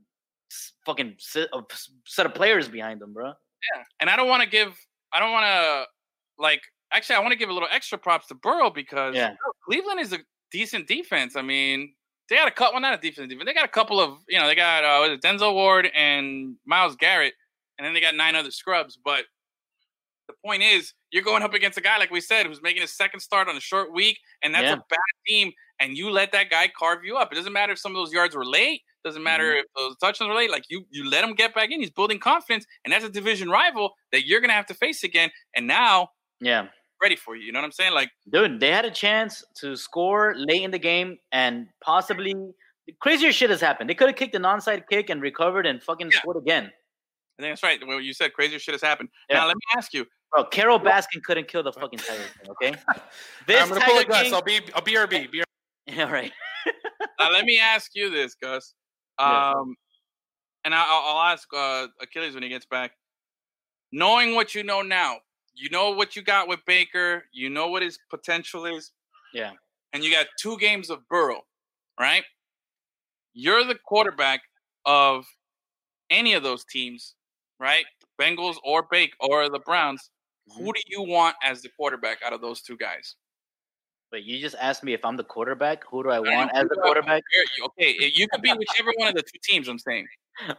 [0.85, 1.65] fucking set of,
[2.05, 3.27] set of players behind him, bro.
[3.27, 4.77] Yeah, and I don't want to give.
[5.11, 5.85] I don't want to
[6.41, 6.61] like.
[6.95, 9.35] Actually, I want to give a little extra props to Burrow because Yeah.
[9.65, 10.19] Cleveland is a
[10.51, 11.35] decent defense.
[11.35, 11.93] I mean,
[12.29, 12.71] they got a cut.
[12.71, 13.45] Well, not a defense defense.
[13.45, 14.19] They got a couple of.
[14.29, 17.33] You know, they got uh, was it Denzel Ward and Myles Garrett,
[17.77, 18.97] and then they got nine other scrubs.
[19.03, 19.25] But
[20.27, 22.95] the point is, you're going up against a guy like we said who's making his
[22.95, 24.73] second start on a short week, and that's Yeah.
[24.73, 25.51] a bad team.
[25.79, 27.31] And you let that guy carve you up.
[27.31, 28.81] It doesn't matter if some of those yards were late.
[29.03, 29.59] Doesn't matter Mm-hmm.
[29.59, 30.49] if those touchdowns were late.
[30.49, 31.79] Like you, you let him get back in.
[31.81, 35.29] He's building confidence, and that's a division rival that you're gonna have to face again.
[35.53, 36.67] And now, Yeah,
[37.01, 37.43] ready for you.
[37.45, 37.93] You know what I'm saying?
[37.93, 42.35] Like, dude, they had a chance to score late in the game, and possibly
[42.99, 43.89] crazier shit has happened.
[43.89, 46.19] They could have kicked an onside kick and recovered and fucking Yeah.
[46.19, 46.71] scored again.
[47.37, 47.85] I think that's right.
[47.85, 49.09] What you said, crazier shit has happened.
[49.29, 49.39] Yeah.
[49.39, 50.05] Now, let me ask you.
[50.31, 52.75] Bro, Carole Baskin couldn't kill the fucking Tiger King, okay?
[53.47, 54.23] This I'm gonna pull a Tiger Gus.
[54.23, 55.29] King, I'll be I'll BRB.
[55.31, 55.43] BRB.
[55.87, 56.31] yeah, right.
[57.19, 58.73] Now, let me ask you this, Gus.
[59.19, 59.51] Yeah.
[59.51, 59.75] Um,
[60.65, 62.91] and I, I'll, I'll ask uh, Achilles when he gets back.
[63.91, 65.17] Knowing what you know now,
[65.55, 67.23] you know what you got with Baker.
[67.31, 68.91] You know what his potential is.
[69.33, 69.51] Yeah.
[69.93, 71.41] and you got two games of Burrow,
[71.99, 72.23] right?
[73.33, 74.41] You're the quarterback
[74.85, 75.25] of
[76.09, 77.15] any of those teams,
[77.59, 77.85] right?
[78.19, 80.09] Bengals or Bake or the Browns.
[80.49, 80.63] Mm-hmm.
[80.63, 83.15] Who do you want as the quarterback out of those two guys?
[84.11, 85.83] But you just asked me if I'm the quarterback.
[85.89, 87.23] Who do I want know as the quarterback?
[87.65, 89.67] Okay, you could be whichever one of the two teams.
[89.67, 90.07] I'm saying.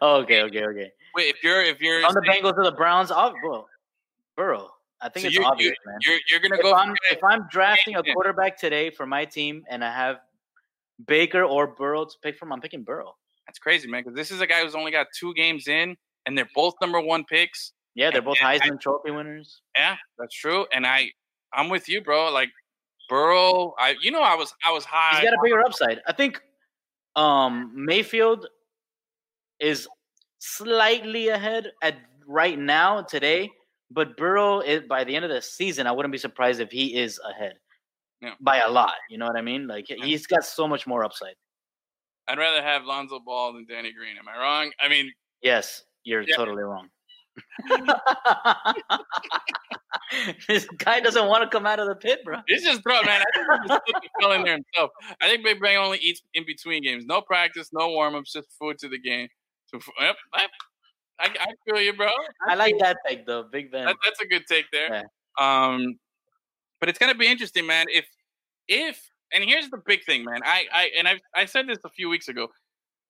[0.02, 0.90] Oh, okay, okay, okay.
[1.14, 3.66] Wait, if you're if you're On the Bengals or the Browns, oh, bro,
[4.36, 4.70] Burrow.
[5.00, 5.98] I think so it's you're, obvious, you're, man.
[6.06, 6.74] you're you're gonna If go.
[6.74, 10.16] I'm if I'm drafting a quarterback today for my team and I have
[11.06, 13.14] Baker or Burrow to pick from, I'm picking Burrow.
[13.46, 14.02] That's crazy, man.
[14.02, 17.00] Because this is a guy who's only got two games in, and they're both number
[17.00, 17.72] one picks.
[17.94, 19.60] Yeah, they're both Yeah, I- Heisman Trophy winners.
[19.76, 20.66] Yeah, that's true.
[20.72, 21.10] And I,
[21.52, 22.30] I'm with you, bro.
[22.32, 22.50] Like
[23.08, 25.20] Burrow, I, you know, I was, I was high.
[25.20, 26.00] He's got a bigger upside.
[26.06, 26.40] I think
[27.14, 28.46] um Mayfield
[29.60, 29.88] is
[30.38, 33.50] slightly ahead at right now today,
[33.90, 36.94] but Burrow is, by the end of the season, I wouldn't be surprised if he
[36.96, 37.54] is ahead
[38.20, 38.34] Yeah.
[38.40, 38.94] by a lot.
[39.10, 39.66] You know what I mean?
[39.66, 41.34] Like he's got so much more upside.
[42.28, 44.16] I'd rather have Lonzo Ball than Danny Green.
[44.18, 44.72] Am I wrong?
[44.80, 45.12] I mean,
[45.42, 46.34] Yes, you're Yeah.
[46.36, 46.88] totally wrong.
[50.48, 52.38] this guy doesn't want to come out of the pit, bro.
[52.46, 53.22] It's just bro, man.
[53.22, 54.90] I think he just fell in there himself.
[55.20, 57.04] I think Big Bang only eats in between games.
[57.06, 59.28] No practice, no warm ups, just food to the game.
[59.66, 60.16] So, yep,
[61.18, 62.10] I, I, feel you, bro.
[62.46, 63.86] I like that take though, Big Ben.
[63.86, 65.04] That, that's a good take there.
[65.38, 65.98] Um,
[66.80, 67.86] but it's gonna be interesting, man.
[67.88, 68.06] If
[68.68, 69.00] if
[69.32, 70.40] and here's the big thing, man.
[70.44, 72.48] I I and I I said this a few weeks ago.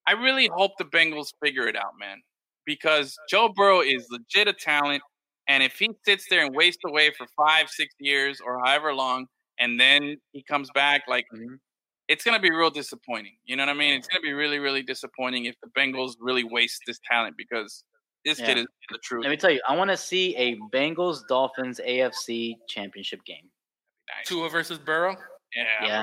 [0.07, 2.19] I really hope the Bengals figure it out, man,
[2.65, 5.03] because Joe Burrow is legit a talent,
[5.49, 9.27] and if he sits there and wastes away for five, six years or however long,
[9.59, 11.59] and then he comes back, like Mhm.
[12.09, 13.37] it's gonna be real disappointing.
[13.45, 13.95] You know what I mean?
[13.95, 17.83] It's gonna be really, really disappointing if the Bengals really waste this talent because
[18.27, 18.47] this Yeah.
[18.47, 19.23] kid is the truth.
[19.25, 23.49] Let me tell you, I want to see a Bengals Dolphins AFC championship game.
[24.09, 24.27] Nice.
[24.27, 25.17] Tua versus Burrow.
[25.55, 26.03] Yeah, Yeah.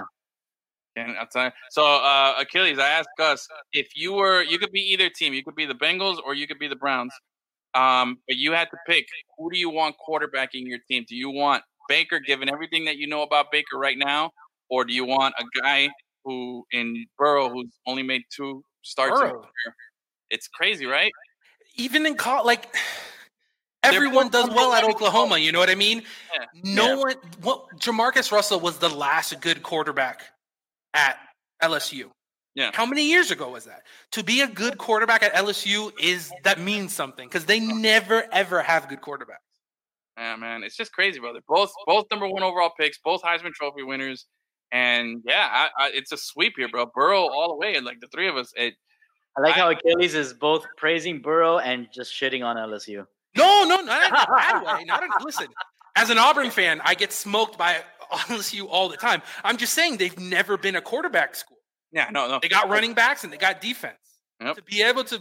[0.95, 1.51] And I'll tell you.
[1.71, 5.33] So uh, Achilles, I asked Gus if you were you could be either team.
[5.33, 7.13] You could be the Bengals or you could be the Browns.
[7.75, 9.05] Um, but you had to pick
[9.37, 11.05] who do you want quarterbacking your team?
[11.07, 14.31] Do you want Baker, given everything that you know about Baker right now,
[14.69, 15.89] or do you want a guy
[16.23, 19.19] who in Burrow who's only made two starts?
[19.19, 19.41] in Burrow.
[19.41, 19.75] career?
[20.29, 21.11] It's crazy, right?
[21.75, 22.75] Even in college, like
[23.83, 25.37] everyone does well at Oklahoma.
[25.37, 26.03] You know what I mean?
[26.33, 26.45] Yeah.
[26.63, 26.95] No Yeah.
[26.95, 27.15] one.
[27.41, 30.21] What Jamarcus Russell was the last good quarterback
[30.93, 31.17] at
[31.61, 32.09] LSU.
[32.55, 32.69] Yeah.
[32.73, 33.81] How many years ago was that?
[34.11, 38.61] To be a good quarterback at LSU is that means something because they never ever
[38.61, 39.37] have good quarterbacks.
[40.15, 41.39] Yeah, man, it's just crazy, brother.
[41.47, 44.27] Both both number one overall picks, both Heisman Trophy winners,
[44.71, 46.85] and yeah, I, I, it's a sweep here, bro.
[46.93, 48.53] Burrow all the way, and like the three of us.
[48.55, 48.75] It,
[49.37, 53.05] I like I- how Achilles is both praising Burrow and just shitting on LSU.
[53.35, 54.83] No, no, not in a bad way.
[54.83, 55.47] Not in, listen,
[55.95, 57.81] as an Auburn fan, I get smoked by
[58.11, 59.21] LSU all the time.
[59.43, 61.57] I'm just saying they've never been a quarterback school.
[61.91, 63.97] yeah, no, no, They got running backs and they got defense.
[64.39, 64.55] Yep.
[64.57, 65.19] To be able to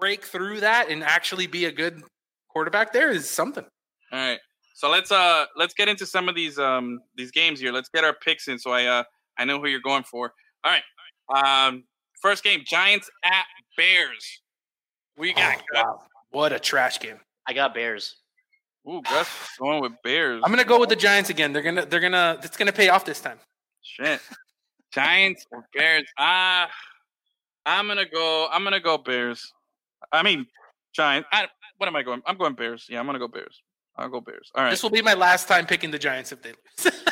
[0.00, 2.02] break through that and actually be a good
[2.48, 3.64] quarterback there is something.
[4.12, 4.38] All right,
[4.74, 7.72] so let's uh let's get into some of these um these games here.
[7.72, 9.02] Let's get our picks in, so I uh
[9.38, 10.32] I know who you're going for.
[10.64, 11.84] All right, um,
[12.20, 13.44] first game, Giants at
[13.76, 14.40] Bears.
[15.16, 16.02] We got Oh, wow.
[16.30, 17.18] What a trash game.
[17.46, 18.16] I got Bears.
[18.88, 20.42] Ooh, Gus going with Bears.
[20.44, 21.52] I'm gonna go with the Giants again.
[21.52, 23.38] They're gonna they're gonna it's gonna pay off this time.
[23.82, 24.20] Shit.
[24.92, 26.04] Giants or Bears?
[26.18, 26.70] Ah,
[27.66, 28.48] I'm gonna go.
[28.50, 29.52] I'm gonna go Bears.
[30.12, 30.46] I mean
[30.94, 31.28] Giants.
[31.32, 31.48] I,
[31.78, 32.22] what am I going?
[32.26, 32.86] I'm going Bears.
[32.88, 33.60] Yeah, I'm gonna go Bears.
[33.98, 34.50] I'll go Bears.
[34.54, 34.70] All right.
[34.70, 36.94] This will be my last time picking the Giants if they lose.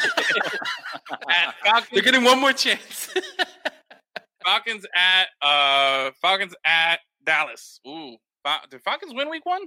[1.65, 3.13] Falcons, they're getting one more chance.
[4.47, 7.81] Falcons at uh Falcons at Dallas.
[7.87, 9.63] Ooh, Fal- did Falcons win Week One?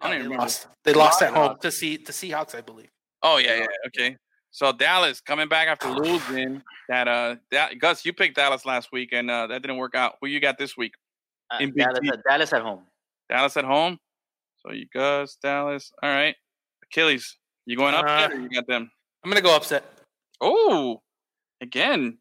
[0.00, 0.42] I don't they even remember.
[0.42, 0.66] lost.
[0.84, 2.88] They lost at home to see the Seahawks, I believe.
[3.22, 3.66] Oh yeah, yeah.
[3.88, 4.16] Okay.
[4.50, 7.06] So Dallas coming back after losing that.
[7.06, 10.14] Uh, that, Gus, you picked Dallas last week, and uh, that didn't work out.
[10.20, 10.92] Who you got this week?
[11.50, 12.08] Uh, In Dallas, T.
[12.08, 12.82] at, Dallas at home.
[13.28, 13.98] Dallas at home.
[14.64, 15.92] So you Gus, Dallas.
[16.02, 16.34] All right.
[16.84, 17.36] Achilles,
[17.66, 18.90] you going up Uh, or you got them?
[19.22, 19.84] I'm gonna go upset.
[20.40, 21.02] Oh,
[21.60, 22.16] again.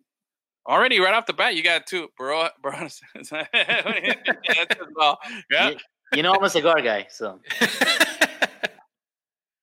[0.67, 2.09] Already right off the bat, you got two.
[2.17, 2.47] bro.
[2.61, 2.87] Burrow.
[3.31, 5.17] yeah, that's as well.
[5.49, 5.77] Yeah, You,
[6.15, 7.39] you know I'm a cigar guy, so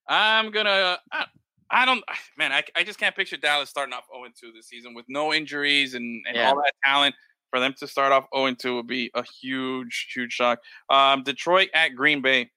[0.09, 0.99] I'm gonna.
[1.13, 1.27] I,
[1.71, 2.03] I don't,
[2.39, 2.53] man.
[2.53, 5.95] I, I just can't picture Dallas starting off 0 2 this season with no injuries
[5.95, 6.51] and, and Yeah.
[6.51, 7.15] all that talent.
[7.51, 10.59] For them to start off 0 2 would be a huge, huge shock.
[10.91, 12.51] Um, Detroit at Green Bay.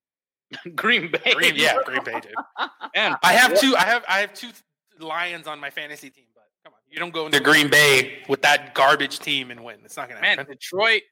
[0.74, 1.34] Green Bay.
[1.34, 2.32] Green, yeah, Green Bay, dude.
[2.96, 3.74] Man, I have two.
[3.76, 4.48] I have I have two
[4.98, 6.29] Lions on my fantasy team, but come on,
[6.90, 9.78] you don't go into Green Bay with that garbage team and win.
[9.84, 10.52] It's not gonna man, happen.
[10.52, 11.02] Detroit,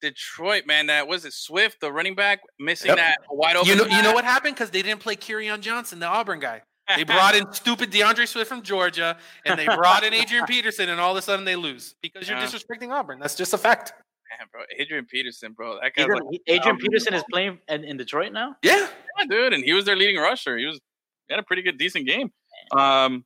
[0.00, 0.86] Detroit, man.
[0.86, 1.32] That was it.
[1.32, 2.96] Swift, the running back, missing Yep.
[2.96, 3.68] that wide open.
[3.68, 6.62] You know, you know what happened because they didn't play Kerryon Johnson, the Auburn guy.
[6.94, 11.00] They brought in stupid DeAndre Swift from Georgia, and they brought in Adrian Peterson, and
[11.00, 12.46] all of a sudden they lose because you're Yeah.
[12.46, 13.18] disrespecting Auburn.
[13.18, 13.92] That's just a fact.
[14.38, 15.78] Man, bro, Adrian Peterson, bro.
[15.80, 18.56] That guy's Adrian, like, Adrian Peterson is playing in, in Detroit now.
[18.62, 18.88] Yeah,
[19.18, 20.58] Yeah, dude, and he was their leading rusher.
[20.58, 20.80] He was
[21.28, 22.30] he had a pretty good, decent game.
[22.76, 23.24] Um,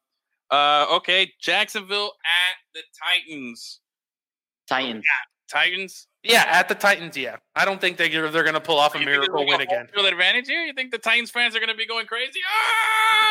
[0.51, 3.81] uh, okay, Jacksonville at the Titans.
[4.69, 5.05] Titans.
[5.51, 6.07] Titans.
[6.23, 6.45] yeah.
[6.49, 7.37] At the Titans, yeah.
[7.57, 9.89] I don't think they're they're gonna pull off a You miracle there's win a again.
[9.93, 10.63] Field advantage here.
[10.65, 12.39] You think the Titans fans are going to be going crazy?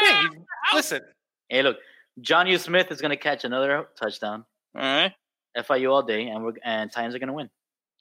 [0.01, 0.75] Hey, Ah!
[0.75, 1.01] listen,
[1.47, 1.77] Hey, look,
[2.21, 4.43] Jonnu Smith is going to catch another touchdown.
[4.75, 5.13] All right.
[5.57, 7.49] FIU all day, and we're and Titans are going to win.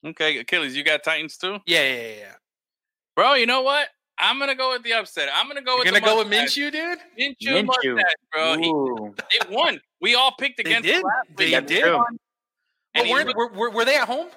[0.04, 2.14] Okay, Achilles, you got Titans too, yeah, yeah, yeah.
[2.18, 2.34] yeah.
[3.16, 3.34] bro.
[3.34, 3.88] You know what?
[4.20, 5.28] I'm gonna go with the upset.
[5.34, 6.56] I'm gonna go You're with gonna the go with mustache.
[6.56, 6.98] Minshew, dude.
[7.18, 7.94] Minshew, Minshew.
[7.96, 8.56] mustache, bro.
[8.58, 9.80] He, they won.
[10.00, 10.82] We all picked against.
[10.84, 10.96] They against did.
[10.96, 11.52] him last They week.
[11.54, 11.82] That's did.
[11.82, 12.04] true.
[12.94, 14.28] But were, looked- were, were, were they at home?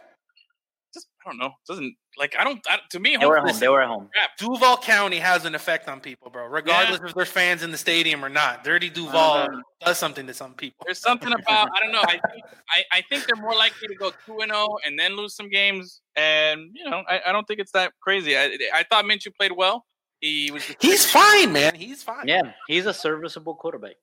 [1.23, 1.51] Just I don't know.
[1.67, 2.59] Doesn't like I don't.
[2.69, 3.59] I, to me, They were at home home.
[3.59, 4.09] They were at home.
[4.13, 4.37] crap.
[4.37, 6.45] Duval County has an effect on people, bro.
[6.47, 8.63] Regardless if there's fans in the stadium or not.
[8.63, 9.47] Dirty Duval Uh,
[9.85, 10.83] does something to some people.
[10.85, 12.01] There's something about I don't know.
[12.03, 15.15] I think I, I think they're more likely to go two and zero and then
[15.15, 16.01] lose some games.
[16.15, 18.37] And you know, I, I don't think it's that crazy.
[18.37, 19.85] I I thought Minshew played well.
[20.19, 20.63] He was.
[20.79, 21.73] He's fine, man.
[21.75, 22.27] He's fine.
[22.27, 23.95] Yeah, he's a serviceable quarterback.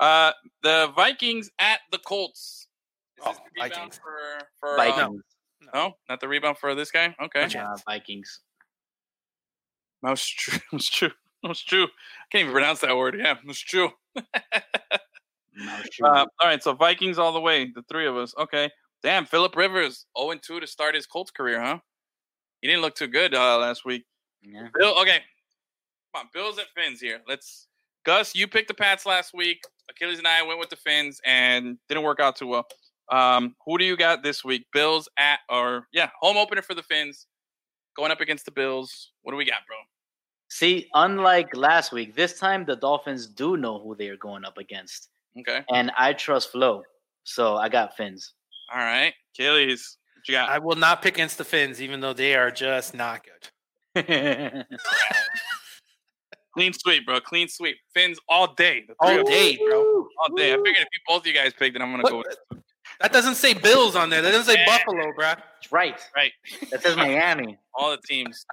[0.00, 0.32] Uh,
[0.62, 2.66] the Vikings at the Colts.
[3.18, 4.00] Is Oh, the Vikings.
[4.02, 5.20] for for Vikings.
[5.20, 5.31] Uh,
[5.74, 7.14] no, not the rebound for this guy.
[7.22, 8.40] Okay, Uh, Vikings.
[10.02, 10.58] that's true.
[10.72, 11.10] That's true.
[11.42, 11.84] That's true.
[11.84, 13.16] I can't even pronounce that word.
[13.18, 13.90] Yeah, that's true.
[15.56, 16.06] No, sure.
[16.16, 18.32] Uh, all right, so Vikings all the way, the three of us.
[18.38, 18.70] Okay.
[19.02, 21.78] Damn, Philip Rivers, 0 2 to start his Colts career, huh?
[22.60, 24.04] He didn't look too good uh, last week.
[24.42, 24.68] yeah.
[24.78, 25.18] Bill, okay.
[26.14, 27.20] Come on, Bills at Fins here.
[27.28, 27.66] Let's
[28.06, 29.62] Gus, you picked the Pats last week.
[29.90, 32.66] Achilles and I went with the Fins and didn't work out too well.
[33.10, 34.66] Um, who do you got this week?
[34.72, 37.26] Bills at or yeah, home opener for the Fins,
[37.96, 39.12] going up against the Bills.
[39.22, 39.76] What do we got, bro?
[40.48, 44.58] See, unlike last week, this time the Dolphins do know who they are going up
[44.58, 45.08] against,
[45.38, 45.64] Okay.
[45.72, 46.82] and I trust Flo,
[47.24, 48.34] so I got Fins.
[48.72, 49.14] All right.
[49.34, 49.96] Achilles.
[50.14, 50.50] What you got?
[50.50, 53.50] I will not pick against the Fins, even though they are just not good.
[56.54, 57.18] Clean sweep, bro.
[57.20, 57.76] Clean sweep.
[57.94, 58.84] Fins all day.
[59.00, 60.06] All day, bro.
[60.18, 60.52] All day.
[60.52, 62.58] I figured if you, both of you guys picked it, I'm gonna go with it.
[63.02, 64.22] That doesn't say Bills on there.
[64.22, 64.78] That doesn't say Yeah.
[64.78, 65.26] Buffalo, bro.
[65.34, 66.00] That's right.
[66.14, 66.32] Right.
[66.70, 67.58] That says Miami.
[67.74, 68.46] All the teams.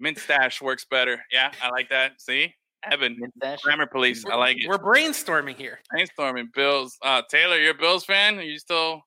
[0.00, 1.22] Mint stash works better.
[1.30, 2.20] Yeah, I like that.
[2.20, 2.54] See?
[2.90, 3.16] Evan.
[3.18, 3.62] Mid-dash.
[3.62, 4.24] Grammar police.
[4.26, 4.68] I like it.
[4.68, 5.78] We're brainstorming here.
[5.92, 6.52] Brainstorming.
[6.54, 6.96] Bills.
[7.02, 8.38] Uh Taylor, you're a Bills fan?
[8.38, 9.02] Are you still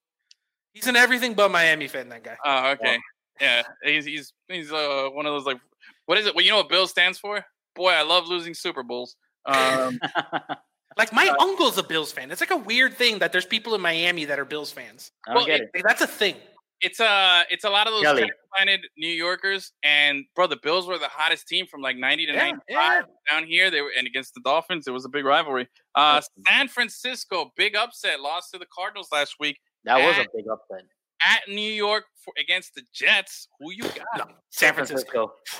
[0.73, 2.09] He's an everything but Miami fan.
[2.09, 2.37] That guy.
[2.45, 2.97] Oh, okay.
[3.41, 3.63] Yeah.
[3.83, 5.59] He's he's he's uh one of those like
[6.07, 6.35] what is it?
[6.35, 7.43] Well, you know what Bills stands for?
[7.75, 9.15] Boy, I love losing Super Bowls.
[9.45, 9.99] Um
[10.97, 12.31] Like my uncle's a Bills fan.
[12.31, 15.11] It's like a weird thing that there's people in Miami that are Bills fans.
[15.27, 15.83] I don't Well, get it- it.
[15.87, 16.35] That's a thing.
[16.81, 18.21] it's uh it's a lot of those Kelly.
[18.25, 22.31] transplanted New Yorkers and bro, the Bills were the hottest team from like ninety to
[22.33, 23.01] Yeah, ninety yeah.
[23.29, 23.69] down here.
[23.69, 25.67] They were and against the Dolphins, it was a big rivalry.
[25.95, 30.45] Uh San Francisco, big upset, lost to the Cardinals last week That was a big
[30.51, 30.85] upset.
[31.23, 33.47] at New York for, against the Jets.
[33.59, 34.07] Who you got?
[34.17, 35.33] No, San Francisco.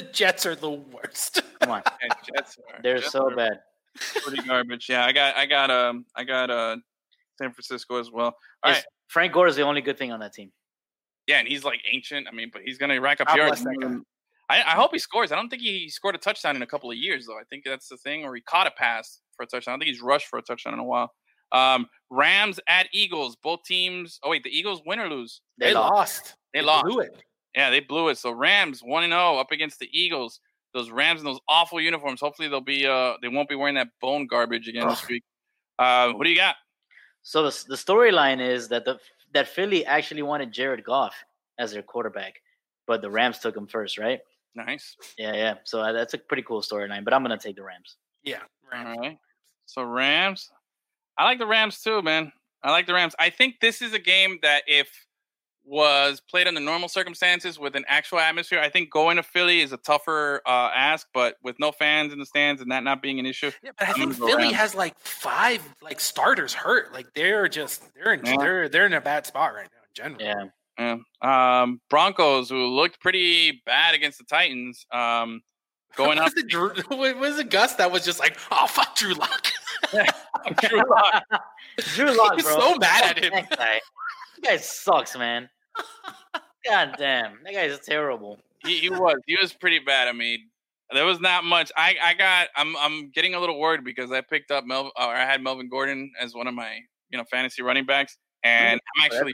[0.00, 1.42] the Jets are the worst.
[1.60, 3.60] Come on, And Jets are, they're Jets so are bad.
[4.22, 4.88] pretty garbage.
[4.88, 6.76] Yeah, I got I got um I got uh
[7.40, 8.34] San Francisco as well.
[8.62, 8.84] All Yes, right.
[9.08, 10.52] Frank Gore is the only good thing on that team.
[11.26, 12.26] Yeah, and he's like ancient.
[12.28, 13.62] I mean, but he's gonna rack up God yards.
[13.62, 13.96] bless that guy.
[14.50, 15.30] I, I hope he scores.
[15.30, 17.36] I don't think he scored a touchdown in a couple of years, though.
[17.38, 19.72] I think that's the thing, or he caught a pass for a touchdown.
[19.72, 21.12] I don't think he's rushed for a touchdown in a while.
[21.52, 23.36] Um, Rams at Eagles.
[23.42, 24.18] Both teams.
[24.22, 25.42] Oh wait, the Eagles win or lose?
[25.58, 26.34] They, lost.
[26.54, 26.86] They lost.
[26.86, 27.22] blew it.
[27.54, 28.18] Yeah, they blew it.
[28.18, 30.40] So Rams one and zero up against the Eagles.
[30.74, 32.20] Those Rams in those awful uniforms.
[32.20, 35.22] Hopefully they'll be uh they won't be wearing that bone garbage again this week.
[35.78, 36.56] Uh, what do you got?
[37.22, 38.98] So the the storyline is that the
[39.34, 41.14] that Philly actually wanted Jared Goff
[41.58, 42.34] as their quarterback,
[42.86, 44.20] but the Rams took him first, right?
[44.54, 44.96] Nice.
[45.16, 45.54] Yeah, yeah.
[45.64, 47.04] So uh, that's a pretty cool storyline.
[47.04, 47.96] But I'm gonna take the Rams.
[48.24, 48.40] Yeah.
[48.70, 48.98] Rams.
[48.98, 49.18] right.
[49.66, 50.50] So Rams.
[51.16, 52.32] I like the Rams too, man.
[52.62, 53.14] I like the Rams.
[53.18, 54.88] I think this is a game that if
[55.68, 59.72] was played under normal circumstances with an actual atmosphere, I think going to Philly is
[59.72, 61.06] a tougher uh, ask.
[61.12, 63.88] But with no fans in the stands and that not being an issue, Yeah, but
[63.88, 64.54] I think Philly Rams.
[64.56, 66.92] has like five like starters hurt.
[66.94, 68.36] Like they're just they're in Yeah.
[68.38, 70.50] they're they're in a bad spot right now in general.
[70.78, 70.96] Yeah.
[71.22, 71.62] yeah.
[71.62, 74.86] Um, Broncos who looked pretty bad against the Titans.
[74.90, 75.42] Um,
[75.96, 76.24] going up.
[76.24, 79.48] was it Drew, was it Gus that was just like, oh fuck Drew Lock?
[79.92, 81.24] Drew Lock.
[81.94, 82.58] Drew Lock, He's bro.
[82.58, 83.32] so mad at him.
[83.32, 83.80] That guy,
[84.40, 85.48] that guy sucks, man.
[86.66, 88.38] God damn, that guy's terrible.
[88.64, 90.08] he, he was he was pretty bad.
[90.08, 90.48] I mean,
[90.92, 91.70] there was not much.
[91.76, 95.04] I I got I'm I'm getting a little worried because I picked up Mel or
[95.04, 96.80] I had Melvin Gordon as one of my
[97.10, 98.14] you know fantasy running backs,
[98.44, 99.32] mm, and I'm actually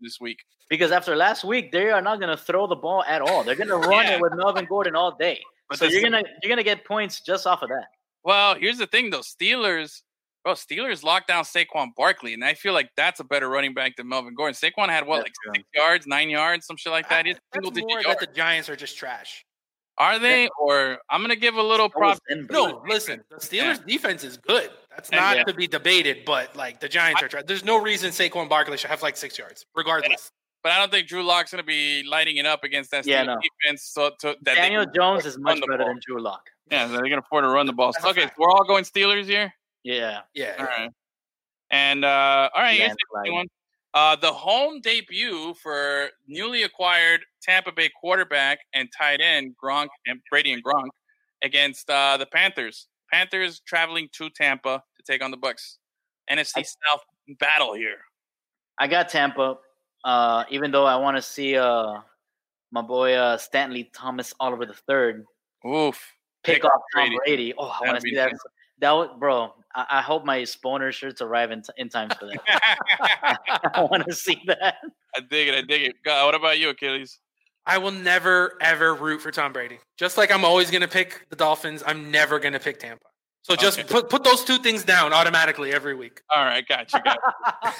[0.00, 0.38] this week.
[0.68, 3.42] Because after last week, they are not gonna throw the ball at all.
[3.44, 4.14] They're gonna run Yeah.
[4.16, 5.40] it with Melvin Gordon all day.
[5.68, 7.86] But so you're gonna you're gonna get points just off of that.
[8.24, 10.02] Well, here's the thing though, Steelers.
[10.46, 13.96] Bro, Steelers locked down Saquon Barkley, and I feel like that's a better running back
[13.96, 14.54] than Melvin Gordon.
[14.54, 15.52] Saquon had what, That's like true.
[15.56, 17.26] six yards, nine yards, some shit like that.
[17.26, 18.20] He's single digit more yards.
[18.20, 19.44] that the Giants are just trash.
[19.98, 20.48] Are they?
[20.60, 22.20] Or I'm gonna give a little prop.
[22.48, 24.70] No, listen, the Steelers' defense is good.
[24.90, 25.42] That's not yeah.
[25.42, 27.42] to be debated, but like the Giants are trash.
[27.48, 30.30] There's no reason Saquon Barkley should have like six yards, regardless.
[30.62, 33.36] But I don't think Drew Lock's gonna be lighting it up against that Yeah, no.
[33.64, 33.82] defense.
[33.82, 35.88] So to, that Daniel Jones is much better ball.
[35.88, 36.50] than Drew Lock.
[36.70, 37.90] Yeah, they're gonna afford to run the ball.
[37.90, 39.52] That's okay, so we're all going Steelers here.
[39.86, 40.22] Yeah.
[40.34, 40.54] Yeah.
[40.58, 40.90] All right.
[41.70, 43.26] And uh, all right, here's the Landslide.
[43.26, 43.46] interesting one.
[43.94, 50.20] Uh, the home debut for newly acquired Tampa Bay quarterback and tight end Gronk and
[50.28, 50.88] Brady and Gronk
[51.42, 52.88] against uh, the Panthers.
[53.12, 55.78] Panthers traveling to Tampa to take on the Bucks.
[56.28, 57.02] NFC South
[57.38, 57.98] battle here.
[58.78, 59.56] I got Tampa.
[60.04, 62.00] Uh, even though I want to see uh
[62.72, 65.24] my boy uh Stanley Thomas Oliver the third
[65.64, 66.12] Oof.
[66.42, 67.16] pick Pick off off Tom Brady.
[67.24, 67.54] Brady.
[67.56, 68.32] Oh, I want to see that.
[68.80, 68.80] Nice.
[68.80, 69.54] That would, bro.
[69.74, 73.70] I, I hope my spawner shirts arrive in, t- in time for that.
[73.74, 74.76] I want to see that.
[75.14, 75.54] I dig it.
[75.54, 75.96] I dig it.
[76.04, 77.18] God, what about you, Achilles?
[77.66, 79.78] I will never ever root for Tom Brady.
[79.98, 83.04] Just like I'm always going to pick the Dolphins, I'm never going to pick Tampa.
[83.42, 83.88] So just Okay.
[83.88, 86.20] put put those two things down automatically every week.
[86.34, 87.00] All right, got you.
[87.02, 87.18] Got
[87.64, 87.72] you.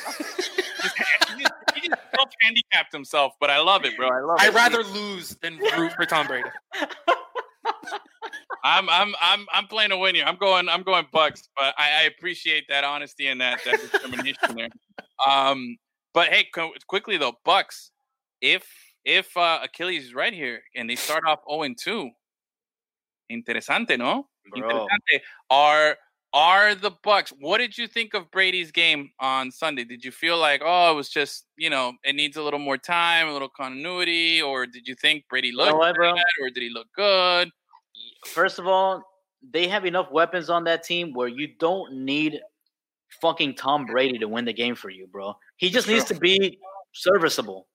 [0.82, 0.96] Just-
[1.36, 4.08] he just, he just self-handicapped himself, but I love it, bro.
[4.08, 4.42] I love it.
[4.44, 6.48] I'd rather lose than root for Tom Brady.
[8.64, 10.24] I'm I'm I'm I'm playing to win here.
[10.26, 14.56] I'm going I'm going Bucks, but I, I appreciate that honesty and that that determination
[14.56, 14.68] there.
[15.26, 15.76] Um,
[16.14, 17.90] but hey, co- quickly though, Bucks.
[18.40, 18.66] If
[19.04, 22.10] if uh, Achilles is right here and they start off 0 and 2,
[23.30, 24.26] interesante, no?
[24.50, 24.62] Bro.
[24.62, 25.20] Interesante.
[25.48, 25.96] Are
[26.32, 27.32] are the Bucks?
[27.40, 29.84] What did you think of Brady's game on Sunday?
[29.84, 32.76] Did you feel like oh, it was just you know it needs a little more
[32.76, 36.50] time, a little continuity, or did you think Brady You looked know what, bad, or
[36.50, 37.50] did he look good?
[38.24, 39.02] First of all,
[39.52, 42.40] they have enough weapons on that team where you don't need
[43.20, 45.34] fucking Tom Brady to win the game for you, bro.
[45.56, 46.58] He just needs to be
[46.92, 47.66] serviceable.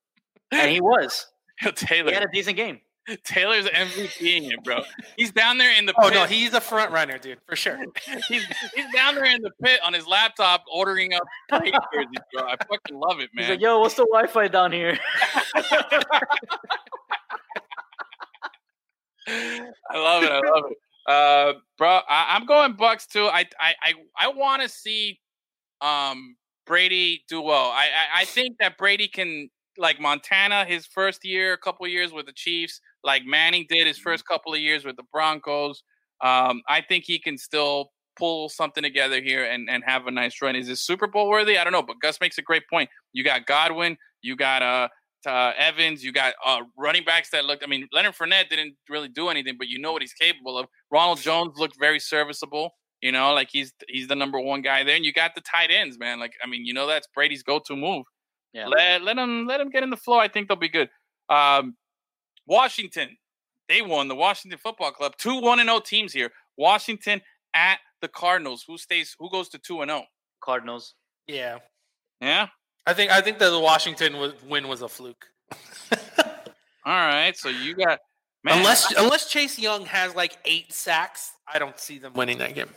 [0.52, 1.28] And he was.
[1.76, 2.80] Taylor, He had a decent game.
[3.24, 4.82] Taylor's MVPing it, bro.
[5.18, 7.80] He's down there in the Oh no, he's a front runner, dude, for sure.
[8.28, 8.46] he's,
[8.76, 12.44] he's down there in the pit on his laptop ordering up jerseys, bro.
[12.44, 13.50] I fucking love it, He's man.
[13.52, 14.98] like, yo, what's the Wi Fi down here?
[19.28, 20.32] I love it.
[20.32, 20.78] I love it.
[21.08, 23.26] Uh, bro, I, I'm going Bucks too.
[23.26, 25.20] I I I, I want to see
[25.82, 26.36] um
[26.66, 27.72] Brady do well.
[27.72, 32.12] I, I I think that Brady can like Montana his first year, a couple years
[32.12, 35.84] with the Chiefs, like Manning did his first couple of years with the Broncos.
[36.24, 40.42] Um, I think he can still pull something together here and, and have a nice
[40.42, 40.56] run.
[40.56, 41.58] Is this Super Bowl worthy?
[41.58, 42.90] I don't know, but Gus makes a great point.
[43.14, 44.88] You got Godwin, you got uh
[45.28, 46.04] uh, Evans.
[46.04, 47.64] You got uh, running backs that looked.
[47.64, 50.68] I mean, Leonard Fournette didn't really do anything, but you know what he's capable of.
[50.92, 52.72] Ronald Jones looked very serviceable.
[53.02, 54.96] You know, like he's he's the number one guy there.
[54.96, 56.20] And you got the tight ends, man.
[56.20, 58.06] Like I mean, you know that's Brady's go-to move.
[58.54, 58.68] Yeah.
[58.68, 60.20] Let let them let them get in the flow.
[60.20, 60.90] I think they'll be good.
[61.30, 61.76] Um,
[62.46, 63.18] Washington,
[63.70, 65.14] they won the Washington Football Club.
[65.18, 66.32] Two one and zero teams here.
[66.58, 67.22] Washington
[67.56, 68.64] at the Cardinals.
[68.68, 69.16] Who stays?
[69.20, 69.96] Who goes to two and oh?
[69.96, 70.06] zero?
[70.44, 70.96] Cardinals.
[71.28, 71.60] Yeah,
[72.20, 72.48] Yeah.
[72.86, 74.16] I think I think that the Washington
[74.48, 75.26] win was a fluke.
[76.86, 77.36] All right.
[77.38, 78.00] So you got
[78.44, 82.56] man, unless unless Chase Young has like eight sacks, I don't see them winning that
[82.56, 82.70] game.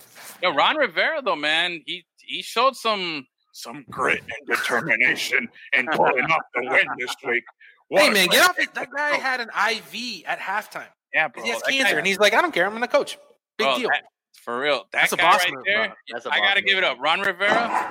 [0.43, 6.25] Yo, Ron Rivera though, man, he he showed some some grit and determination in pulling
[6.25, 7.45] off the win this week.
[7.91, 8.75] Hey What- man, get off it.
[8.75, 10.87] That guy had an IV at halftime.
[11.15, 11.45] Yeah, bro.
[11.45, 12.65] He has cancer, guy- and he's like, I don't care.
[12.65, 13.17] I'm going to coach.
[13.57, 13.89] Big bro, deal.
[13.89, 14.03] that-
[14.43, 14.79] for real.
[14.93, 15.87] That That's a boss right move, there.
[15.87, 15.95] bro.
[16.11, 16.99] That's a I boss gotta give it up.
[17.01, 17.91] Ron Rivera,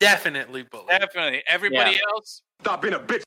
[0.00, 0.86] Definitely bully.
[0.88, 1.42] definitely.
[1.48, 1.98] Everybody Yeah.
[2.14, 3.22] else, Stop being a bitch.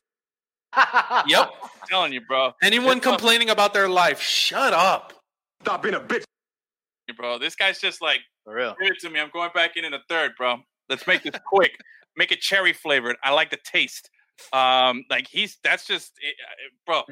[1.28, 1.50] Yep.
[1.62, 2.52] I'm telling you, bro.
[2.62, 3.14] Anyone It's tough.
[3.18, 5.12] complaining about their life, shut up.
[5.62, 6.24] Stop being a bitch.
[7.16, 7.38] bro.
[7.38, 8.74] This guy's just like, For real.
[8.80, 9.20] give it to me.
[9.20, 10.58] I'm going back in in a third, bro.
[10.88, 11.76] Let's make this quick.
[12.16, 13.16] Make it cherry flavored.
[13.24, 14.10] I like the taste.
[14.52, 16.54] Um, like he's that's just, it, uh,
[16.84, 17.02] bro.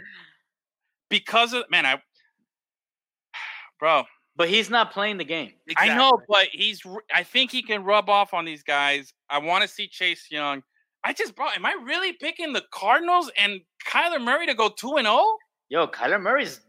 [1.08, 1.94] Because of man, I,
[3.80, 4.04] bro.
[4.40, 5.52] But he's not playing the game.
[5.76, 6.80] I know, but he's.
[7.14, 9.12] I think he can rub off on these guys.
[9.28, 10.62] I want to see Chase Young.
[11.04, 14.96] I just, bro, am I really picking the Cardinals and Kyler Murray to go two
[14.96, 15.22] and zero?
[15.68, 16.60] Yo, Kyler Murray's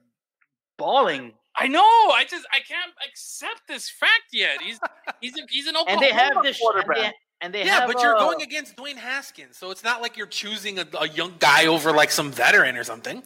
[0.77, 1.31] balling.
[1.55, 1.79] I know.
[1.79, 4.61] I just, I can't accept this fact yet.
[4.61, 4.77] He's,
[5.21, 8.01] he's, a, he's an And they have this and they, and they Yeah, have, but
[8.01, 11.35] you're uh, going against Dwayne Haskins, so it's not like you're choosing a, a young
[11.39, 13.23] guy over like some veteran or something.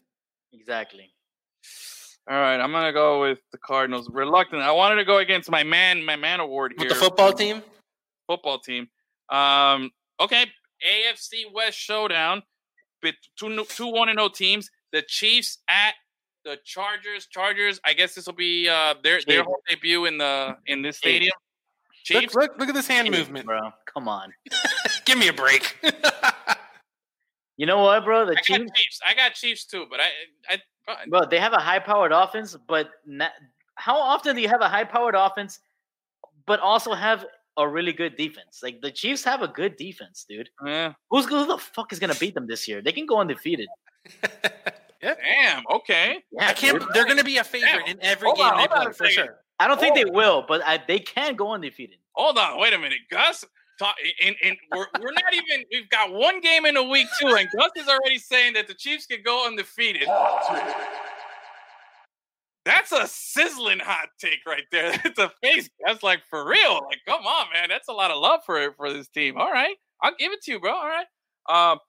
[0.53, 1.15] Exactly.
[2.27, 4.10] All right, I'm gonna go with the Cardinals.
[4.10, 4.61] Reluctant.
[4.64, 6.88] I wanted to go against my man, my man award here.
[6.88, 7.61] With the football team,
[8.27, 8.88] Football team.
[9.30, 9.91] Um.
[10.19, 10.45] Okay.
[10.85, 12.41] AFC West showdown.
[13.02, 14.69] Bit two two one and zero teams.
[14.91, 15.93] The Chiefs at
[16.43, 17.27] the Chargers.
[17.27, 17.80] Chargers.
[17.85, 21.34] I guess this will be uh their their whole debut in the in this stadium.
[22.11, 22.34] look, Chiefs.
[22.35, 23.45] look, look at this hand movement.
[23.45, 23.60] bro.
[23.93, 24.34] Come on.
[25.06, 25.77] Give me a break.
[27.57, 28.26] You know what, bro?
[28.26, 28.99] The I got Chiefs, Chiefs.
[29.07, 30.10] I got Chiefs too, but I
[30.49, 31.06] I.
[31.07, 33.32] bro, they have a high-powered offense, but not,
[33.76, 35.60] how often do you have a high-powered offense,
[36.45, 37.26] but also have
[37.57, 38.60] a really good defense?
[38.61, 40.49] Like the Chiefs have a good defense, dude.
[40.65, 40.94] Yeah.
[41.10, 42.82] Who's who the fuck is gonna beat them this year?
[42.82, 43.68] They can go undefeated.
[45.02, 45.64] Damn.
[45.69, 46.23] Okay.
[46.32, 46.80] Yeah, I can't.
[46.80, 46.90] dude.
[46.94, 48.94] They're going to be a favorite in every Hold game on, they hold on play
[48.94, 49.40] for sure.
[49.60, 50.03] I don't think Oh.
[50.03, 51.98] they will, but I, they can go undefeated.
[52.14, 53.45] Hold on, wait a minute, Gus.
[53.77, 55.65] Talk, in, in, we're, we're not even.
[55.72, 58.73] We've got one game in a week too, and Gus is already saying that the
[58.73, 60.07] Chiefs can go undefeated.
[62.65, 64.91] That's a sizzling hot take right there.
[65.03, 65.69] That's a face.
[65.85, 66.73] That's like for real.
[66.89, 67.69] Like, come on, man.
[67.69, 69.38] That's a lot of love for for this team.
[69.38, 70.73] All right, I'll give it to you, bro.
[70.73, 71.06] All right.
[71.47, 71.80] Um,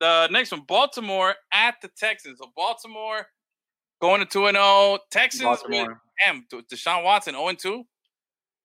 [0.00, 2.38] the next one, Baltimore at the Texans.
[2.40, 3.26] So Baltimore
[4.00, 4.98] going to two and zero.
[5.12, 5.88] Texans, with,
[6.24, 7.80] damn, Deshaun Watson zero and two.
[7.80, 7.86] It's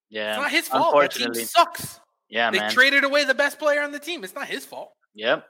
[0.10, 0.38] Yeah.
[0.38, 0.99] not his fault.
[0.99, 1.99] That team sucks.
[2.30, 2.72] Yeah, They man.
[2.72, 4.24] traded away the best player on the team.
[4.24, 4.91] It's not his fault.
[5.16, 5.45] yep.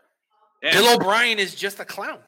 [0.63, 0.71] Yeah.
[0.73, 2.19] Bill O'Brien is just a clown.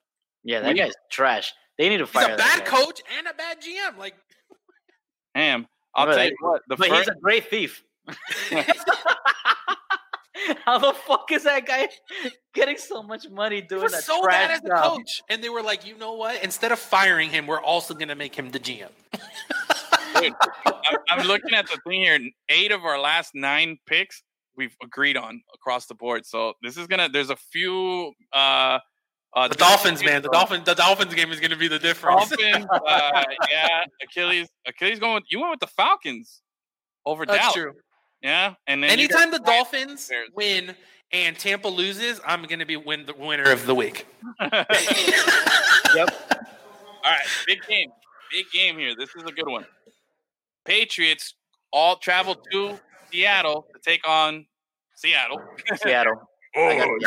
[0.43, 1.51] Yeah, that We- guy's trash.
[1.79, 2.21] They need to fire.
[2.21, 2.77] He's fire a that bad guy.
[2.83, 3.97] coach and a bad GM.
[3.97, 4.13] Like
[5.35, 5.67] Damn.
[5.95, 6.61] I'll But tell you what.
[6.67, 7.83] The but first, he's a great thief.
[10.65, 11.89] How the fuck is that guy
[12.53, 14.97] getting so much money doing was that so trash bad as a job?
[14.97, 16.41] coach, and they were like, you know what?
[16.43, 18.89] Instead of firing him, we're also going to make him the GM.
[20.21, 20.33] Dude,
[20.65, 20.73] I'm,
[21.09, 22.19] I'm looking at the thing here.
[22.47, 24.23] Eight of our last nine picks
[24.59, 26.25] we've agreed on across the board.
[26.25, 27.09] So this is gonna.
[27.09, 28.13] There's a few.
[28.31, 28.77] Uh,
[29.35, 30.21] uh, The Dolphins, man.
[30.21, 30.65] The Dolphins.
[30.65, 32.29] The Dolphins game is going to be the difference.
[32.29, 32.65] Dolphins.
[32.87, 34.47] Uh, yeah, Achilles.
[34.67, 35.15] Achilles going.
[35.15, 36.41] With, you went with the Falcons
[37.05, 37.53] over That's Dallas.
[37.53, 37.73] true.
[38.21, 40.75] Yeah, and then Anytime the Dolphins win
[41.11, 44.05] and Tampa loses, I'm going to be win the winner of the week.
[45.95, 46.09] Yep.
[47.03, 47.89] All right, big game.
[48.31, 48.93] Big game here.
[48.95, 49.65] This is a good one.
[50.65, 51.33] Patriots
[51.73, 52.79] all travel to
[53.11, 54.45] Seattle to take on
[54.95, 55.41] Seattle.
[55.77, 56.21] Seattle.
[56.55, 56.97] Oh,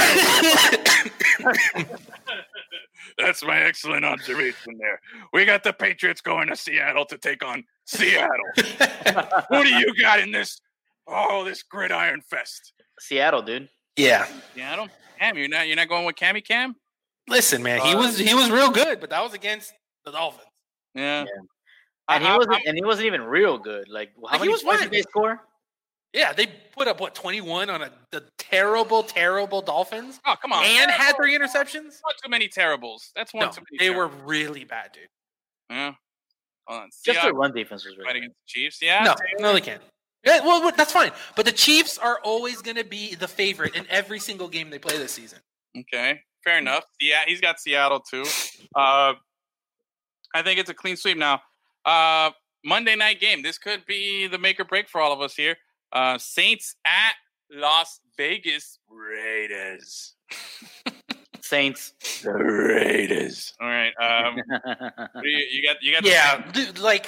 [3.18, 5.00] that's my excellent observation there.
[5.32, 8.30] We got the Patriots going to Seattle to take on Seattle.
[9.48, 10.60] Who do you got in this?
[11.06, 12.72] Oh, this gridiron fest.
[13.00, 13.68] Seattle, dude.
[13.96, 14.26] yeah.
[14.54, 14.88] Seattle.
[15.18, 16.74] Cam, you're not you're not going with Cammy Cam?
[17.28, 19.72] Listen, man, he Uh, was he was real good, but that was against
[20.04, 20.48] the Dolphins.
[20.94, 21.24] Yeah.
[22.08, 22.58] And he I- I- wasn't.
[22.66, 23.88] And he wasn't even real good.
[23.88, 24.90] Like how Like, he many was points fine.
[24.90, 25.40] did they score?
[26.12, 30.62] Yeah, they put up what 21 on a the terrible, terrible Dolphins, Oh, come on.
[30.64, 32.00] and had three interceptions.
[32.04, 33.10] Not too many terribles.
[33.16, 33.78] That's one No, too many.
[33.90, 35.08] they were really bad, dude.
[35.70, 35.92] Yeah.
[36.66, 36.90] Hold on.
[37.04, 38.16] Just Seahawks their run defense was fight really good.
[38.18, 38.78] against the Chiefs.
[38.82, 39.04] Yeah.
[39.04, 39.82] No, no, they can't.
[40.24, 41.10] Yeah, well, well, that's fine.
[41.34, 44.78] But the Chiefs are always going to be the favorite in every single game they
[44.78, 45.40] play this season.
[45.76, 46.84] Okay, fair enough.
[47.00, 48.24] Yeah, he's got Seattle too.
[48.76, 49.14] Uh,
[50.34, 51.40] I think it's a clean sweep now.
[51.84, 52.30] Uh,
[52.64, 53.42] Monday night game.
[53.42, 55.56] This could be the make or break for all of us here.
[55.92, 57.14] Uh, Saints at
[57.50, 60.14] Las Vegas Raiders.
[61.40, 61.92] Saints.
[62.22, 63.52] The Raiders.
[63.60, 63.92] All right.
[64.00, 64.36] Um,
[65.22, 66.04] you, you got you got.
[66.04, 67.06] Yeah, dude, like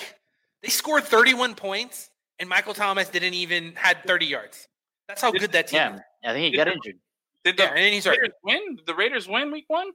[0.63, 4.69] they scored 31 points, and Michael Thomas didn't even had 30 yards.
[5.09, 5.79] That's how good that team.
[5.79, 5.99] yeah.
[6.31, 6.97] I think he got injured.
[7.45, 8.07] Did the Yeah, and he's.
[8.07, 8.77] Raiders win?
[8.77, 9.89] Did the Raiders win week one?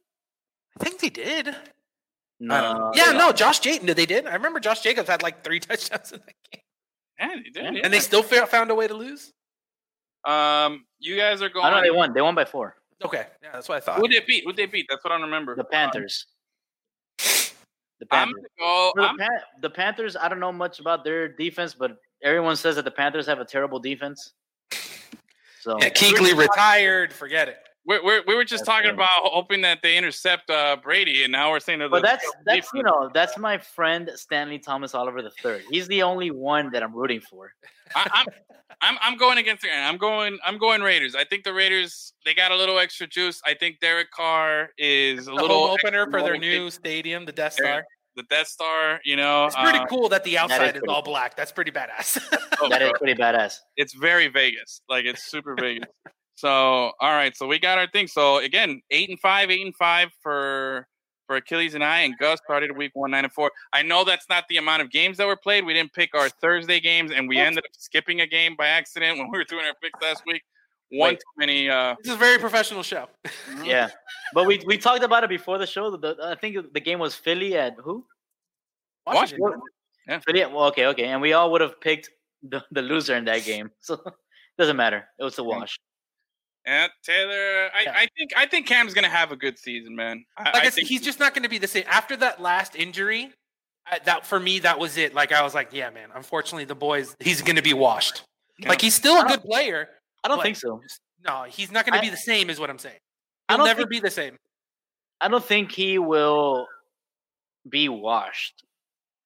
[0.80, 1.56] I think they did.
[2.40, 3.86] No, yeah, no, Josh Jacobs.
[3.86, 4.26] Did they did.
[4.26, 6.61] I remember Josh Jacobs had like three touchdowns in that game,
[7.20, 7.56] Yeah, they did.
[7.56, 7.72] Yeah.
[7.72, 7.82] yeah.
[7.84, 9.34] and they still found a way to lose.
[10.26, 11.66] um, you guys are going.
[11.66, 12.14] I know they won.
[12.14, 12.76] They won by four.
[13.04, 14.00] Okay, yeah, that's what I thought.
[14.00, 14.44] Who they beat?
[14.46, 14.86] Who they beat?
[14.90, 15.56] That's what I remember.
[15.56, 16.26] The Panthers.
[17.18, 18.46] The I'm Panthers.
[18.58, 18.91] go.
[18.96, 22.76] The, I'm, Pan- the Panthers, I don't know much about their defense, but everyone says
[22.76, 24.34] that the Panthers have a terrible defense.
[25.62, 27.12] So Yeah, Kuechly retired.
[27.12, 27.58] Forget it.
[27.85, 29.07] We're, we're, we were just That's talking right.
[29.07, 31.89] about hoping that they intercept uh, Brady, and now we're saying that.
[31.89, 35.64] But the- that's that's you know that's my friend Stanley Thomas Oliver the third.
[35.72, 37.51] He's the only one that I'm rooting for.
[37.95, 38.26] I, I'm,
[38.81, 39.69] I'm I'm going against the.
[39.73, 40.38] I'm going.
[40.45, 41.15] I'm going Raiders.
[41.15, 43.41] I think the Raiders they got a little extra juice.
[43.45, 46.41] I think Derek Carr is a little home opener for their motivated.
[46.61, 47.84] new stadium, the Death Star.
[48.15, 48.99] the Death Star.
[49.06, 51.14] You know, It's pretty uh, cool that the outside is, all cool.
[51.14, 51.35] black.
[51.35, 52.22] That's pretty badass.
[52.61, 53.56] oh, That is bro, pretty badass.
[53.77, 54.81] it's very Vegas.
[54.88, 55.89] Like it's super Vegas.
[56.40, 58.07] So all right, so we got our thing.
[58.07, 60.88] So again, eight and five, eight and five for
[61.28, 63.52] for Achilles and I, and Gus started week one nine and four.
[63.74, 65.66] I know that's not the amount of games that were played.
[65.66, 69.18] We didn't pick our Thursday games, and we ended up skipping a game by accident
[69.18, 70.41] when we were doing our picks last week.
[70.91, 71.20] One Wait.
[71.20, 71.70] too many.
[71.70, 73.07] Uh, this is a very professional show.
[73.66, 73.90] Yeah,
[74.34, 75.91] but we we talked about it before the show.
[75.98, 78.06] The, I think the game was Philly at who?
[79.06, 79.60] Washington.
[80.07, 80.20] Yeah.
[80.20, 80.44] Philly.
[80.44, 82.10] At, well, okay, okay, and we all would have picked
[82.44, 84.02] the, the loser in that game, so
[84.57, 85.10] doesn't matter.
[85.20, 85.78] It was a wash.
[86.70, 87.70] Yeah, Taylor.
[87.76, 87.94] I, Yeah.
[87.96, 90.24] I think I think Cam's gonna have a good season, man.
[90.38, 92.16] I, Like I I, said, think he's just not going to be the same after
[92.18, 93.32] that last injury.
[93.91, 95.14] I, that for me, that was it.
[95.14, 96.10] Like I was like, yeah, man.
[96.14, 98.22] Unfortunately, the boys, he's going to be washed.
[98.60, 98.70] Yeah.
[98.70, 99.90] Like he's still a good player.
[100.24, 100.80] I don't think so.
[100.84, 102.50] just- No, he's not going to I- be the same.
[102.50, 103.00] Is what I'm saying.
[103.48, 104.38] I He'll don't never think- be the same.
[105.22, 106.68] I don't think he will
[107.68, 108.64] be washed.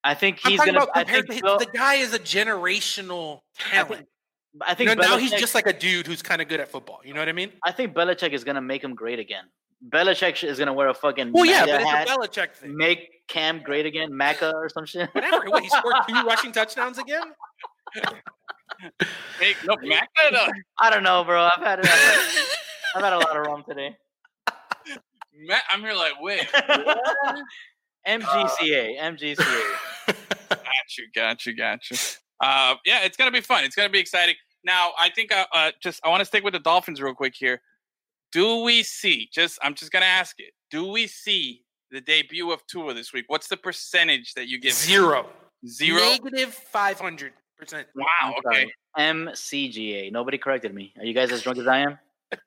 [0.06, 0.72] I think I'm he's gonna.
[0.84, 4.08] about I think, to Bill- the guy is a generational talent.
[4.62, 6.70] I think You know, now he's just like a dude who's kind of good at
[6.70, 7.00] football.
[7.04, 7.52] You know what I mean?
[7.64, 9.46] I think Belichick is gonna make him great again.
[9.90, 12.78] Belichick is gonna wear a fucking Well, yeah, but it's hat, a Belichick thing.
[12.78, 15.10] make Cam great again, Maca or some shit.
[15.14, 15.46] Whatever.
[15.50, 17.24] What, he scored two rushing touchdowns again?
[19.40, 20.48] Hey, no, Mac, no,
[20.80, 21.44] I don't know, bro.
[21.44, 21.86] I've had it.
[21.86, 22.46] I've had,
[22.96, 23.96] I've had a lot of rum today.
[25.48, 26.42] Mac, I'm here like, wait,
[28.08, 29.76] MGCA, MGCA.
[30.50, 31.98] got you, got you, got you.
[32.42, 33.64] Uh, yeah, it's gonna be fun.
[33.64, 34.36] It's gonna be exciting.
[34.64, 37.36] Now, I think uh, uh just I want to stick with the Dolphins real quick
[37.36, 37.62] here.
[38.32, 39.30] Do we see?
[39.32, 40.54] Just I'm just gonna ask it.
[40.72, 43.26] Do we see the debut of Tua this week?
[43.28, 44.74] What's the percentage that you give?
[44.74, 45.28] Zero.
[45.68, 46.00] Zero.
[46.00, 47.32] Negative 500%.
[47.96, 48.36] Wow.
[48.46, 48.72] Okay.
[48.98, 50.12] MCGA.
[50.12, 50.94] Nobody corrected me.
[50.98, 52.00] Are you guys as drunk as I am?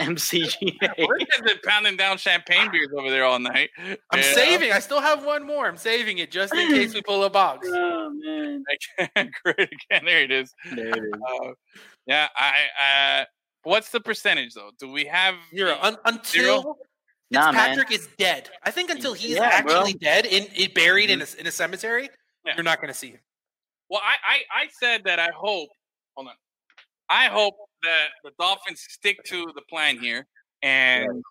[0.00, 1.08] MCGA.
[1.08, 3.70] Rick has been pounding down champagne beers over there all night.
[3.78, 4.32] I'm you know?
[4.32, 4.72] saving.
[4.72, 5.66] I still have one more.
[5.66, 7.68] I'm saving it just in case we pull a box.
[7.72, 8.64] oh man,
[9.44, 10.04] Great again.
[10.04, 10.52] There it is.
[10.74, 11.12] there it is.
[11.42, 11.50] Uh,
[12.06, 13.20] yeah, I.
[13.20, 13.24] Uh,
[13.62, 14.70] what's the percentage though?
[14.78, 15.78] Do we have Zero.
[15.80, 16.76] Un- until Zero?
[17.30, 17.50] Nah,
[17.90, 18.50] is dead.
[18.62, 19.98] I think until he's Yeah, actually bro.
[20.00, 22.08] dead in, in buried in a in a cemetery,
[22.44, 22.54] Yeah.
[22.56, 23.20] you're not going to see him.
[23.90, 25.68] Well, I, I I said that I hope.
[26.16, 26.34] Hold on.
[27.08, 27.54] I hope
[27.84, 30.26] that the Dolphins stick to the plan here
[30.62, 31.22] and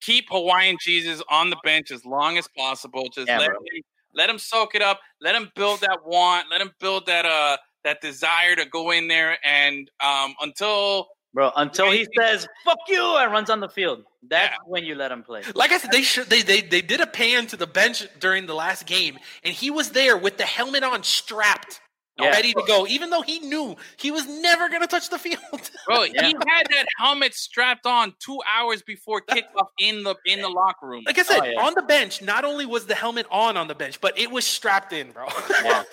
[0.00, 3.08] keep Hawaiian Jesus on the bench as long as possible.
[3.14, 3.56] Just Yeah, let bro.
[3.58, 3.82] him
[4.14, 5.00] let him soak it up.
[5.20, 6.46] Let him build that want.
[6.50, 11.52] Let him build that uh that desire to go in there and um until Bro,
[11.56, 14.56] until he says "fuck you" and runs on the field, that's Yeah.
[14.64, 15.42] when you let him play.
[15.54, 18.46] Like I said, they should they, they they did a pan to the bench during
[18.46, 21.82] the last game, and he was there with the helmet on, strapped,
[22.18, 22.30] Yeah.
[22.30, 25.38] ready to go, even though he knew he was never going to touch the field.
[25.86, 26.26] bro, Yeah.
[26.28, 30.86] he had that helmet strapped on two hours before kickoff in the in the locker
[30.86, 31.02] room.
[31.06, 31.60] like I said, Oh, yeah.
[31.60, 34.46] on the bench, not only was the helmet on on the bench, but it was
[34.46, 35.26] strapped in, bro.
[35.62, 35.82] Yeah.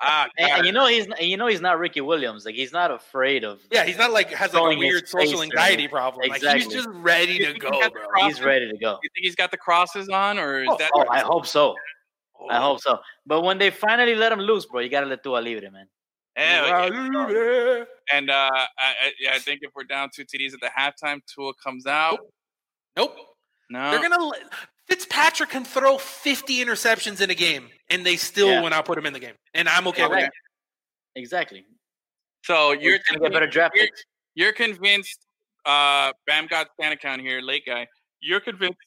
[0.00, 2.44] Ah, And, and you know he's and you know he's not Ricky Williams.
[2.44, 3.60] Like he's not afraid of.
[3.72, 6.28] yeah, he's not like has like a weird social face or- anxiety problem.
[6.28, 6.64] Like Exactly.
[6.64, 8.26] he's just ready to go, think that's bro.
[8.28, 8.98] He's ready to go.
[9.02, 10.90] you think he's got the crosses on, or is Oh, that?
[10.94, 11.74] Oh, I hope so.
[12.50, 12.98] I Oh, hope so.
[13.28, 15.86] But when they finally let him loose, bro, you gotta let Tua libre, man.
[16.36, 20.70] yeah, And uh, I, I, yeah, I think if we're down two TDs at the
[20.76, 22.20] halftime, Tua comes out.
[22.96, 23.14] Nope.
[23.70, 24.30] No, They're gonna.
[24.88, 28.62] Fitzpatrick can throw 50 interceptions in a game, and they still Yeah.
[28.62, 30.22] will not put him in the game, and I'm okay with Okay.
[30.22, 30.32] that.
[31.14, 31.66] Exactly.
[32.44, 34.04] so you're You're gonna get better draft you're, picks.
[34.34, 35.26] you're convinced.
[35.66, 37.86] Uh, Bam got stand account here, late guy.
[38.20, 38.78] You're convinced.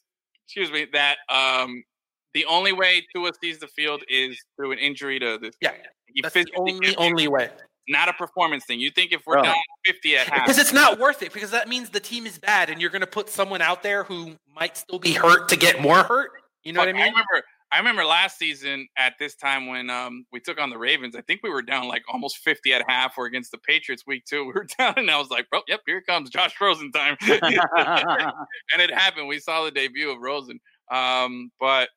[0.48, 0.88] Excuse me.
[0.94, 1.84] That um,
[2.34, 5.56] the only way Tua sees the field is through an injury to this.
[5.62, 5.72] Yeah,
[6.08, 7.50] he That's the only can't- only way.
[7.88, 8.80] not a performance thing.
[8.80, 9.44] You think if we're Bro.
[9.44, 9.56] down
[9.86, 11.34] 50 at half, Because it's not worth it.
[11.34, 14.04] Because that means the team is bad, and you're going to put someone out there
[14.04, 16.32] who might still be hurt to get more hurt.
[16.64, 17.10] You know what I Fuck, mean?
[17.12, 17.44] remember.
[17.74, 21.16] I remember last season at this time when um, we took on the Ravens.
[21.16, 23.18] I think we were down like almost fifty at half.
[23.18, 25.80] Or against the Patriots week two, we were down, and I was like, "Bro, yep,
[25.86, 29.28] here comes Josh Rosen time." and it happened.
[29.28, 30.60] We saw the debut of Rosen.
[30.92, 31.90] Um, but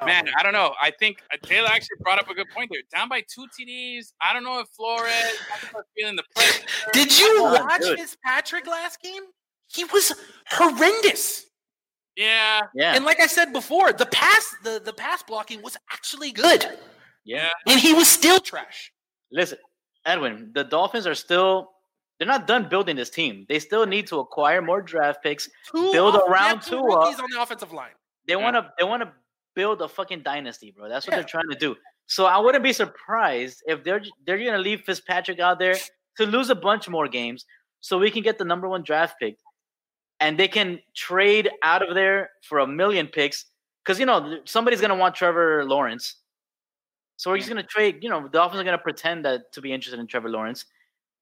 [0.00, 0.06] No.
[0.06, 0.74] man, I don't know.
[0.80, 2.80] I think uh, Taylor actually brought up a good point there.
[2.94, 4.12] Down by two TDs.
[4.22, 6.64] I don't know if Flores I don't know if feeling the pressure.
[6.92, 7.98] Did you Oh, watch good.
[8.24, 9.22] Patrick last game?
[9.68, 10.12] He was
[10.50, 11.46] horrendous.
[12.16, 12.94] Yeah, yeah.
[12.94, 16.64] And like I said before, the pass the, the pass blocking was actually good.
[17.24, 17.50] yeah.
[17.66, 18.92] And he was still trash.
[19.32, 19.58] Listen,
[20.06, 21.70] Edwin, the Dolphins are still
[22.18, 23.44] they're not done building this team.
[23.48, 25.48] They still need to acquire more draft picks.
[25.74, 26.98] Two Build off- around they have two Tua.
[27.00, 27.90] rookies on the offensive line.
[28.26, 29.12] They want to they want to
[29.54, 30.88] build a fucking dynasty, bro.
[30.88, 31.20] That's what Yeah.
[31.20, 31.76] they're trying to do.
[32.06, 35.74] So I wouldn't be surprised if they're they're going to leave Fitzpatrick out there
[36.18, 37.44] to lose a bunch more games
[37.80, 39.36] so we can get the number 1 draft pick
[40.20, 43.46] and they can trade out of there for a million picks
[43.84, 46.16] cuz you know somebody's going to want Trevor Lawrence.
[47.16, 49.52] So we're just going to trade, you know, the Dolphins are going to pretend that
[49.52, 50.64] to be interested in Trevor Lawrence.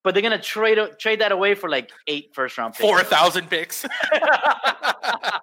[0.02, 2.82] But they're going to trade trade that away for like eight first round picks.
[2.82, 3.84] Four thousand picks.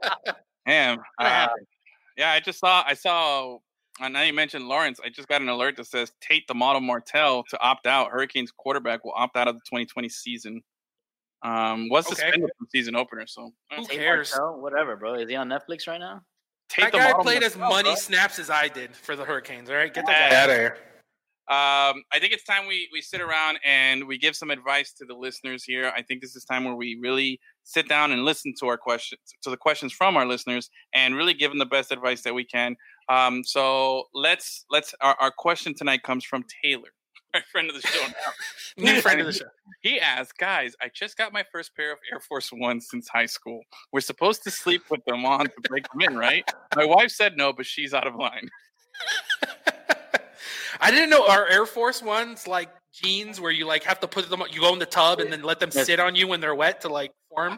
[0.70, 1.00] Damn.
[1.18, 1.48] Uh.
[2.16, 2.84] Yeah, I just saw.
[2.86, 3.58] I saw.
[4.02, 5.00] And now you mentioned Lawrence.
[5.04, 8.12] I just got an alert that says Tate the model Martell to opt out.
[8.12, 10.62] Hurricanes quarterback will opt out of the 2020 season.
[11.42, 12.16] Um, was Okay.
[12.16, 13.26] suspended from season opener.
[13.28, 14.32] So Who Tate cares?
[14.32, 15.16] Martell, whatever, bro.
[15.16, 16.22] Is he on Netflix right now?
[16.70, 17.96] Tate That the guy model played as Martell, money bro.
[17.96, 19.70] snaps as I did for the Hurricanes.
[19.70, 20.30] All right, get that Yeah.
[20.30, 20.78] guy out of here.
[21.50, 25.06] Um, I think it's time we we sit around and we give some advice to
[25.06, 25.92] the listeners here.
[25.96, 27.40] I think this is time where we really
[27.70, 31.36] sit down and listen to our questions, to the questions from our listeners, and really
[31.36, 32.76] give them the best advice that we can.
[33.10, 36.90] Um, so let's let's our, our question tonight comes from Taylor,
[37.36, 38.08] our friend of the show.
[38.78, 39.46] New friend of the show.
[39.82, 43.28] He asked, guys, I just got my first pair of Air Force Ones since high
[43.28, 43.62] school.
[43.94, 46.44] We're supposed to sleep with them on to break them in, right?
[46.76, 48.50] My wife said no, but she's out of line.
[50.82, 52.70] I didn't know our Air Force ones like
[53.02, 55.44] jeans where you like have to put them you go in the tub and then
[55.44, 57.58] let them sit on you when they're wet to like form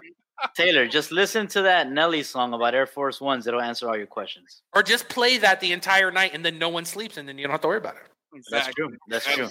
[0.55, 3.45] Taylor, just listen to that Nelly song about Air Force Ones.
[3.45, 4.63] It'll answer all your questions.
[4.73, 7.43] or just play that the entire night and then no one sleeps and then you
[7.43, 8.01] don't have to worry about it.
[8.49, 8.95] That's true.
[9.07, 9.49] That's true.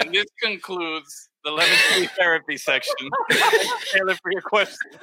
[0.00, 3.10] And this concludes the Lemon Tree Therapy section.
[3.92, 4.90] Taylor, for your question.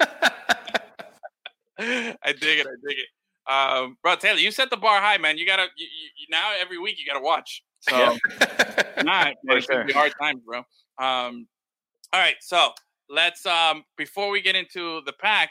[1.78, 2.66] I dig it.
[2.66, 3.08] I dig it.
[3.52, 5.38] Um, bro, Taylor, you set the bar high, man.
[5.38, 5.86] You gotta you,
[6.16, 7.62] you, now every week you gotta watch.
[7.80, 8.16] So
[9.02, 10.00] not For it's gonna be sure.
[10.00, 10.58] hard times, bro.
[10.98, 11.46] Um,
[12.12, 12.70] all right, so
[13.08, 15.50] let's um before we get into the pack,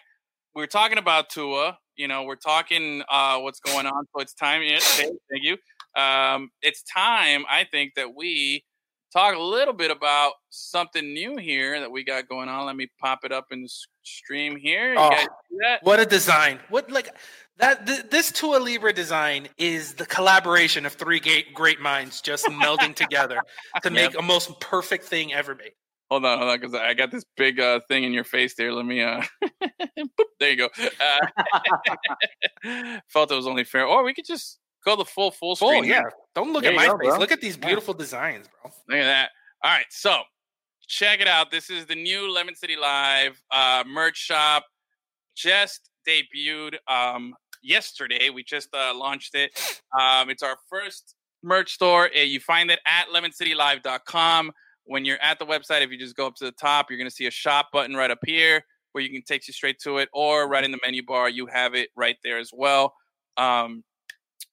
[0.54, 1.78] we are talking about Tua.
[1.96, 4.06] You know, we're talking uh what's going on.
[4.16, 4.62] So it's time.
[4.64, 5.58] Yeah, thank thank you.
[6.02, 7.46] Um, it's time.
[7.50, 8.64] I think that we
[9.14, 12.66] talk a little bit about something new here that we got going on.
[12.66, 13.70] Let me pop it up in the
[14.04, 14.94] stream here.
[14.94, 15.10] You Oh.
[15.62, 15.84] that?
[15.84, 16.60] What a design!
[16.70, 17.10] What like
[17.58, 17.86] that?
[17.88, 22.94] Th- this Tua Libre design is the collaboration of three great great minds just melding
[23.04, 23.40] together
[23.84, 25.72] to make a most perfect thing ever made.
[26.12, 28.72] Hold on, hold on, because I got this big uh, thing in your face there.
[28.72, 29.02] Let me.
[29.02, 29.24] Uh,
[30.40, 30.70] there you go.
[31.02, 35.84] Uh, felt it was only fair, or we could just go the full full screen.
[35.84, 36.04] Oh yeah!
[36.36, 37.10] Don't look There at my go, face.
[37.10, 37.18] bro.
[37.20, 38.72] Look at these beautiful designs, bro.
[38.90, 39.30] Look at that.
[39.64, 40.22] All right, so
[40.88, 41.50] check it out.
[41.52, 44.66] This is the new Lemon City Live uh, merch shop.
[45.36, 47.34] Just debuted um,
[47.64, 48.30] yesterday.
[48.30, 49.82] We just uh, launched it.
[50.00, 52.10] Um, it's our first merch store.
[52.16, 54.52] Uh, You find it at lemoncitylive.com.
[54.88, 57.10] When you're at the website, if you just go up to the top, you're going
[57.10, 59.98] to see a shop button right up here where you can take you straight to
[59.98, 62.94] it, or right in the menu bar, you have it right there as well.
[63.36, 63.84] Um,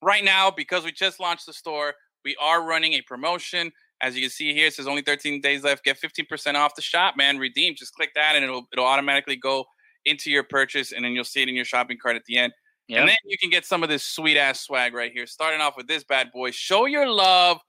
[0.02, 3.72] right now, because we just launched the store, we are running a promotion.
[4.00, 5.84] As you can see here, it says only 13 days left.
[5.84, 7.38] Get 15% off the shop, man.
[7.38, 7.74] Redeem.
[7.76, 9.64] Just click that, and it'll it'll automatically go
[10.04, 12.52] into your purchase, and then you'll see it in your shopping cart at the end.
[12.88, 13.00] Yep.
[13.00, 15.26] And then you can get some of this sweet ass swag right here.
[15.26, 16.50] Starting off with this bad boy.
[16.50, 17.60] Show your love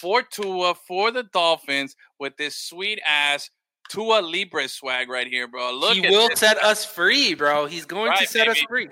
[0.00, 3.50] for Tua, for the Dolphins, with this sweet ass
[3.90, 5.72] Tua Libre swag right here, bro.
[5.72, 7.66] Look he will set us free, bro.
[7.66, 8.88] He's going to Right, set us free.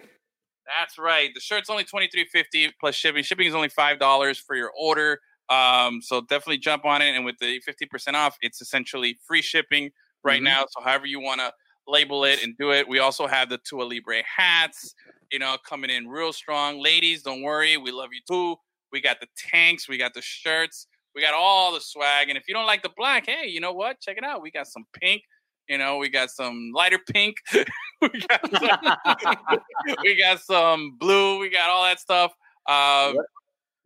[0.78, 1.30] That's right.
[1.34, 3.22] The shirt's only twenty three fifty plus shipping.
[3.24, 5.20] Shipping is only five dollars for your order.
[5.48, 7.16] Um, so definitely jump on it.
[7.16, 9.90] And with the fifty percent off, it's essentially free shipping
[10.22, 10.44] right Mhm.
[10.44, 10.64] now.
[10.70, 11.52] So however you want to
[11.88, 12.86] label it and do it.
[12.88, 14.94] We also have the Tua Libre hats.
[15.32, 16.80] You know, coming in real strong.
[16.80, 18.56] Ladies, don't worry, we love you too.
[18.92, 19.88] We got the tanks.
[19.88, 20.88] We got the shirts.
[21.14, 22.28] We got all the swag.
[22.28, 24.00] And if you don't like the black, hey, you know what?
[24.00, 24.42] Check it out.
[24.42, 25.22] We got some pink.
[25.70, 27.36] You know, we got some lighter pink.
[28.02, 29.58] we got some,
[30.02, 31.38] we got some blue.
[31.38, 32.32] We got all that stuff.
[32.66, 33.24] Um, Yep.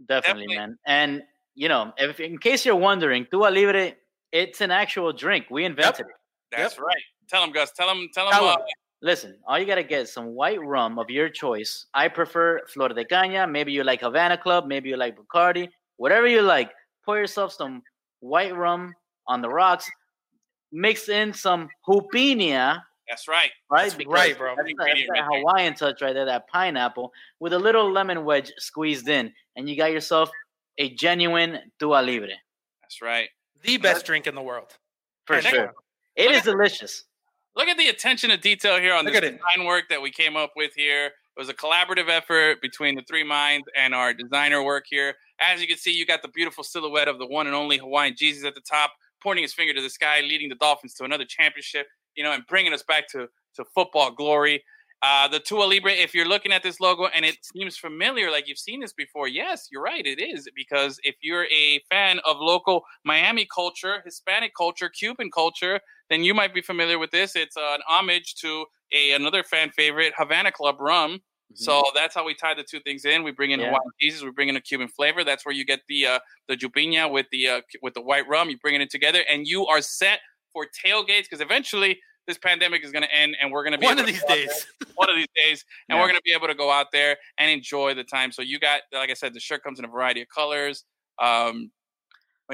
[0.07, 0.57] Definitely, Definitely.
[0.57, 0.79] man.
[0.87, 1.23] And
[1.55, 3.93] you know, if in case you're wondering, Tua Libre,
[4.33, 5.47] it's an actual drink.
[5.51, 6.13] We invented it.
[6.51, 6.97] That's right.
[7.29, 7.71] Tell them, Gus.
[7.73, 8.09] Tell them.
[8.15, 8.43] Tell them.
[8.43, 8.57] Uh.
[9.03, 11.87] Listen, all you gotta get is some white rum of your choice.
[11.93, 13.49] I prefer Flor de Caña.
[13.51, 14.67] Maybe you like Havana Club.
[14.67, 15.69] Maybe you like Bacardi.
[15.99, 16.73] Whatever you like.
[17.05, 17.83] Pour yourself some
[18.21, 18.95] white rum
[19.29, 19.91] on the rocks.
[20.75, 23.51] Mix in some Jupiña, that's right.
[23.71, 23.91] right?
[23.93, 24.55] That's right, bro.
[24.57, 25.41] That's, that- that's Ingredient that right there.
[25.41, 29.77] Hawaiian touch right there, that pineapple, with a little lemon wedge squeezed in, and you
[29.77, 30.31] got yourself
[30.79, 32.29] a genuine Tua Libre
[32.83, 33.29] That's right.
[33.63, 34.77] The best drink in the world.
[35.27, 35.73] for Check sure.
[36.17, 37.05] It is delicious.
[37.57, 39.39] Look at the attention to detail here on Look this at it.
[39.41, 41.07] design work that we came up with here.
[41.07, 45.15] It was a collaborative effort between the three minds and our designer work here.
[45.41, 48.15] As you can see, you got the beautiful silhouette of the one and only Hawaiian
[48.17, 48.93] Jesus at the top,
[49.25, 52.47] pointing his finger to the sky, leading the Dolphins to another championship, you know, and
[52.47, 53.27] bringing us back to,
[53.57, 54.63] to football glory.
[55.03, 58.49] Uh, the Tua Libre, if you're looking at this logo and it seems familiar, like
[58.49, 60.49] you've seen this before, yes, you're right, it is.
[60.55, 66.33] Because if you're a fan of local Miami culture, Hispanic culture, Cuban culture, then you
[66.33, 67.37] might be familiar with this.
[67.37, 68.65] It's uh, an homage to
[68.95, 71.21] a another fan favorite, Havana Club rum.
[71.55, 73.23] So that's how we tie the two things in.
[73.23, 73.67] We bring in Yeah.
[73.67, 75.25] Hawaiian Jesus, we bring in a Cuban flavor.
[75.25, 76.19] That's where you get the uh,
[76.49, 78.51] the Jupiña with the uh, with the white rum.
[78.51, 80.21] You bring it in together, and you are set
[80.53, 83.85] for tailgates because eventually this pandemic is going to end, and we're going to be
[83.87, 84.67] One of these go out there days.
[84.95, 86.01] one of these days, and Yeah.
[86.03, 88.33] we're going to be able to go out there and enjoy the time.
[88.33, 90.85] So you got, like I said, the shirt comes in a variety of colors.
[91.21, 91.71] Um,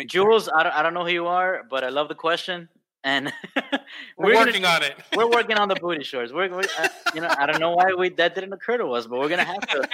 [0.06, 2.68] Jules, I don't, I don't know who you are, but I love the question,
[3.04, 3.32] and
[4.18, 4.94] We're, working on it.
[5.16, 6.32] we're working on the booty shorts.
[6.32, 9.06] We're, we're uh, you know, I don't know why we that didn't occur to us,
[9.06, 9.88] but we're gonna have to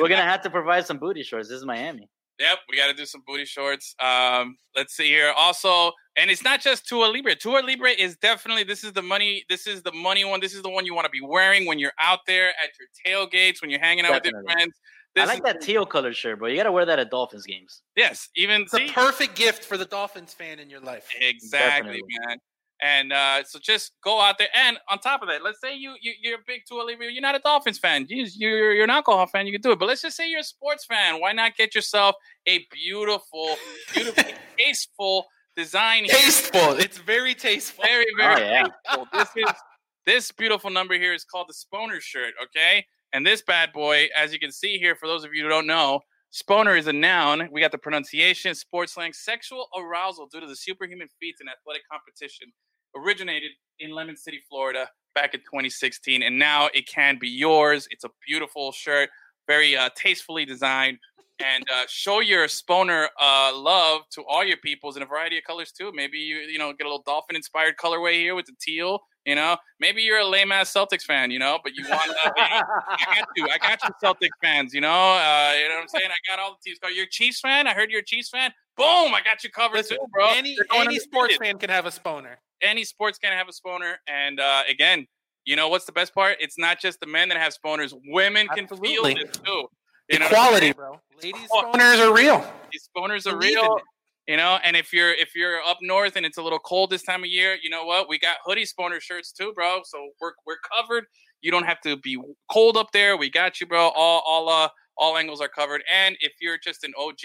[0.00, 1.48] we're gonna have to provide some booty shorts.
[1.48, 2.08] This is Miami.
[2.38, 3.94] Yep, we got to do some booty shorts.
[4.00, 5.32] Um, let's see here.
[5.36, 7.36] Also, and it's not just Tua Libre.
[7.36, 9.44] Tua Libre is definitely this is the money.
[9.48, 10.40] This is the money one.
[10.40, 12.88] This is the one you want to be wearing when you're out there at your
[13.06, 14.74] tailgates when you're hanging out with your friends.
[15.14, 16.48] This I like is- that teal colored shirt, bro.
[16.48, 17.82] You gotta wear that at Dolphins games.
[17.96, 21.06] Yes, even It's a perfect gift for the Dolphins fan in your life.
[21.20, 22.02] Exactly, Definitely.
[22.26, 22.38] man.
[22.84, 24.48] And uh, so just go out there.
[24.56, 27.12] And on top of that, let's say you, you you're a big Tua Libre.
[27.12, 28.06] You're not a Dolphins fan.
[28.08, 29.46] You, you're you're an alcohol fan.
[29.46, 29.78] You can do it.
[29.78, 31.20] But let's just say you're a sports fan.
[31.20, 32.16] Why not get yourself
[32.48, 33.56] a beautiful,
[33.94, 34.24] beautiful,
[34.58, 35.26] tasteful
[35.56, 36.06] design?
[36.06, 36.14] here?
[36.14, 36.72] Tasteful.
[36.80, 37.84] It's very tasteful.
[37.84, 38.64] Very very Oh, yeah.
[38.88, 39.06] tasteful.
[39.12, 39.54] This is
[40.04, 42.34] this beautiful number here is called the Sponer shirt.
[42.42, 45.48] Okay, and this bad boy, as you can see here, for those of you who
[45.48, 46.00] don't know.
[46.32, 47.46] Sponer is a noun.
[47.52, 51.82] We got the pronunciation, sports slang, sexual arousal due to the superhuman feats in athletic
[51.90, 52.50] competition
[52.96, 57.86] originated in Lemon City, Florida, back in 2016, and now it can be yours.
[57.90, 59.10] It's a beautiful shirt,
[59.46, 60.98] very uh, tastefully designed,
[61.44, 65.44] and uh, show your Sponer uh, love to all your peoples in a variety of
[65.44, 65.92] colors too.
[65.94, 69.00] Maybe you you know get a little dolphin inspired colorway here with the teal.
[69.24, 72.32] You know, maybe you're a lame ass Celtics fan, you know, but you want to.
[72.36, 73.46] I got you.
[73.52, 74.74] I got you, Celtics fans.
[74.74, 76.08] You know, uh, you know what I'm saying.
[76.10, 76.78] I got all the teams.
[76.94, 77.66] You're a Chiefs fan.
[77.68, 78.52] I heard you're a Chiefs fan.
[78.76, 79.14] Boom!
[79.14, 80.30] I got you covered Listen, too, bro.
[80.30, 82.36] Any You're any sports fan can have a sponer.
[82.62, 85.06] Any sports can have a sponer, and uh, again,
[85.44, 86.38] you know what's the best part?
[86.40, 87.94] It's not just the men that have sponers.
[88.06, 89.14] Women can Absolutely.
[89.14, 89.66] feel this too.
[90.08, 90.74] You know, I'm Equality, saying?
[90.76, 91.00] bro.
[91.22, 92.52] Ladies Equal- sponers are real.
[92.72, 93.80] These sponers are Believe real.
[94.32, 97.02] You know, and if you're if you're up north and it's a little cold this
[97.02, 98.08] time of year, you know what?
[98.08, 99.82] We got hoodie sponer shirts too, bro.
[99.84, 101.04] So we're we're covered.
[101.42, 102.18] You don't have to be
[102.50, 103.18] cold up there.
[103.18, 103.90] We got you, bro.
[103.94, 105.82] All all uh all angles are covered.
[105.92, 107.18] And if you're just an OG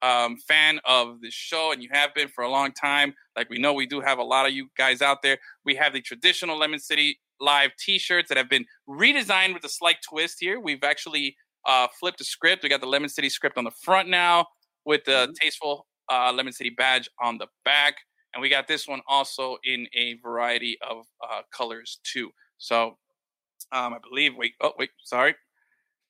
[0.00, 3.58] um, fan of the show and you have been for a long time, like we
[3.58, 5.36] know we do have a lot of you guys out there.
[5.66, 9.96] We have the traditional Lemon City Live T-shirts that have been redesigned with a slight
[10.08, 10.58] twist here.
[10.58, 12.62] We've actually uh, flipped the script.
[12.62, 14.46] We got the Lemon City script on the front now
[14.86, 17.96] with the tasteful uh, Lemon City badge on the back.
[18.34, 22.30] And we got this one also in a variety of uh, colors too.
[22.58, 22.98] So
[23.72, 25.34] um, I believe, wait, oh, wait, sorry.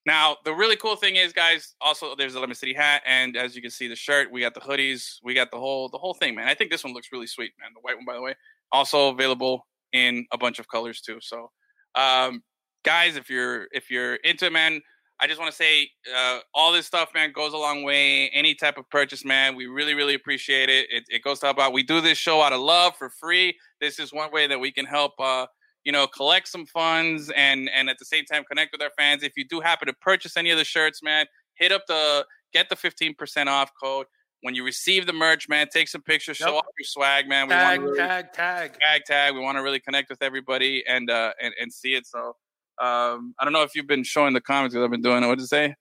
[0.07, 3.03] Now, the really cool thing is, guys, also there's a Lemon City hat.
[3.07, 5.89] And as you can see, the shirt, we got the hoodies, we got the whole,
[5.89, 6.49] the whole thing, man.
[6.49, 7.71] I think this one looks really sweet, man.
[7.75, 8.35] The white one, by the way,
[8.73, 11.19] also available in a bunch of colors too.
[11.21, 11.51] So,
[11.95, 12.43] um,
[12.85, 14.81] guys, if you're, if you're into man,
[15.21, 18.29] I just want to say uh, all this stuff, man, goes a long way.
[18.31, 20.87] Any type of purchase, man, we really, really appreciate it.
[20.91, 21.73] It, it goes to help out.
[21.73, 23.57] We do this show out of love for free.
[23.81, 25.47] This is one way that we can help, uh,
[25.85, 29.23] you know, collect some funds and and at the same time connect with our fans.
[29.23, 32.69] If you do happen to purchase any of the shirts, man, hit up the get
[32.69, 34.07] the fifteen percent off code
[34.43, 35.67] when you receive the merch, man.
[35.73, 36.55] Take some pictures, show Yep.
[36.59, 37.49] off your swag, man.
[37.49, 38.79] We Tag, want to tag, tag.
[38.81, 39.35] tag tag.
[39.35, 42.07] We want to really connect with everybody and uh and, and see it.
[42.07, 42.37] So
[42.81, 45.23] um I don't know if you've been showing the comments that I've been doing.
[45.23, 45.27] It.
[45.27, 45.75] What did it say?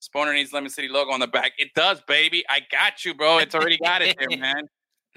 [0.00, 1.52] Sponer needs Lemon City logo on the back.
[1.58, 2.44] It does, baby.
[2.48, 3.38] I got you, bro.
[3.38, 4.68] It's already got it there, man.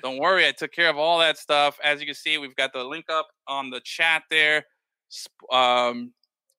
[0.02, 0.48] Don't worry.
[0.48, 1.80] I took care of all that stuff.
[1.84, 4.66] As you can see, we've got the link up on the chat there.
[5.52, 6.14] Um,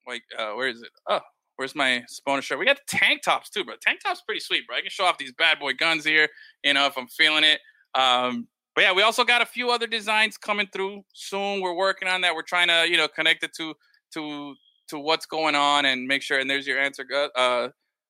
[0.06, 0.90] like, uh, where is it?
[1.08, 1.20] Oh,
[1.56, 2.58] where's my Sponer shirt?
[2.58, 3.74] We got the tank tops too, bro.
[3.80, 4.76] Tank tops pretty sweet, bro.
[4.76, 6.28] I can show off these bad boy guns here,
[6.62, 7.60] you know, if I'm feeling it.
[7.94, 11.60] Um, but yeah, we also got a few other designs coming through soon.
[11.60, 12.34] We're working on that.
[12.34, 13.74] We're trying to, you know, connect it to
[14.14, 14.54] to
[14.88, 16.38] to what's going on and make sure.
[16.38, 17.04] And there's your answer,
[17.36, 17.68] uh,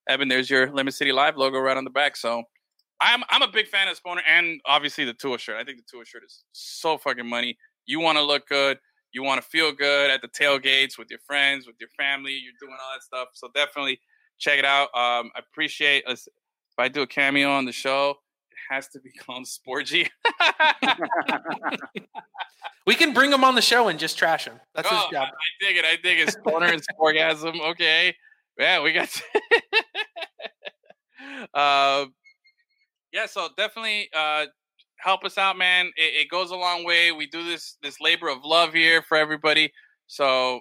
[0.09, 0.29] Evan.
[0.29, 2.17] There's your Lemon City Live logo right on the back.
[2.17, 2.43] So
[3.01, 5.57] I'm I'm a big fan of Sponer and obviously the Tua shirt.
[5.61, 7.57] I think the Tua shirt is so fucking money.
[7.87, 8.79] You want to look good.
[9.13, 12.33] You want to feel good at the tailgates with your friends, with your family.
[12.33, 13.29] You're doing all that stuff.
[13.35, 14.01] So definitely
[14.39, 14.89] check it out.
[14.95, 16.27] Um, I appreciate us.
[16.27, 18.17] If I do a cameo on the show,
[18.71, 20.09] has to be called Sporgy.
[22.87, 24.59] We can bring him on the show and just trash him.
[24.75, 25.29] That's Oh, his job.
[25.29, 25.85] I dig it.
[25.85, 26.31] I dig it.
[26.33, 27.61] Stoner and Sporgasm.
[27.71, 28.15] Okay.
[28.59, 29.09] Yeah, we got.
[31.55, 32.07] uh,
[33.13, 34.47] yeah, so definitely uh,
[34.99, 35.87] help us out, man.
[35.97, 37.13] It, it goes a long way.
[37.13, 39.73] We do this this labor of love here for everybody.
[40.09, 40.61] So,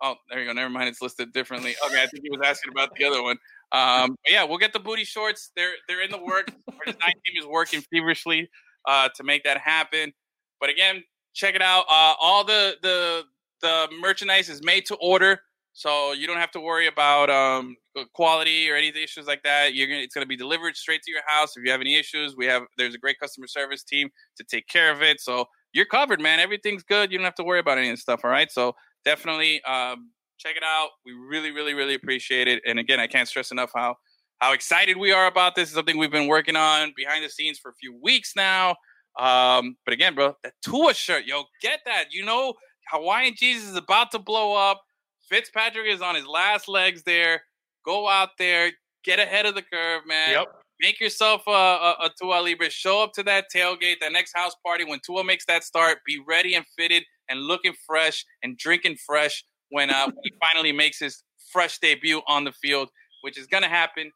[0.00, 0.52] oh, there you go.
[0.52, 0.88] Never mind.
[0.88, 1.74] It's listed differently.
[1.86, 3.36] Okay, I think he was asking about the other one.
[3.72, 5.50] Um, yeah, we'll get the booty shorts.
[5.56, 6.50] They're they're in the work.
[6.68, 8.48] Our design team is working feverishly
[8.86, 10.12] uh, to make that happen.
[10.60, 11.04] But again,
[11.34, 11.84] check it out.
[11.90, 13.24] Uh, all the the
[13.60, 15.40] the merchandise is made to order,
[15.72, 17.76] so you don't have to worry about um,
[18.14, 19.74] quality or any issues like that.
[19.74, 21.56] You're gonna, it's going to be delivered straight to your house.
[21.56, 24.66] If you have any issues, we have there's a great customer service team to take
[24.68, 25.20] care of it.
[25.20, 26.40] So you're covered, man.
[26.40, 27.12] Everything's good.
[27.12, 28.20] You don't have to worry about any of this stuff.
[28.24, 28.50] All right.
[28.50, 28.74] So
[29.04, 30.90] definitely um, check it out.
[31.04, 32.62] We really, really, really appreciate it.
[32.66, 33.96] And again, I can't stress enough how
[34.38, 35.68] how excited we are about this.
[35.68, 38.76] It's something we've been working on behind the scenes for a few weeks now.
[39.18, 42.12] Um, but again, bro, that Tua shirt, yo, get that.
[42.12, 42.54] You know,
[42.90, 44.80] Hawaiian Jesus is about to blow up.
[45.28, 47.42] Fitzpatrick is on his last legs there.
[47.84, 48.70] Go out there,
[49.04, 50.30] get ahead of the curve, man.
[50.30, 50.46] Yep.
[50.80, 52.70] Make yourself a, a, a Tua Libre.
[52.70, 55.98] Show up to that tailgate, that next house party when Tua makes that start.
[56.06, 60.72] Be ready and fitted and looking fresh and drinking fresh when, uh, when he finally
[60.72, 62.90] makes his fresh debut on the field,
[63.22, 64.12] which is going to happen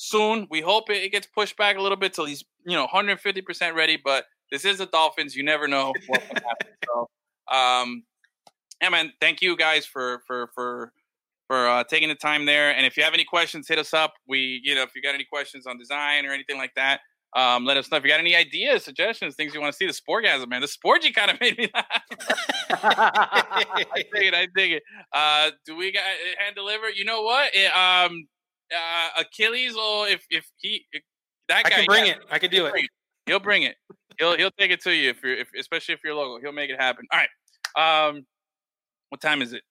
[0.00, 0.46] soon.
[0.50, 3.74] We hope it, it gets pushed back a little bit till he's you know 150%
[3.74, 3.98] ready.
[4.02, 5.36] But this is the Dolphins.
[5.36, 6.68] You never know what will happen.
[6.86, 7.08] So,
[7.56, 8.02] um,
[8.82, 9.12] yeah, man.
[9.20, 10.92] Thank you guys for for for
[11.46, 12.74] for uh, taking the time there.
[12.74, 14.14] And if you have any questions, hit us up.
[14.26, 17.00] We, you know, if you got any questions on design or anything like that,
[17.36, 17.96] um, let us know.
[17.96, 20.60] If you got any ideas, suggestions, things you want to see, the Sporgasm, man.
[20.60, 21.86] The Sporgy kind of made me laugh.
[22.70, 24.34] I dig it.
[24.34, 24.82] I dig it.
[25.12, 26.02] Uh, do we got
[26.38, 26.90] hand deliver?
[26.90, 27.54] You know what?
[27.54, 28.26] It, um,
[28.74, 31.02] uh, Achilles, or if if he if
[31.48, 32.18] that I guy can bring yeah, it.
[32.30, 32.74] I can do it.
[33.26, 33.76] He'll bring it.
[34.18, 36.40] He'll he'll take it to you if you're if especially if you're local.
[36.40, 37.06] He'll make it happen.
[37.12, 38.08] All right.
[38.08, 38.26] Um,
[39.10, 39.62] what time is it?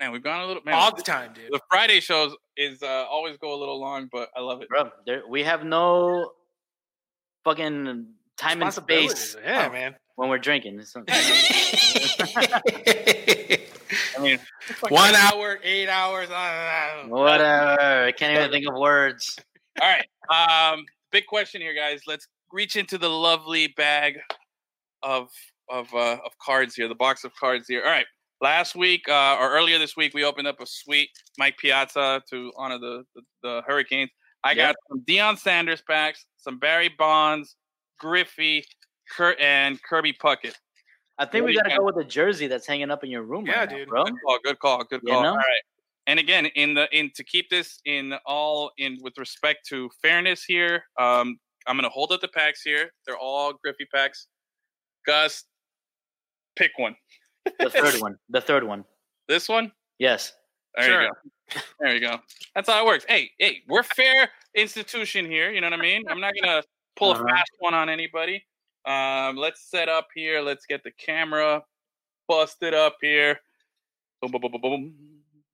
[0.00, 0.62] Man, we've gone a little.
[0.64, 1.50] Man, All the time, dude.
[1.50, 4.68] the Friday shows is uh, always go a little long, but I love it.
[4.68, 6.30] Bro, there, we have no
[7.44, 8.06] fucking
[8.36, 9.10] time and space.
[9.10, 9.36] Responsibilities.
[9.44, 9.94] Yeah, man.
[10.16, 10.80] when we're drinking.
[14.16, 14.38] I mean,
[14.88, 16.28] One hour, eight hours.
[16.30, 18.04] uh, Whatever.
[18.06, 19.38] I can't even think of words.
[19.80, 20.06] all right.
[20.72, 22.02] Um, big question here, guys.
[22.06, 24.18] Let's reach into the lovely bag
[25.02, 25.28] of
[25.70, 27.82] of uh, of cards here, the box of cards here.
[27.82, 28.06] All right.
[28.40, 31.08] Last week uh, or earlier this week, we opened up a sweet
[31.38, 34.10] Mike Piazza to honor the the, the Hurricanes.
[34.44, 34.68] I Yeah.
[34.68, 37.56] got some Deion Sanders packs, some Barry Bonds,
[37.98, 38.64] Griffey,
[39.10, 40.54] Kurt, and Kirby Puckett.
[41.18, 43.10] I think What we do you gotta go with the jersey that's hanging up in
[43.10, 43.88] your room Yeah, right now, dude.
[43.88, 44.04] bro.
[44.04, 44.38] Good call.
[44.44, 44.84] Good call.
[44.84, 45.22] Good You call.
[45.22, 45.30] know?
[45.30, 45.62] All right.
[46.06, 50.44] And again, in the in to keep this in all in with respect to fairness
[50.44, 52.94] here, um, I'm gonna hold up the packs here.
[53.04, 54.28] They're all Griffey packs.
[55.04, 55.44] Gus,
[56.56, 56.96] pick one.
[57.58, 58.16] The third one.
[58.30, 58.84] The third one.
[59.26, 59.72] This one.
[59.98, 60.32] Yes.
[60.76, 61.02] There Sure.
[61.02, 61.30] you go.
[61.80, 62.18] There you go.
[62.54, 63.04] That's how it works.
[63.08, 65.50] Hey, hey, we're fair institution here.
[65.50, 66.04] You know what I mean?
[66.08, 66.62] I'm not gonna
[66.96, 67.24] pull Uh-huh.
[67.24, 68.44] a fast one on anybody.
[68.84, 70.40] Um, let's set up here.
[70.40, 71.62] Let's get the camera
[72.28, 73.40] busted up here.
[74.20, 74.94] Boom, boom, boom, boom, boom.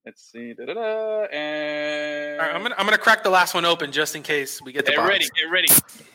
[0.07, 0.53] Let's see.
[0.53, 1.25] Da-da-da.
[1.33, 4.61] And All right, I'm gonna I'm gonna crack the last one open just in case
[4.63, 5.25] we get the get ready.
[5.37, 5.69] Get ready.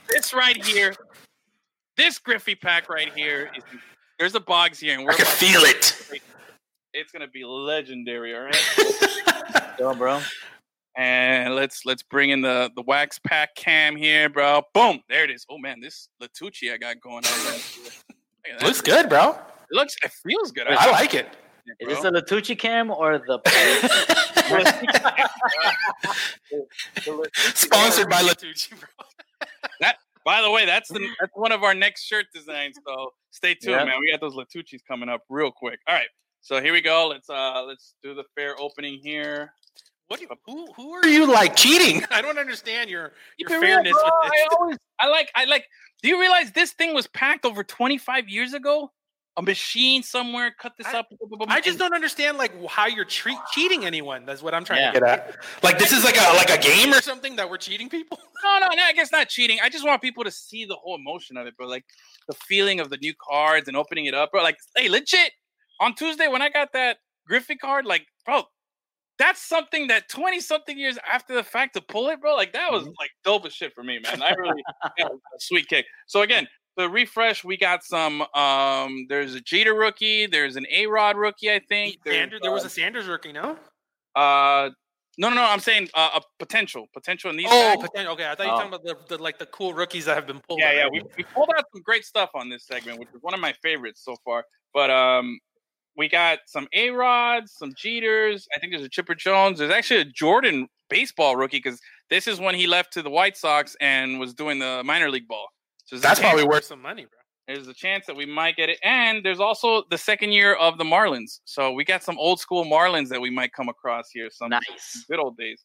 [0.09, 0.93] This right here,
[1.97, 3.63] this Griffey pack right here is.
[4.19, 6.21] There's a box here, and we're I can feel it.
[6.93, 8.35] It's gonna be legendary.
[8.35, 9.65] All right.
[9.79, 10.21] Go, bro.
[10.97, 14.61] And let's let's bring in the the wax pack cam here, bro.
[14.73, 15.45] Boom, there it is.
[15.49, 17.31] Oh man, this Latucci I got going on.
[17.45, 17.83] Right here.
[17.85, 18.65] Look at that.
[18.65, 19.29] Looks good, bro.
[19.31, 20.67] It looks, it feels good.
[20.67, 21.27] I like it.
[21.79, 23.39] Is this the Latucci cam or the?
[27.33, 28.87] Sponsored by Latucci, bro.
[29.79, 32.77] That, by the way, that's the that's one of our next shirt designs.
[32.85, 33.85] So stay tuned, Yeah.
[33.85, 33.99] man.
[33.99, 35.79] We got those Latucci's coming up real quick.
[35.87, 36.07] All right,
[36.41, 37.07] so here we go.
[37.07, 39.53] Let's uh let's do the fair opening here.
[40.09, 40.19] What?
[40.47, 40.67] Who?
[40.73, 42.03] Who are you like cheating?
[42.11, 44.03] I don't understand your your real, fairness bro.
[44.03, 44.41] with this.
[44.41, 45.65] I always I like I like.
[46.03, 48.91] Do you realize this thing was packed over 25 years ago?
[49.37, 51.07] A machine somewhere cut this I- up.
[51.47, 54.25] I just don't understand like how you're treat, cheating anyone.
[54.25, 54.91] That's what I'm trying Yeah.
[54.91, 55.37] to get at.
[55.63, 58.19] Like this is like a like a game or something that we're cheating people.
[58.41, 58.83] No, no, no.
[58.83, 59.59] I guess not cheating.
[59.61, 61.67] I just want people to see the whole emotion of it, bro.
[61.67, 61.83] Like
[62.29, 64.41] the feeling of the new cards and opening it up, bro.
[64.41, 65.33] Like, hey, legit.
[65.81, 68.43] On Tuesday when I got that Griffey card, like, bro,
[69.19, 72.35] that's something that twenty something years after the fact to pull it, bro.
[72.35, 74.21] Like that was like dope as shit for me, man.
[74.23, 74.63] I really
[74.97, 75.85] yeah, it was a sweet kick.
[76.07, 76.47] So again,
[76.77, 78.21] the refresh, we got some.
[78.33, 80.25] um There's a Jeter rookie.
[80.25, 81.97] There's an A Rod rookie, I think.
[82.03, 83.57] There's, Sanders, there was a Sanders rookie, no?
[84.15, 84.69] uh,
[85.17, 85.43] no, no, no.
[85.43, 87.47] I'm saying uh, a potential, potential in these.
[87.49, 87.89] Oh, guys.
[87.89, 88.13] potential.
[88.13, 88.55] Okay, I thought you Oh.
[88.55, 90.61] were talking about the, the like the cool rookies that have been pulled.
[90.61, 93.33] Yeah, yeah, we, we pulled out some great stuff on this segment, which is one
[93.33, 94.45] of my favorites so far.
[94.73, 95.37] But um,
[95.99, 98.45] we got some A Rods, some Jeters.
[98.55, 99.59] I think there's a Chipper Jones.
[99.59, 103.35] There's actually a Jordan baseball rookie because this is when he left to the White
[103.37, 105.45] Sox and was doing the minor league ball.
[105.85, 107.19] So that's probably worth some money, bro.
[107.53, 110.77] There's a chance that we might get it, and there's also the second year of
[110.77, 111.39] the Marlins.
[111.45, 114.29] So we got some old school Marlins that we might come across here.
[114.31, 115.03] Some Nice.
[115.09, 115.61] good old days.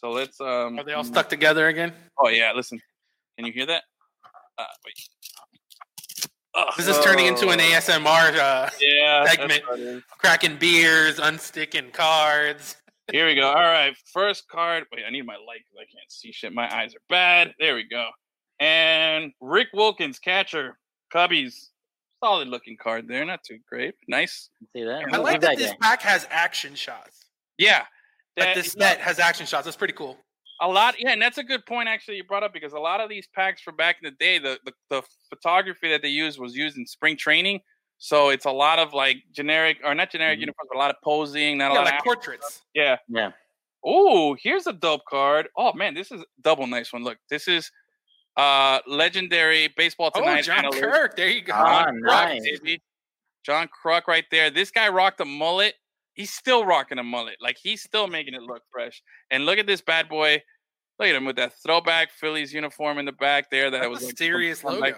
[0.00, 0.40] So let's.
[0.40, 1.92] um Are they all stuck together again?
[2.20, 2.80] Oh yeah, listen.
[3.36, 3.84] Can you hear that?
[4.58, 4.94] Uh, wait.
[6.56, 6.72] Ugh.
[6.76, 9.62] This is turning into an ASMR uh, yeah segment.
[9.68, 10.02] what it is.
[10.08, 12.76] cracking beers, unsticking cards.
[13.12, 13.46] Here we go.
[13.48, 14.84] All right, first card.
[14.92, 16.52] Wait, I need my light because I can't see shit.
[16.52, 17.54] My eyes are bad.
[17.60, 18.08] There we go.
[18.58, 20.78] And Rick Wilkins, catcher,
[21.14, 21.68] Cubbies.
[22.24, 23.24] Solid looking card there.
[23.26, 23.94] Not too great.
[24.08, 24.48] Nice.
[24.72, 25.04] See that?
[25.12, 25.76] I like that this guy?
[25.82, 27.26] pack has action shots.
[27.58, 27.84] Yeah.
[28.36, 29.66] Like That- this set has action shots.
[29.66, 30.16] That's pretty cool.
[30.60, 33.00] A lot yeah and that's a good point actually you brought up because a lot
[33.00, 36.38] of these packs from back in the day the, the, the photography that they used
[36.38, 37.60] was used in spring training
[37.98, 40.42] so it's a lot of like generic or not generic Mhm.
[40.42, 42.62] uniforms but a lot of posing not a lot like of portraits.
[42.74, 43.32] yeah Yeah.
[43.84, 47.70] oh here's a dope card oh man this is double nice one look this is
[48.36, 50.82] uh legendary baseball Oh, tonight John analyst.
[50.82, 51.16] Kirk.
[51.16, 51.54] There you go.
[51.54, 52.04] Ah, John Kruk,
[52.64, 52.78] nice.
[53.46, 54.50] John Kruk right there.
[54.50, 55.72] This guy rocked a mullet.
[56.16, 57.36] He's still rocking a mullet.
[57.40, 59.02] Like he's still making it look fresh.
[59.30, 60.42] And look at this bad boy.
[60.98, 63.70] Look at him with that throwback Phillies uniform in the back there.
[63.70, 64.94] That That's was a like serious logo.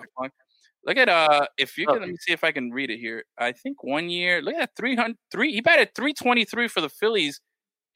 [0.86, 3.24] Look at uh if you can let me see if I can read it here.
[3.36, 7.40] I think one year, look at that 300 three he batted 323 for the Phillies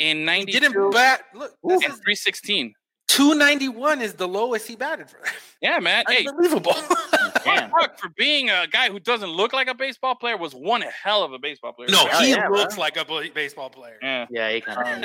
[0.01, 1.23] in 92 didn't bat.
[1.32, 2.74] Look, and this is 316.
[3.09, 5.19] 291 is the lowest he batted for.
[5.61, 6.05] Yeah, man.
[6.27, 6.73] Unbelievable.
[6.73, 6.97] John
[7.44, 7.70] Damn.
[7.70, 11.23] Kruk, for being a guy who doesn't look like a baseball player was one hell
[11.23, 11.89] of a baseball player.
[11.90, 12.82] no, Oh, he yeah, looks bro.
[12.82, 13.05] like a
[13.35, 13.98] baseball player.
[14.02, 14.27] Yeah.
[14.31, 15.05] Yeah, he kind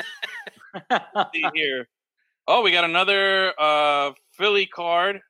[0.90, 1.30] of.
[1.34, 1.88] see here.
[2.46, 5.20] Oh, we got another uh Philly card.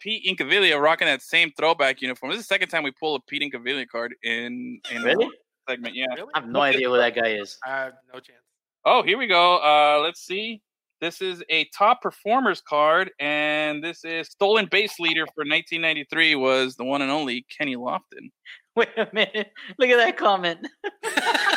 [0.00, 2.32] Pete Incaviglia rocking that same throwback uniform.
[2.32, 5.28] This is the second time we pull a Pete Incaviglia card in in Really?
[5.68, 5.94] segment.
[5.94, 6.06] Yeah.
[6.16, 6.28] Really?
[6.34, 7.58] I have no idea who that guy is.
[7.66, 8.40] I have no chance.
[8.86, 9.58] Oh, here we go.
[9.58, 10.62] Uh let's see.
[11.00, 16.76] This is a top performers card, and this is stolen base leader for 1993 was
[16.76, 18.30] the one and only Kenny Lofton.
[18.76, 19.50] Wait a minute.
[19.78, 20.66] Look at that comment.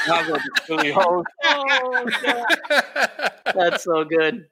[0.07, 1.23] oh,
[3.53, 4.45] That's so good.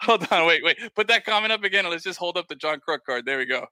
[0.00, 0.78] Hold on, wait, wait.
[0.94, 3.26] Put that comment up again, and let's just hold up the John Kruk card.
[3.26, 3.66] There we go.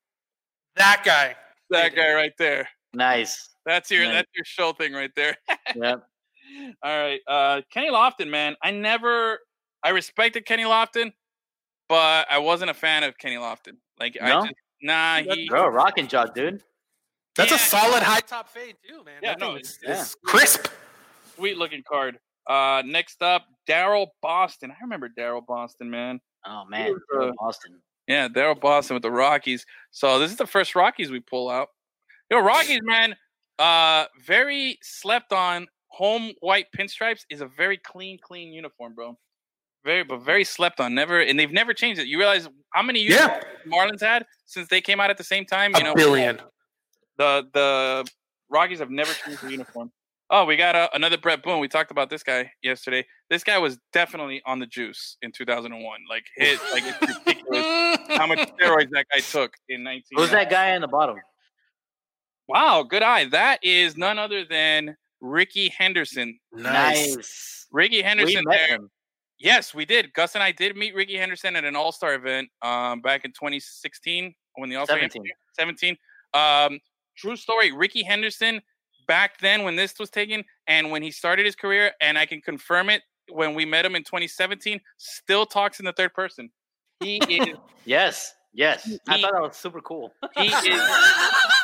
[0.76, 1.36] that guy.
[1.70, 2.68] That guy right there.
[2.94, 3.50] Nice.
[3.64, 4.14] That's your Nice.
[4.14, 5.36] that's your show thing right there.
[5.76, 6.02] Yep.
[6.82, 8.56] All right, uh, Kenny Lofton, man.
[8.62, 9.38] I never,
[9.82, 11.12] I respected Kenny Lofton,
[11.88, 13.76] but I wasn't a fan of Kenny Lofton.
[13.98, 14.40] Like, No?
[14.40, 15.16] I just nah.
[15.34, 16.62] He, Bro, rocking job, dude.
[17.36, 17.56] That's Yeah.
[17.56, 19.14] a solid high top fade too, man.
[19.22, 20.00] Yeah, that thing no, is, yeah.
[20.00, 20.68] is crisp.
[21.34, 22.18] sweet looking card.
[22.46, 24.70] Uh, next up, Daryl Boston.
[24.70, 26.20] I remember Daryl Boston, man.
[26.44, 27.80] Oh man, was, uh, Boston.
[28.08, 29.64] Yeah, Daryl Boston with the Rockies.
[29.92, 31.68] So this is the first Rockies we pull out.
[32.30, 33.14] Yo, Rockies, man.
[33.58, 35.66] Uh, very slept on.
[35.88, 39.18] Home white pinstripes is a very clean, clean uniform, bro.
[39.84, 40.94] Very, but very slept on.
[40.94, 42.06] Never, and they've never changed it.
[42.06, 43.40] You realize how many Yeah.
[43.66, 45.72] Marlins had since they came out at the same time?
[45.74, 46.40] You A know, billion.
[47.18, 48.08] the the
[48.48, 49.90] Rockies have never changed the uniform.
[50.30, 51.58] Oh, we got uh, another Bret Boone.
[51.60, 53.04] We talked about this guy yesterday.
[53.28, 56.00] This guy was definitely on the juice in 2001.
[56.08, 60.02] Like hit, like it's ridiculous how much steroids that guy took in 19.
[60.16, 61.16] Who's that guy in the bottom?
[62.48, 63.26] Wow, good eye.
[63.26, 66.38] That is none other than Rickey Henderson.
[66.52, 67.66] Nice.
[67.70, 68.68] Rickey Henderson there.
[68.68, 68.90] him.
[69.42, 70.12] Yes, we did.
[70.14, 73.32] Gus and I did meet Rickey Henderson at an All Star event um, back in
[73.32, 75.24] 2016 when the All Star 17.
[75.58, 75.96] 17.
[76.32, 76.78] Um,
[77.16, 77.72] true story.
[77.72, 78.62] Rickey Henderson
[79.08, 82.40] back then when this was taken and when he started his career, and I can
[82.40, 83.02] confirm it
[83.32, 86.50] when we met him in 2017, still talks in the third person.
[87.00, 87.56] He is.
[87.84, 88.88] Yes, yes.
[89.08, 90.12] I thought that was super cool.
[90.36, 90.62] he is.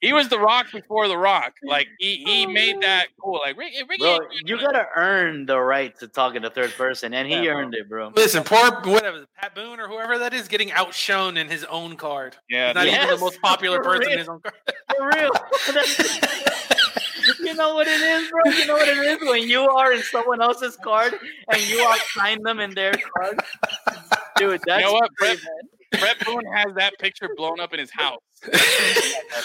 [0.00, 1.54] He was the Rock before the Rock.
[1.62, 2.80] Like he he made oh.
[2.80, 3.40] that cool.
[3.44, 3.82] Like Ricky.
[3.88, 7.34] Ricky Bro, you gotta earn the right to talk in the third person, and he
[7.34, 8.10] Yeah, earned it, bro.
[8.16, 12.36] Listen, poor whatever Pat Boone or whoever that is getting outshone in his own card.
[12.48, 12.68] yeah.
[12.68, 12.94] He's not dude.
[12.94, 14.12] even the most popular for person real.
[14.12, 14.54] in his own card.
[14.96, 15.32] For real.
[17.40, 18.52] you know what it is, bro?
[18.52, 21.14] You know what it is when you are in someone else's card
[21.52, 23.38] and you outshine them in their card?
[24.36, 25.79] Dude, that's know what, crazy, Brett?
[25.92, 26.00] Man.
[26.00, 28.20] Bret Boone has that picture blown up in his house.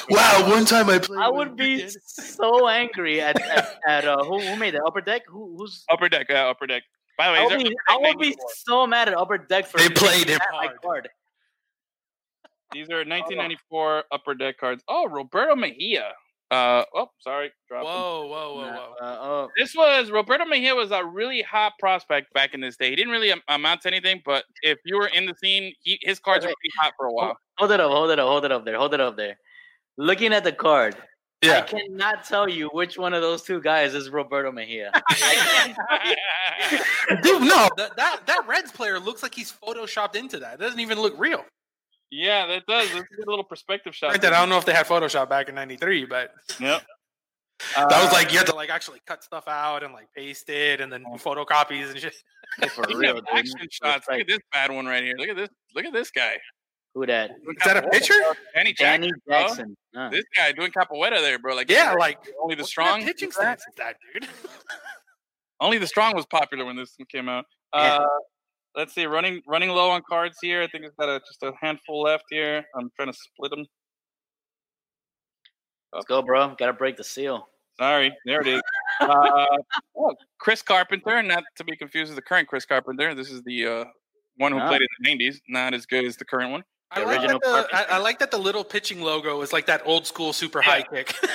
[0.09, 1.19] wow, one time I played.
[1.19, 5.23] I would be so angry at at, at uh, who, who made that upper deck?
[5.27, 6.83] Who who's Upper deck, yeah, upper deck.
[7.17, 9.77] By the way, I would be, I would be so mad at upper deck for
[9.77, 11.09] They played him that my card.
[12.71, 14.83] These are 1994 upper deck cards.
[14.87, 16.11] Oh, Roberto Mejia.
[16.55, 17.85] Uh, oh, sorry, dropped.
[17.85, 18.93] Whoa, whoa, whoa, whoa.
[19.01, 22.89] uh, oh, This was Roberto Mejia was a really hot prospect back in this day.
[22.89, 26.19] He didn't really amount to anything, but if you were in the scene, he, his
[26.19, 27.37] cards were pretty hot for a while.
[27.57, 29.37] hold it up, hold it up, hold it up there, hold it up there.
[29.97, 30.95] Looking at the card,
[31.43, 34.91] I cannot tell you which one of those two guys is Roberto Mejia.
[37.21, 40.55] Dude, no, that, that that Reds player looks like he's photoshopped into that.
[40.55, 41.43] It doesn't even look real.
[42.15, 42.89] Yeah, that does.
[42.93, 44.09] That's a good little perspective shot.
[44.09, 46.83] Granted, I don't know if they had Photoshop back in '93, but Yep.
[47.75, 50.49] that was Uh, like you had to like actually cut stuff out and like paste
[50.49, 52.13] it and then do photocopies and shit.
[52.71, 53.37] For Speaking real, of dude.
[53.37, 54.07] action shots.
[54.09, 55.15] Look at this bad one right here.
[55.17, 55.49] Look at this.
[55.75, 56.37] Look at this guy.
[56.93, 57.31] Who that?
[57.43, 58.13] Doing that a picture?
[58.23, 58.31] bro.
[58.53, 59.01] Danny Jackson.
[59.01, 59.11] Danny.
[59.47, 59.77] Jackson.
[59.97, 61.53] Uh, This guy doing capoeira there, bro.
[61.53, 62.87] Like Yeah, like only the strong.
[62.99, 64.29] kind pitching stance is that, dude?
[65.61, 67.45] Only the strong was popular when this one came out.
[67.73, 67.99] Yeah.
[67.99, 68.07] Uh,
[68.75, 70.61] let's see, running running low on cards here.
[70.61, 72.63] I think it's got a, just a handful left here.
[72.77, 73.65] I'm trying to split them.
[75.93, 76.55] Let's go, bro.
[76.57, 77.47] Gotta break the seal.
[77.77, 78.61] Sorry, there it is.
[79.01, 79.45] Uh,
[79.97, 83.13] oh, Cris Carpenter, not to be confused with the current Chris Carpenter.
[83.13, 83.85] This is the uh,
[84.37, 84.69] one who Ah.
[84.69, 84.87] played in
[85.17, 85.41] the '90s.
[85.49, 86.63] Not as good as the current one.
[86.91, 89.51] I The like, original that the, I, I like that the little pitching logo is
[89.51, 90.71] like that old school super Yeah.
[90.71, 91.13] high kick.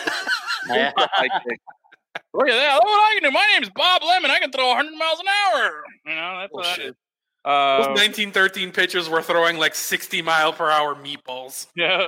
[0.69, 0.93] Yeah.
[0.97, 2.75] Look at that!
[2.75, 3.31] Look Oh, I can do.
[3.31, 4.31] My name is Bob Lemon.
[4.31, 5.85] I can throw 100 miles an hour.
[6.07, 6.87] You know, that's what that Bullshit.
[6.91, 6.95] is.
[7.45, 11.67] Uh, Those 1913 pitchers were throwing like 60 mile per hour meatballs.
[11.75, 12.07] Yeah.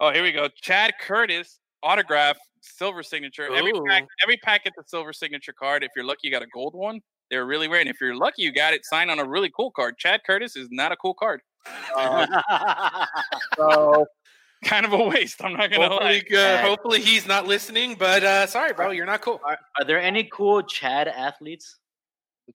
[0.00, 0.48] Oh, here we go.
[0.60, 3.54] Chad Curtis autograph silver signature.
[3.54, 5.84] Every pack, every pack gets a silver signature card.
[5.84, 7.00] If you're lucky, you got a gold one.
[7.30, 7.80] They're really rare.
[7.80, 9.96] And if you're lucky, you got it signed on a really cool card.
[9.98, 11.40] Chad Curtis is not a cool card.
[11.96, 12.26] Uh,
[13.56, 14.06] so
[14.64, 15.42] kind of a waste.
[15.44, 16.14] I'm not gonna lie.
[16.18, 17.96] Hopefully, uh, hopefully he's not listening.
[17.98, 19.40] But uh, sorry, bro, you're not cool.
[19.44, 21.78] are, are there any cool Chad athletes?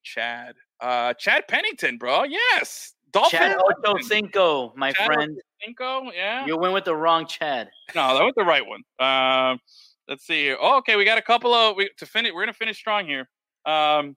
[0.04, 0.56] Chad.
[0.82, 2.24] Uh, Chad Pennington, bro.
[2.24, 2.94] Yes.
[3.12, 3.40] Dolphin.
[3.40, 5.38] Chad Ocho Cinco, my Chad friend.
[5.64, 6.12] Cinco.
[6.12, 6.46] Yeah.
[6.46, 7.70] You went with the wrong Chad.
[7.96, 8.84] No, that was the right one.
[9.00, 9.60] Um,
[10.08, 10.58] let's see here.
[10.60, 12.32] Oh, okay, we got a couple of we, to finish.
[12.34, 13.28] We're gonna finish strong here.
[13.66, 14.16] Um,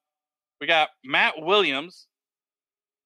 [0.60, 2.06] we got Matt Williams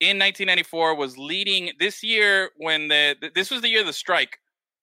[0.01, 3.93] in 1994 was leading this year when the th- this was the year of the
[3.93, 4.39] strike.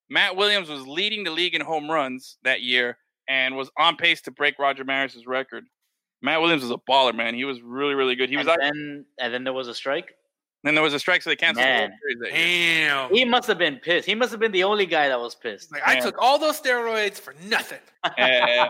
[0.09, 2.97] Matt Williams was leading the league in home runs that year
[3.29, 5.65] and was on pace to break Roger Maris's record.
[6.23, 7.35] Matt Williams was a baller, man.
[7.35, 8.29] He was really, really good.
[8.29, 8.59] He was and out.
[8.61, 10.15] then and then there was a strike.
[10.63, 11.89] Then there was a strike, so they canceled the Man.
[11.89, 12.33] World Series.
[12.33, 13.13] Damn.
[13.13, 14.07] He must have been pissed.
[14.07, 15.73] He must have been the only guy that was pissed.
[15.73, 17.79] Like I took all those steroids for nothing.
[18.17, 18.67] Uh,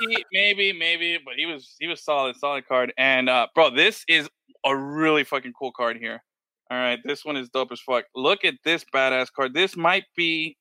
[0.00, 2.92] he- maybe, maybe, but he was he was solid, solid card.
[2.96, 4.28] And uh, bro, this is
[4.64, 6.22] a really fucking cool card here.
[6.70, 8.04] All right, this one is dope as fuck.
[8.14, 9.54] Look at this badass card.
[9.54, 10.56] This might be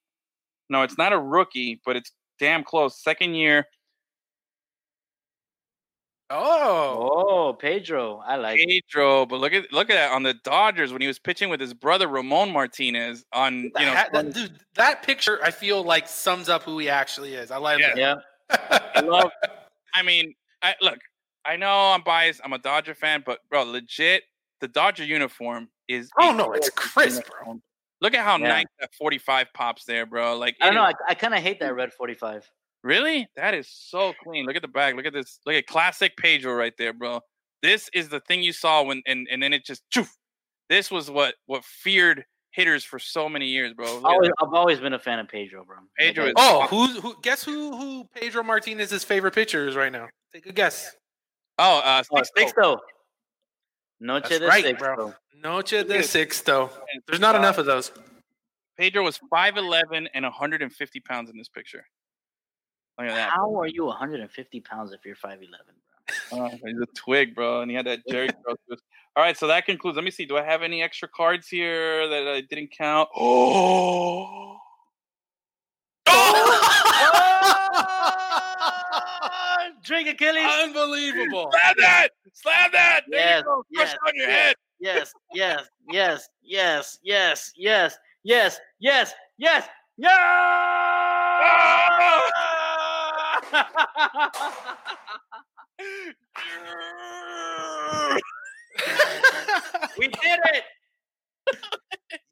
[0.69, 3.03] no, it's not a rookie, but it's damn close.
[3.03, 3.65] Second year,
[6.29, 7.09] Oh.
[7.29, 8.59] Oh, Pedro, I like.
[8.59, 8.67] it.
[8.67, 9.25] Pedro.
[9.25, 11.73] But look at look at that on the Dodgers when he was pitching with his
[11.73, 16.49] brother Ramon Martinez on you know that, that- dude, that picture I feel like sums
[16.49, 17.49] up who he actually is.
[17.51, 17.93] I like Yeah.
[17.95, 18.15] Yeah,
[18.95, 19.31] I love.
[19.93, 20.99] I mean, I look.
[21.45, 22.41] I know I'm biased.
[22.43, 24.23] I'm a Dodger fan, but bro, legit,
[24.59, 26.09] the Dodger uniform is.
[26.19, 27.61] Oh no, it's crisp, bro.
[28.01, 28.49] Look at how Yeah.
[28.49, 30.37] nice that 45 pops there, bro.
[30.37, 30.83] Like, I don't it know.
[30.83, 32.47] I, I kind of hate that red forty-five.
[32.87, 34.45] Really, that is so clean.
[34.45, 34.95] Look at the back.
[34.95, 35.39] Look at this.
[35.45, 37.19] Look at classic Pedro right there, bro.
[37.61, 39.83] This is the thing you saw when, and and then it just.
[39.93, 40.09] Choof.
[40.69, 44.01] This was what what feared hitters for so many years, bro.
[44.03, 44.31] Always.
[44.41, 45.77] I've always been a fan of Pedro, bro.
[45.97, 47.15] Pedro is- Oh, who's who?
[47.21, 47.77] Guess who?
[47.77, 50.07] Who Pedro Martinez's favorite pitcher is right now?
[50.33, 50.95] Take a guess.
[51.59, 52.51] Oh, uh, Oh, Sixto.
[52.53, 52.77] Sixto.
[53.99, 54.77] Noche That's de right, Sixto.
[54.79, 55.13] bro.
[55.41, 55.97] Noche de Dude.
[56.01, 56.69] Sixto.
[57.07, 57.91] There's not Uh, enough of those.
[58.77, 61.87] Pedro was 5'11 and 150 pounds in this picture.
[62.97, 63.29] Look at that.
[63.29, 65.39] How are you 150 pounds if you're 5'11,
[66.31, 66.33] bro?
[66.45, 68.55] Oh, he's a twig, bro, and he had that Jheri curl.
[69.15, 69.95] All right, so that concludes.
[69.95, 70.25] Let me see.
[70.25, 73.09] Do I have any extra cards here that I didn't count?
[73.15, 74.57] Oh,
[79.83, 80.43] Drink Achilles.
[80.63, 81.49] Unbelievable.
[81.51, 82.09] slam that!
[82.33, 83.01] Slam that!
[83.09, 83.63] There Yes, you go.
[83.71, 84.37] Yes, it on your yes.
[84.37, 84.55] head.
[84.79, 89.67] Yes, yes, yes, yes, yes, yes, yes, yes, yes,
[89.97, 90.09] yes.
[91.49, 92.56] Ah!
[99.97, 100.63] We did it.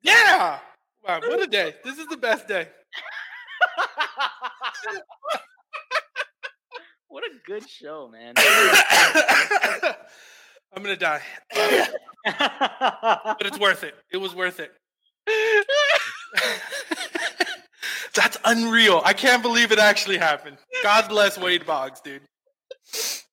[0.01, 0.59] yeah.
[1.07, 1.75] Wow, what a day.
[1.83, 2.67] This is the best day.
[7.07, 8.33] what a good show, man.
[10.75, 11.21] I'm gonna die,
[12.25, 13.95] but it's worth it.
[14.11, 14.71] It was worth it.
[18.15, 19.01] That's unreal.
[19.03, 20.57] I can't believe it actually happened.
[20.83, 22.21] God bless Wade Boggs, dude.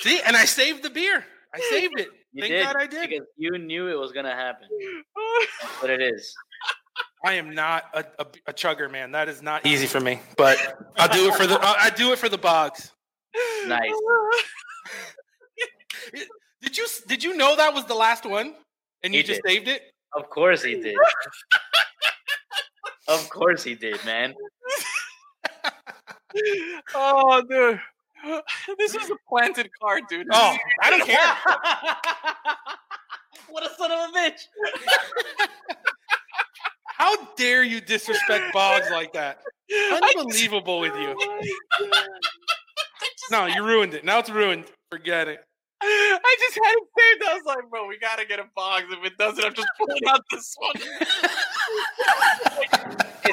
[0.00, 1.24] See, and I saved the beer.
[1.54, 2.08] I saved it.
[2.32, 3.08] You Thank did, God I did.
[3.10, 4.68] because you knew it was gonna happen.
[5.80, 6.34] but it is.
[7.24, 9.12] I am not a, a, a chugger, man.
[9.12, 10.20] That is not easy for me.
[10.36, 10.58] But
[10.96, 11.58] I'll do it for the.
[11.60, 12.92] I I do it for the Boggs.
[13.66, 13.92] Nice.
[16.62, 18.54] Did you did you know that was the last one,
[19.02, 19.50] and you just did.
[19.50, 19.82] saved it?
[20.14, 20.94] Of course he did.
[23.10, 24.34] of course he did, man.
[26.94, 27.80] oh, dude.
[28.78, 30.28] This is a planted card, dude.
[30.32, 31.18] Oh, I don't care.
[33.48, 34.42] what a son of a bitch.
[36.84, 39.38] How dare you disrespect Boggs like that?
[39.92, 41.16] Unbelievable with you.
[41.18, 41.40] Oh,
[43.30, 44.04] no, you ruined it.
[44.04, 44.66] Now it's ruined.
[44.90, 45.42] Forget it.
[45.82, 47.22] I just had it saved.
[47.30, 48.84] I was like, bro, we gotta get a box.
[48.90, 50.74] If it doesn't, I'm just pulling out this one.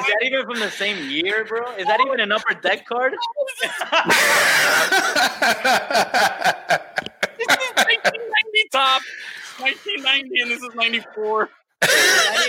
[0.08, 1.70] Is that even from the same year, bro?
[1.76, 3.14] Is that even an upper deck card?
[7.38, 9.02] This is 1990 top,
[9.60, 11.48] 1990, and this is 94.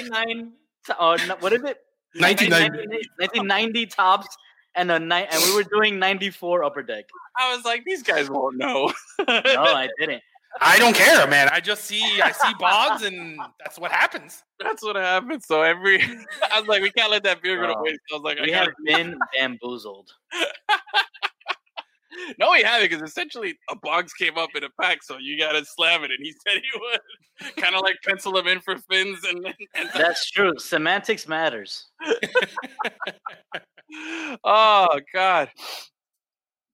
[0.10, 0.52] 99.
[1.00, 1.78] Oh, no, what is it?
[2.16, 2.88] 1990.
[3.18, 4.36] 1990 Topps
[4.76, 7.06] and a night, and we were doing 94 upper deck.
[7.38, 8.92] I was like, these guys won't know.
[9.20, 10.24] No, I didn't.
[10.62, 11.50] I don't care, man.
[11.52, 14.44] I just see I see Boggs, and that's what happens.
[14.60, 15.46] That's what happens.
[15.46, 16.02] So every,
[16.54, 18.00] I was like, we can't let that beer go to waste.
[18.12, 20.12] I was like, We gotta, have been bamboozled.
[22.40, 25.40] no, he had it because essentially a Boggs came up in a pack, so you
[25.40, 27.56] gotta slam it, and he said he would.
[27.56, 29.46] kind of like pencil him in for fins, and,
[29.76, 30.54] and That's true.
[30.58, 31.88] Semantics matters.
[34.44, 35.50] oh god,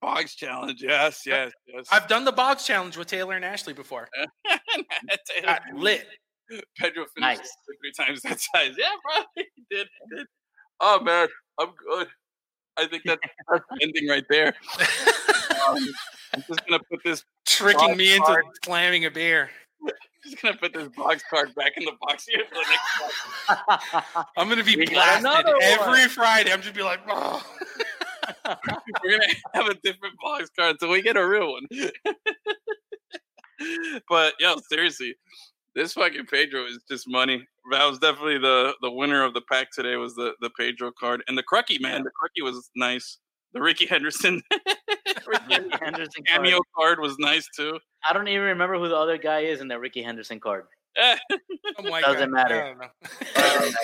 [0.05, 0.83] Boggs challenge.
[0.83, 1.87] Yes, yes, yes.
[1.91, 4.07] I've done the Boggs challenge with Taylor and Ashley before.
[5.43, 6.05] Got lit.
[6.77, 7.51] Pedro finished Nice.
[7.65, 8.75] three times that size.
[8.77, 9.87] Yeah, bro, he did.
[10.11, 10.27] He did.
[10.79, 11.27] Oh man,
[11.59, 12.07] I'm good.
[12.77, 13.19] I think that's,
[13.51, 14.53] that's ending right there.
[15.67, 15.77] Um,
[16.35, 17.23] I'm just gonna put this.
[17.47, 19.49] Tricking me into slamming a beer.
[20.23, 23.93] Just gonna put this box card back in the box here for the next.
[23.93, 24.25] One.
[24.37, 26.07] I'm gonna be We blasted every.
[26.07, 26.51] Friday.
[26.51, 27.45] I'm just be like, oh.
[29.03, 31.67] We're gonna have a different Boggs card until we get a real one.
[34.09, 35.15] but yo, seriously,
[35.75, 37.45] this fucking Pedro is just money.
[37.71, 39.95] That was definitely the the winner of the pack today.
[39.95, 42.03] Was the the Pedro card and the Crucky man.
[42.03, 43.17] The Crucky was nice.
[43.53, 44.41] The Rickey Henderson.
[45.27, 47.79] Rickey Henderson cameo card was nice too.
[48.07, 50.65] I don't even remember who the other guy is in that Rickey Henderson card.
[51.77, 52.31] Oh my Doesn't God.
[52.31, 52.61] matter.
[53.35, 53.77] I don't know.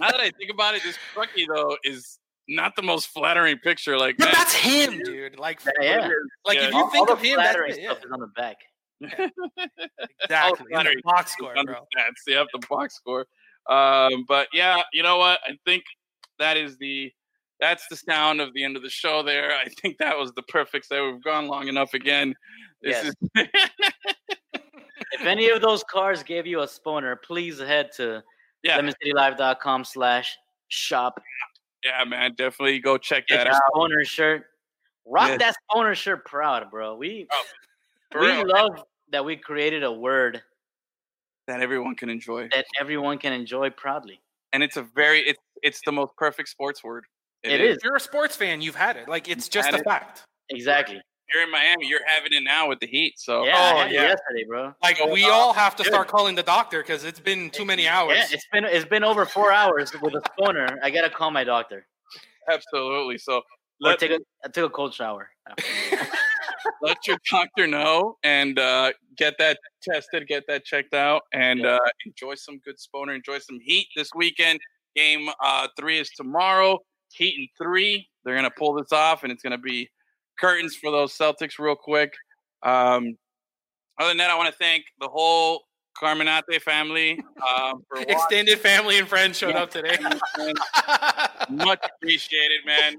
[0.00, 2.18] now that I think about it, this Truckee though is
[2.50, 3.96] not the most flattering picture.
[3.96, 5.38] Like But man, that's him, dude.
[5.38, 6.08] Like, Yeah.
[6.44, 6.64] like Yeah.
[6.66, 7.90] if you all, think all of him, that's flattering it, yeah.
[7.92, 8.56] stuff is on the back.
[10.22, 10.66] exactly.
[10.72, 11.86] In the box score, bro.
[11.96, 12.22] stats.
[12.26, 13.26] They have the box score.
[13.68, 15.40] Um, but yeah, you know what?
[15.46, 15.84] I think
[16.38, 17.12] that is the
[17.60, 19.22] that's the sound of the end of the show.
[19.22, 20.86] There, I think that was the perfect.
[20.86, 22.34] So we've gone long enough again.
[22.82, 23.14] This Yes.
[23.36, 23.48] is
[25.12, 28.22] If any of those cars gave you a sponer, please head to
[28.62, 30.36] yeah, lemoncitylive.com slash
[30.68, 31.20] shop.
[31.84, 32.34] Yeah, man.
[32.36, 33.62] Definitely go check Get that your out.
[33.74, 34.46] Owner shirt.
[35.06, 35.38] Rock Yes.
[35.40, 36.94] that sponer shirt proud, bro.
[36.96, 37.42] We oh,
[38.12, 40.42] For we real, love that we created a word
[41.46, 44.20] that everyone can enjoy, that everyone can enjoy proudly.
[44.52, 47.04] and it's a very it's it's the most perfect sports word.
[47.42, 47.76] It is.
[47.78, 49.08] If you're a sports fan, you've had it.
[49.08, 49.84] Like it's just a it.
[49.84, 50.22] fact.
[50.50, 51.00] Exactly.
[51.32, 51.86] You're in Miami.
[51.86, 53.14] You're having it now with the Heat.
[53.18, 54.02] So Yeah, oh, yeah.
[54.02, 54.72] yesterday, bro.
[54.82, 55.90] Like we uh, all have to good.
[55.92, 58.16] start calling the doctor because it's been too many hours.
[58.18, 60.76] Yeah, it's been it's been over four hours with a sponer.
[60.82, 61.86] I gotta call my doctor.
[62.50, 63.18] absolutely.
[63.18, 63.42] So Or
[63.80, 65.30] let take a I took a cold shower.
[66.82, 71.76] let your doctor know and uh, get that tested, get that checked out, and Yeah.
[71.76, 73.14] uh, enjoy some good sponer.
[73.14, 74.58] Enjoy some heat this weekend.
[74.96, 76.78] Game uh, three is tomorrow.
[77.12, 78.08] Heat and three.
[78.24, 79.88] They're gonna pull this off, and it's gonna be
[80.40, 82.12] curtains for those Celtics real quick.
[82.62, 83.16] Um,
[83.98, 85.62] other than that, I want to thank the whole
[86.00, 88.00] Carmenate family um, for.
[88.08, 89.98] Extended family and friends showed up today.
[91.50, 92.96] much appreciated, man.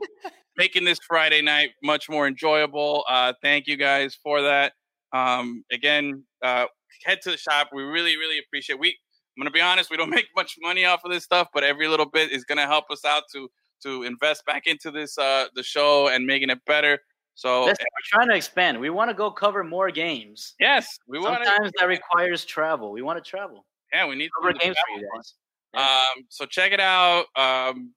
[0.58, 3.04] Making this Friday night much more enjoyable.
[3.10, 4.74] Uh, thank you guys for that.
[5.14, 6.66] Um, again, uh,
[7.04, 7.70] head to the shop.
[7.74, 8.80] We really, really appreciate.
[8.80, 11.64] We, I'm gonna be honest, we don't make much money off of this stuff, but
[11.64, 13.50] every little bit is gonna help us out to
[13.84, 17.00] to invest back into this uh, the show and making it better.
[17.36, 18.80] So Listen, we're trying to expand.
[18.80, 20.54] We want to go cover more games.
[20.60, 21.46] yes, we want to.
[21.46, 22.92] Sometimes that requires travel.
[22.92, 23.66] We want to travel.
[23.94, 25.34] Yeah, we need Cover games for you guys.
[25.74, 25.82] Yeah.
[25.82, 27.26] Um, so check it out.
[27.36, 27.94] Um,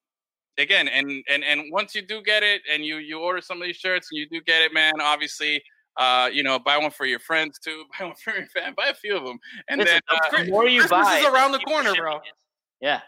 [0.58, 3.66] again, and and and once you do get it, and you you order some of
[3.66, 4.94] these shirts, and you do get it, man.
[5.00, 5.62] Obviously,
[5.96, 7.84] uh, you know, buy one for your friends too.
[7.98, 8.74] Buy one for your fan.
[8.76, 9.38] Buy a few of them,
[9.68, 12.20] and Listen, then uh, the more you Christmas buy, is around the corner, bro.
[12.80, 13.00] Yeah,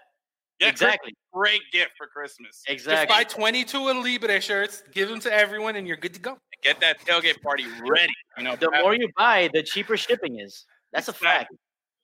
[0.60, 2.62] yeah, exactly, Great gift for Christmas.
[2.66, 2.74] Exactly.
[2.76, 3.24] Just exactly.
[3.24, 6.38] buy 22 of Libre shirts, give them to everyone, and you're good to go.
[6.62, 8.12] Get that tailgate party ready.
[8.38, 10.66] You know, the more you buy, the cheaper shipping is.
[10.92, 11.54] That's a fact.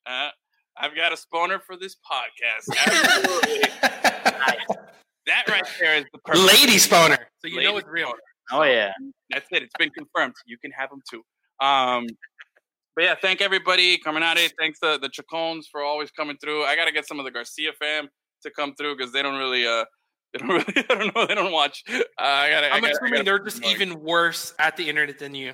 [0.06, 0.30] uh,
[0.78, 2.74] I've got a sponer for this podcast.
[2.86, 3.60] Absolutely.
[5.26, 7.18] that right there is the perfect Lady sponer.
[7.40, 8.14] So you know it's real.
[8.50, 8.92] Oh yeah.
[9.28, 9.62] That's it.
[9.62, 10.32] It's been confirmed.
[10.46, 11.22] You can have them too.
[11.62, 12.06] Um,
[12.96, 13.98] but yeah, thank everybody.
[13.98, 16.64] Carmenate, thanks the the Chacones for always coming through.
[16.64, 18.08] I gotta get some of the Garcia fam
[18.42, 19.84] to come through because they don't really uh
[20.32, 21.84] they don't really I don't know they don't watch.
[21.88, 22.66] Uh, I gotta.
[22.72, 25.52] I I'm gotta, assuming they're just even worse at the internet than you.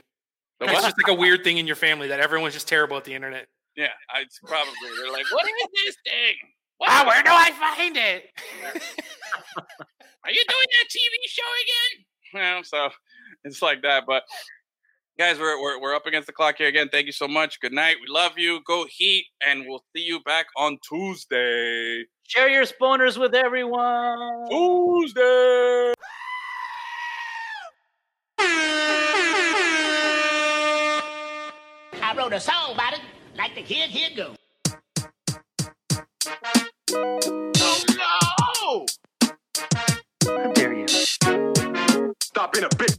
[0.61, 3.15] It's just like a weird thing in your family that everyone's just terrible at the
[3.15, 3.47] internet.
[3.77, 6.35] Yeah, it's probably they're like, what is this thing?
[6.79, 8.25] What Ah, where do I find it?
[10.25, 12.05] are you doing that TV show again?
[12.35, 12.91] You know, so
[13.45, 14.05] it's like that.
[14.07, 14.23] But
[15.19, 16.89] guys, we're, we're we're up against the clock here again.
[16.91, 17.61] Thank you so much.
[17.61, 17.97] Good night.
[18.01, 18.61] We love you.
[18.65, 22.05] Go Heat, and we'll see you back on Tuesday.
[22.23, 24.47] Share your sponers with everyone.
[24.49, 25.93] Tuesday.
[32.01, 33.01] I wrote a song about it.
[33.37, 34.35] Like the kid, here go.
[36.93, 38.87] Oh no!
[40.25, 40.87] How dare you?
[40.89, 42.99] Stop being a bitch.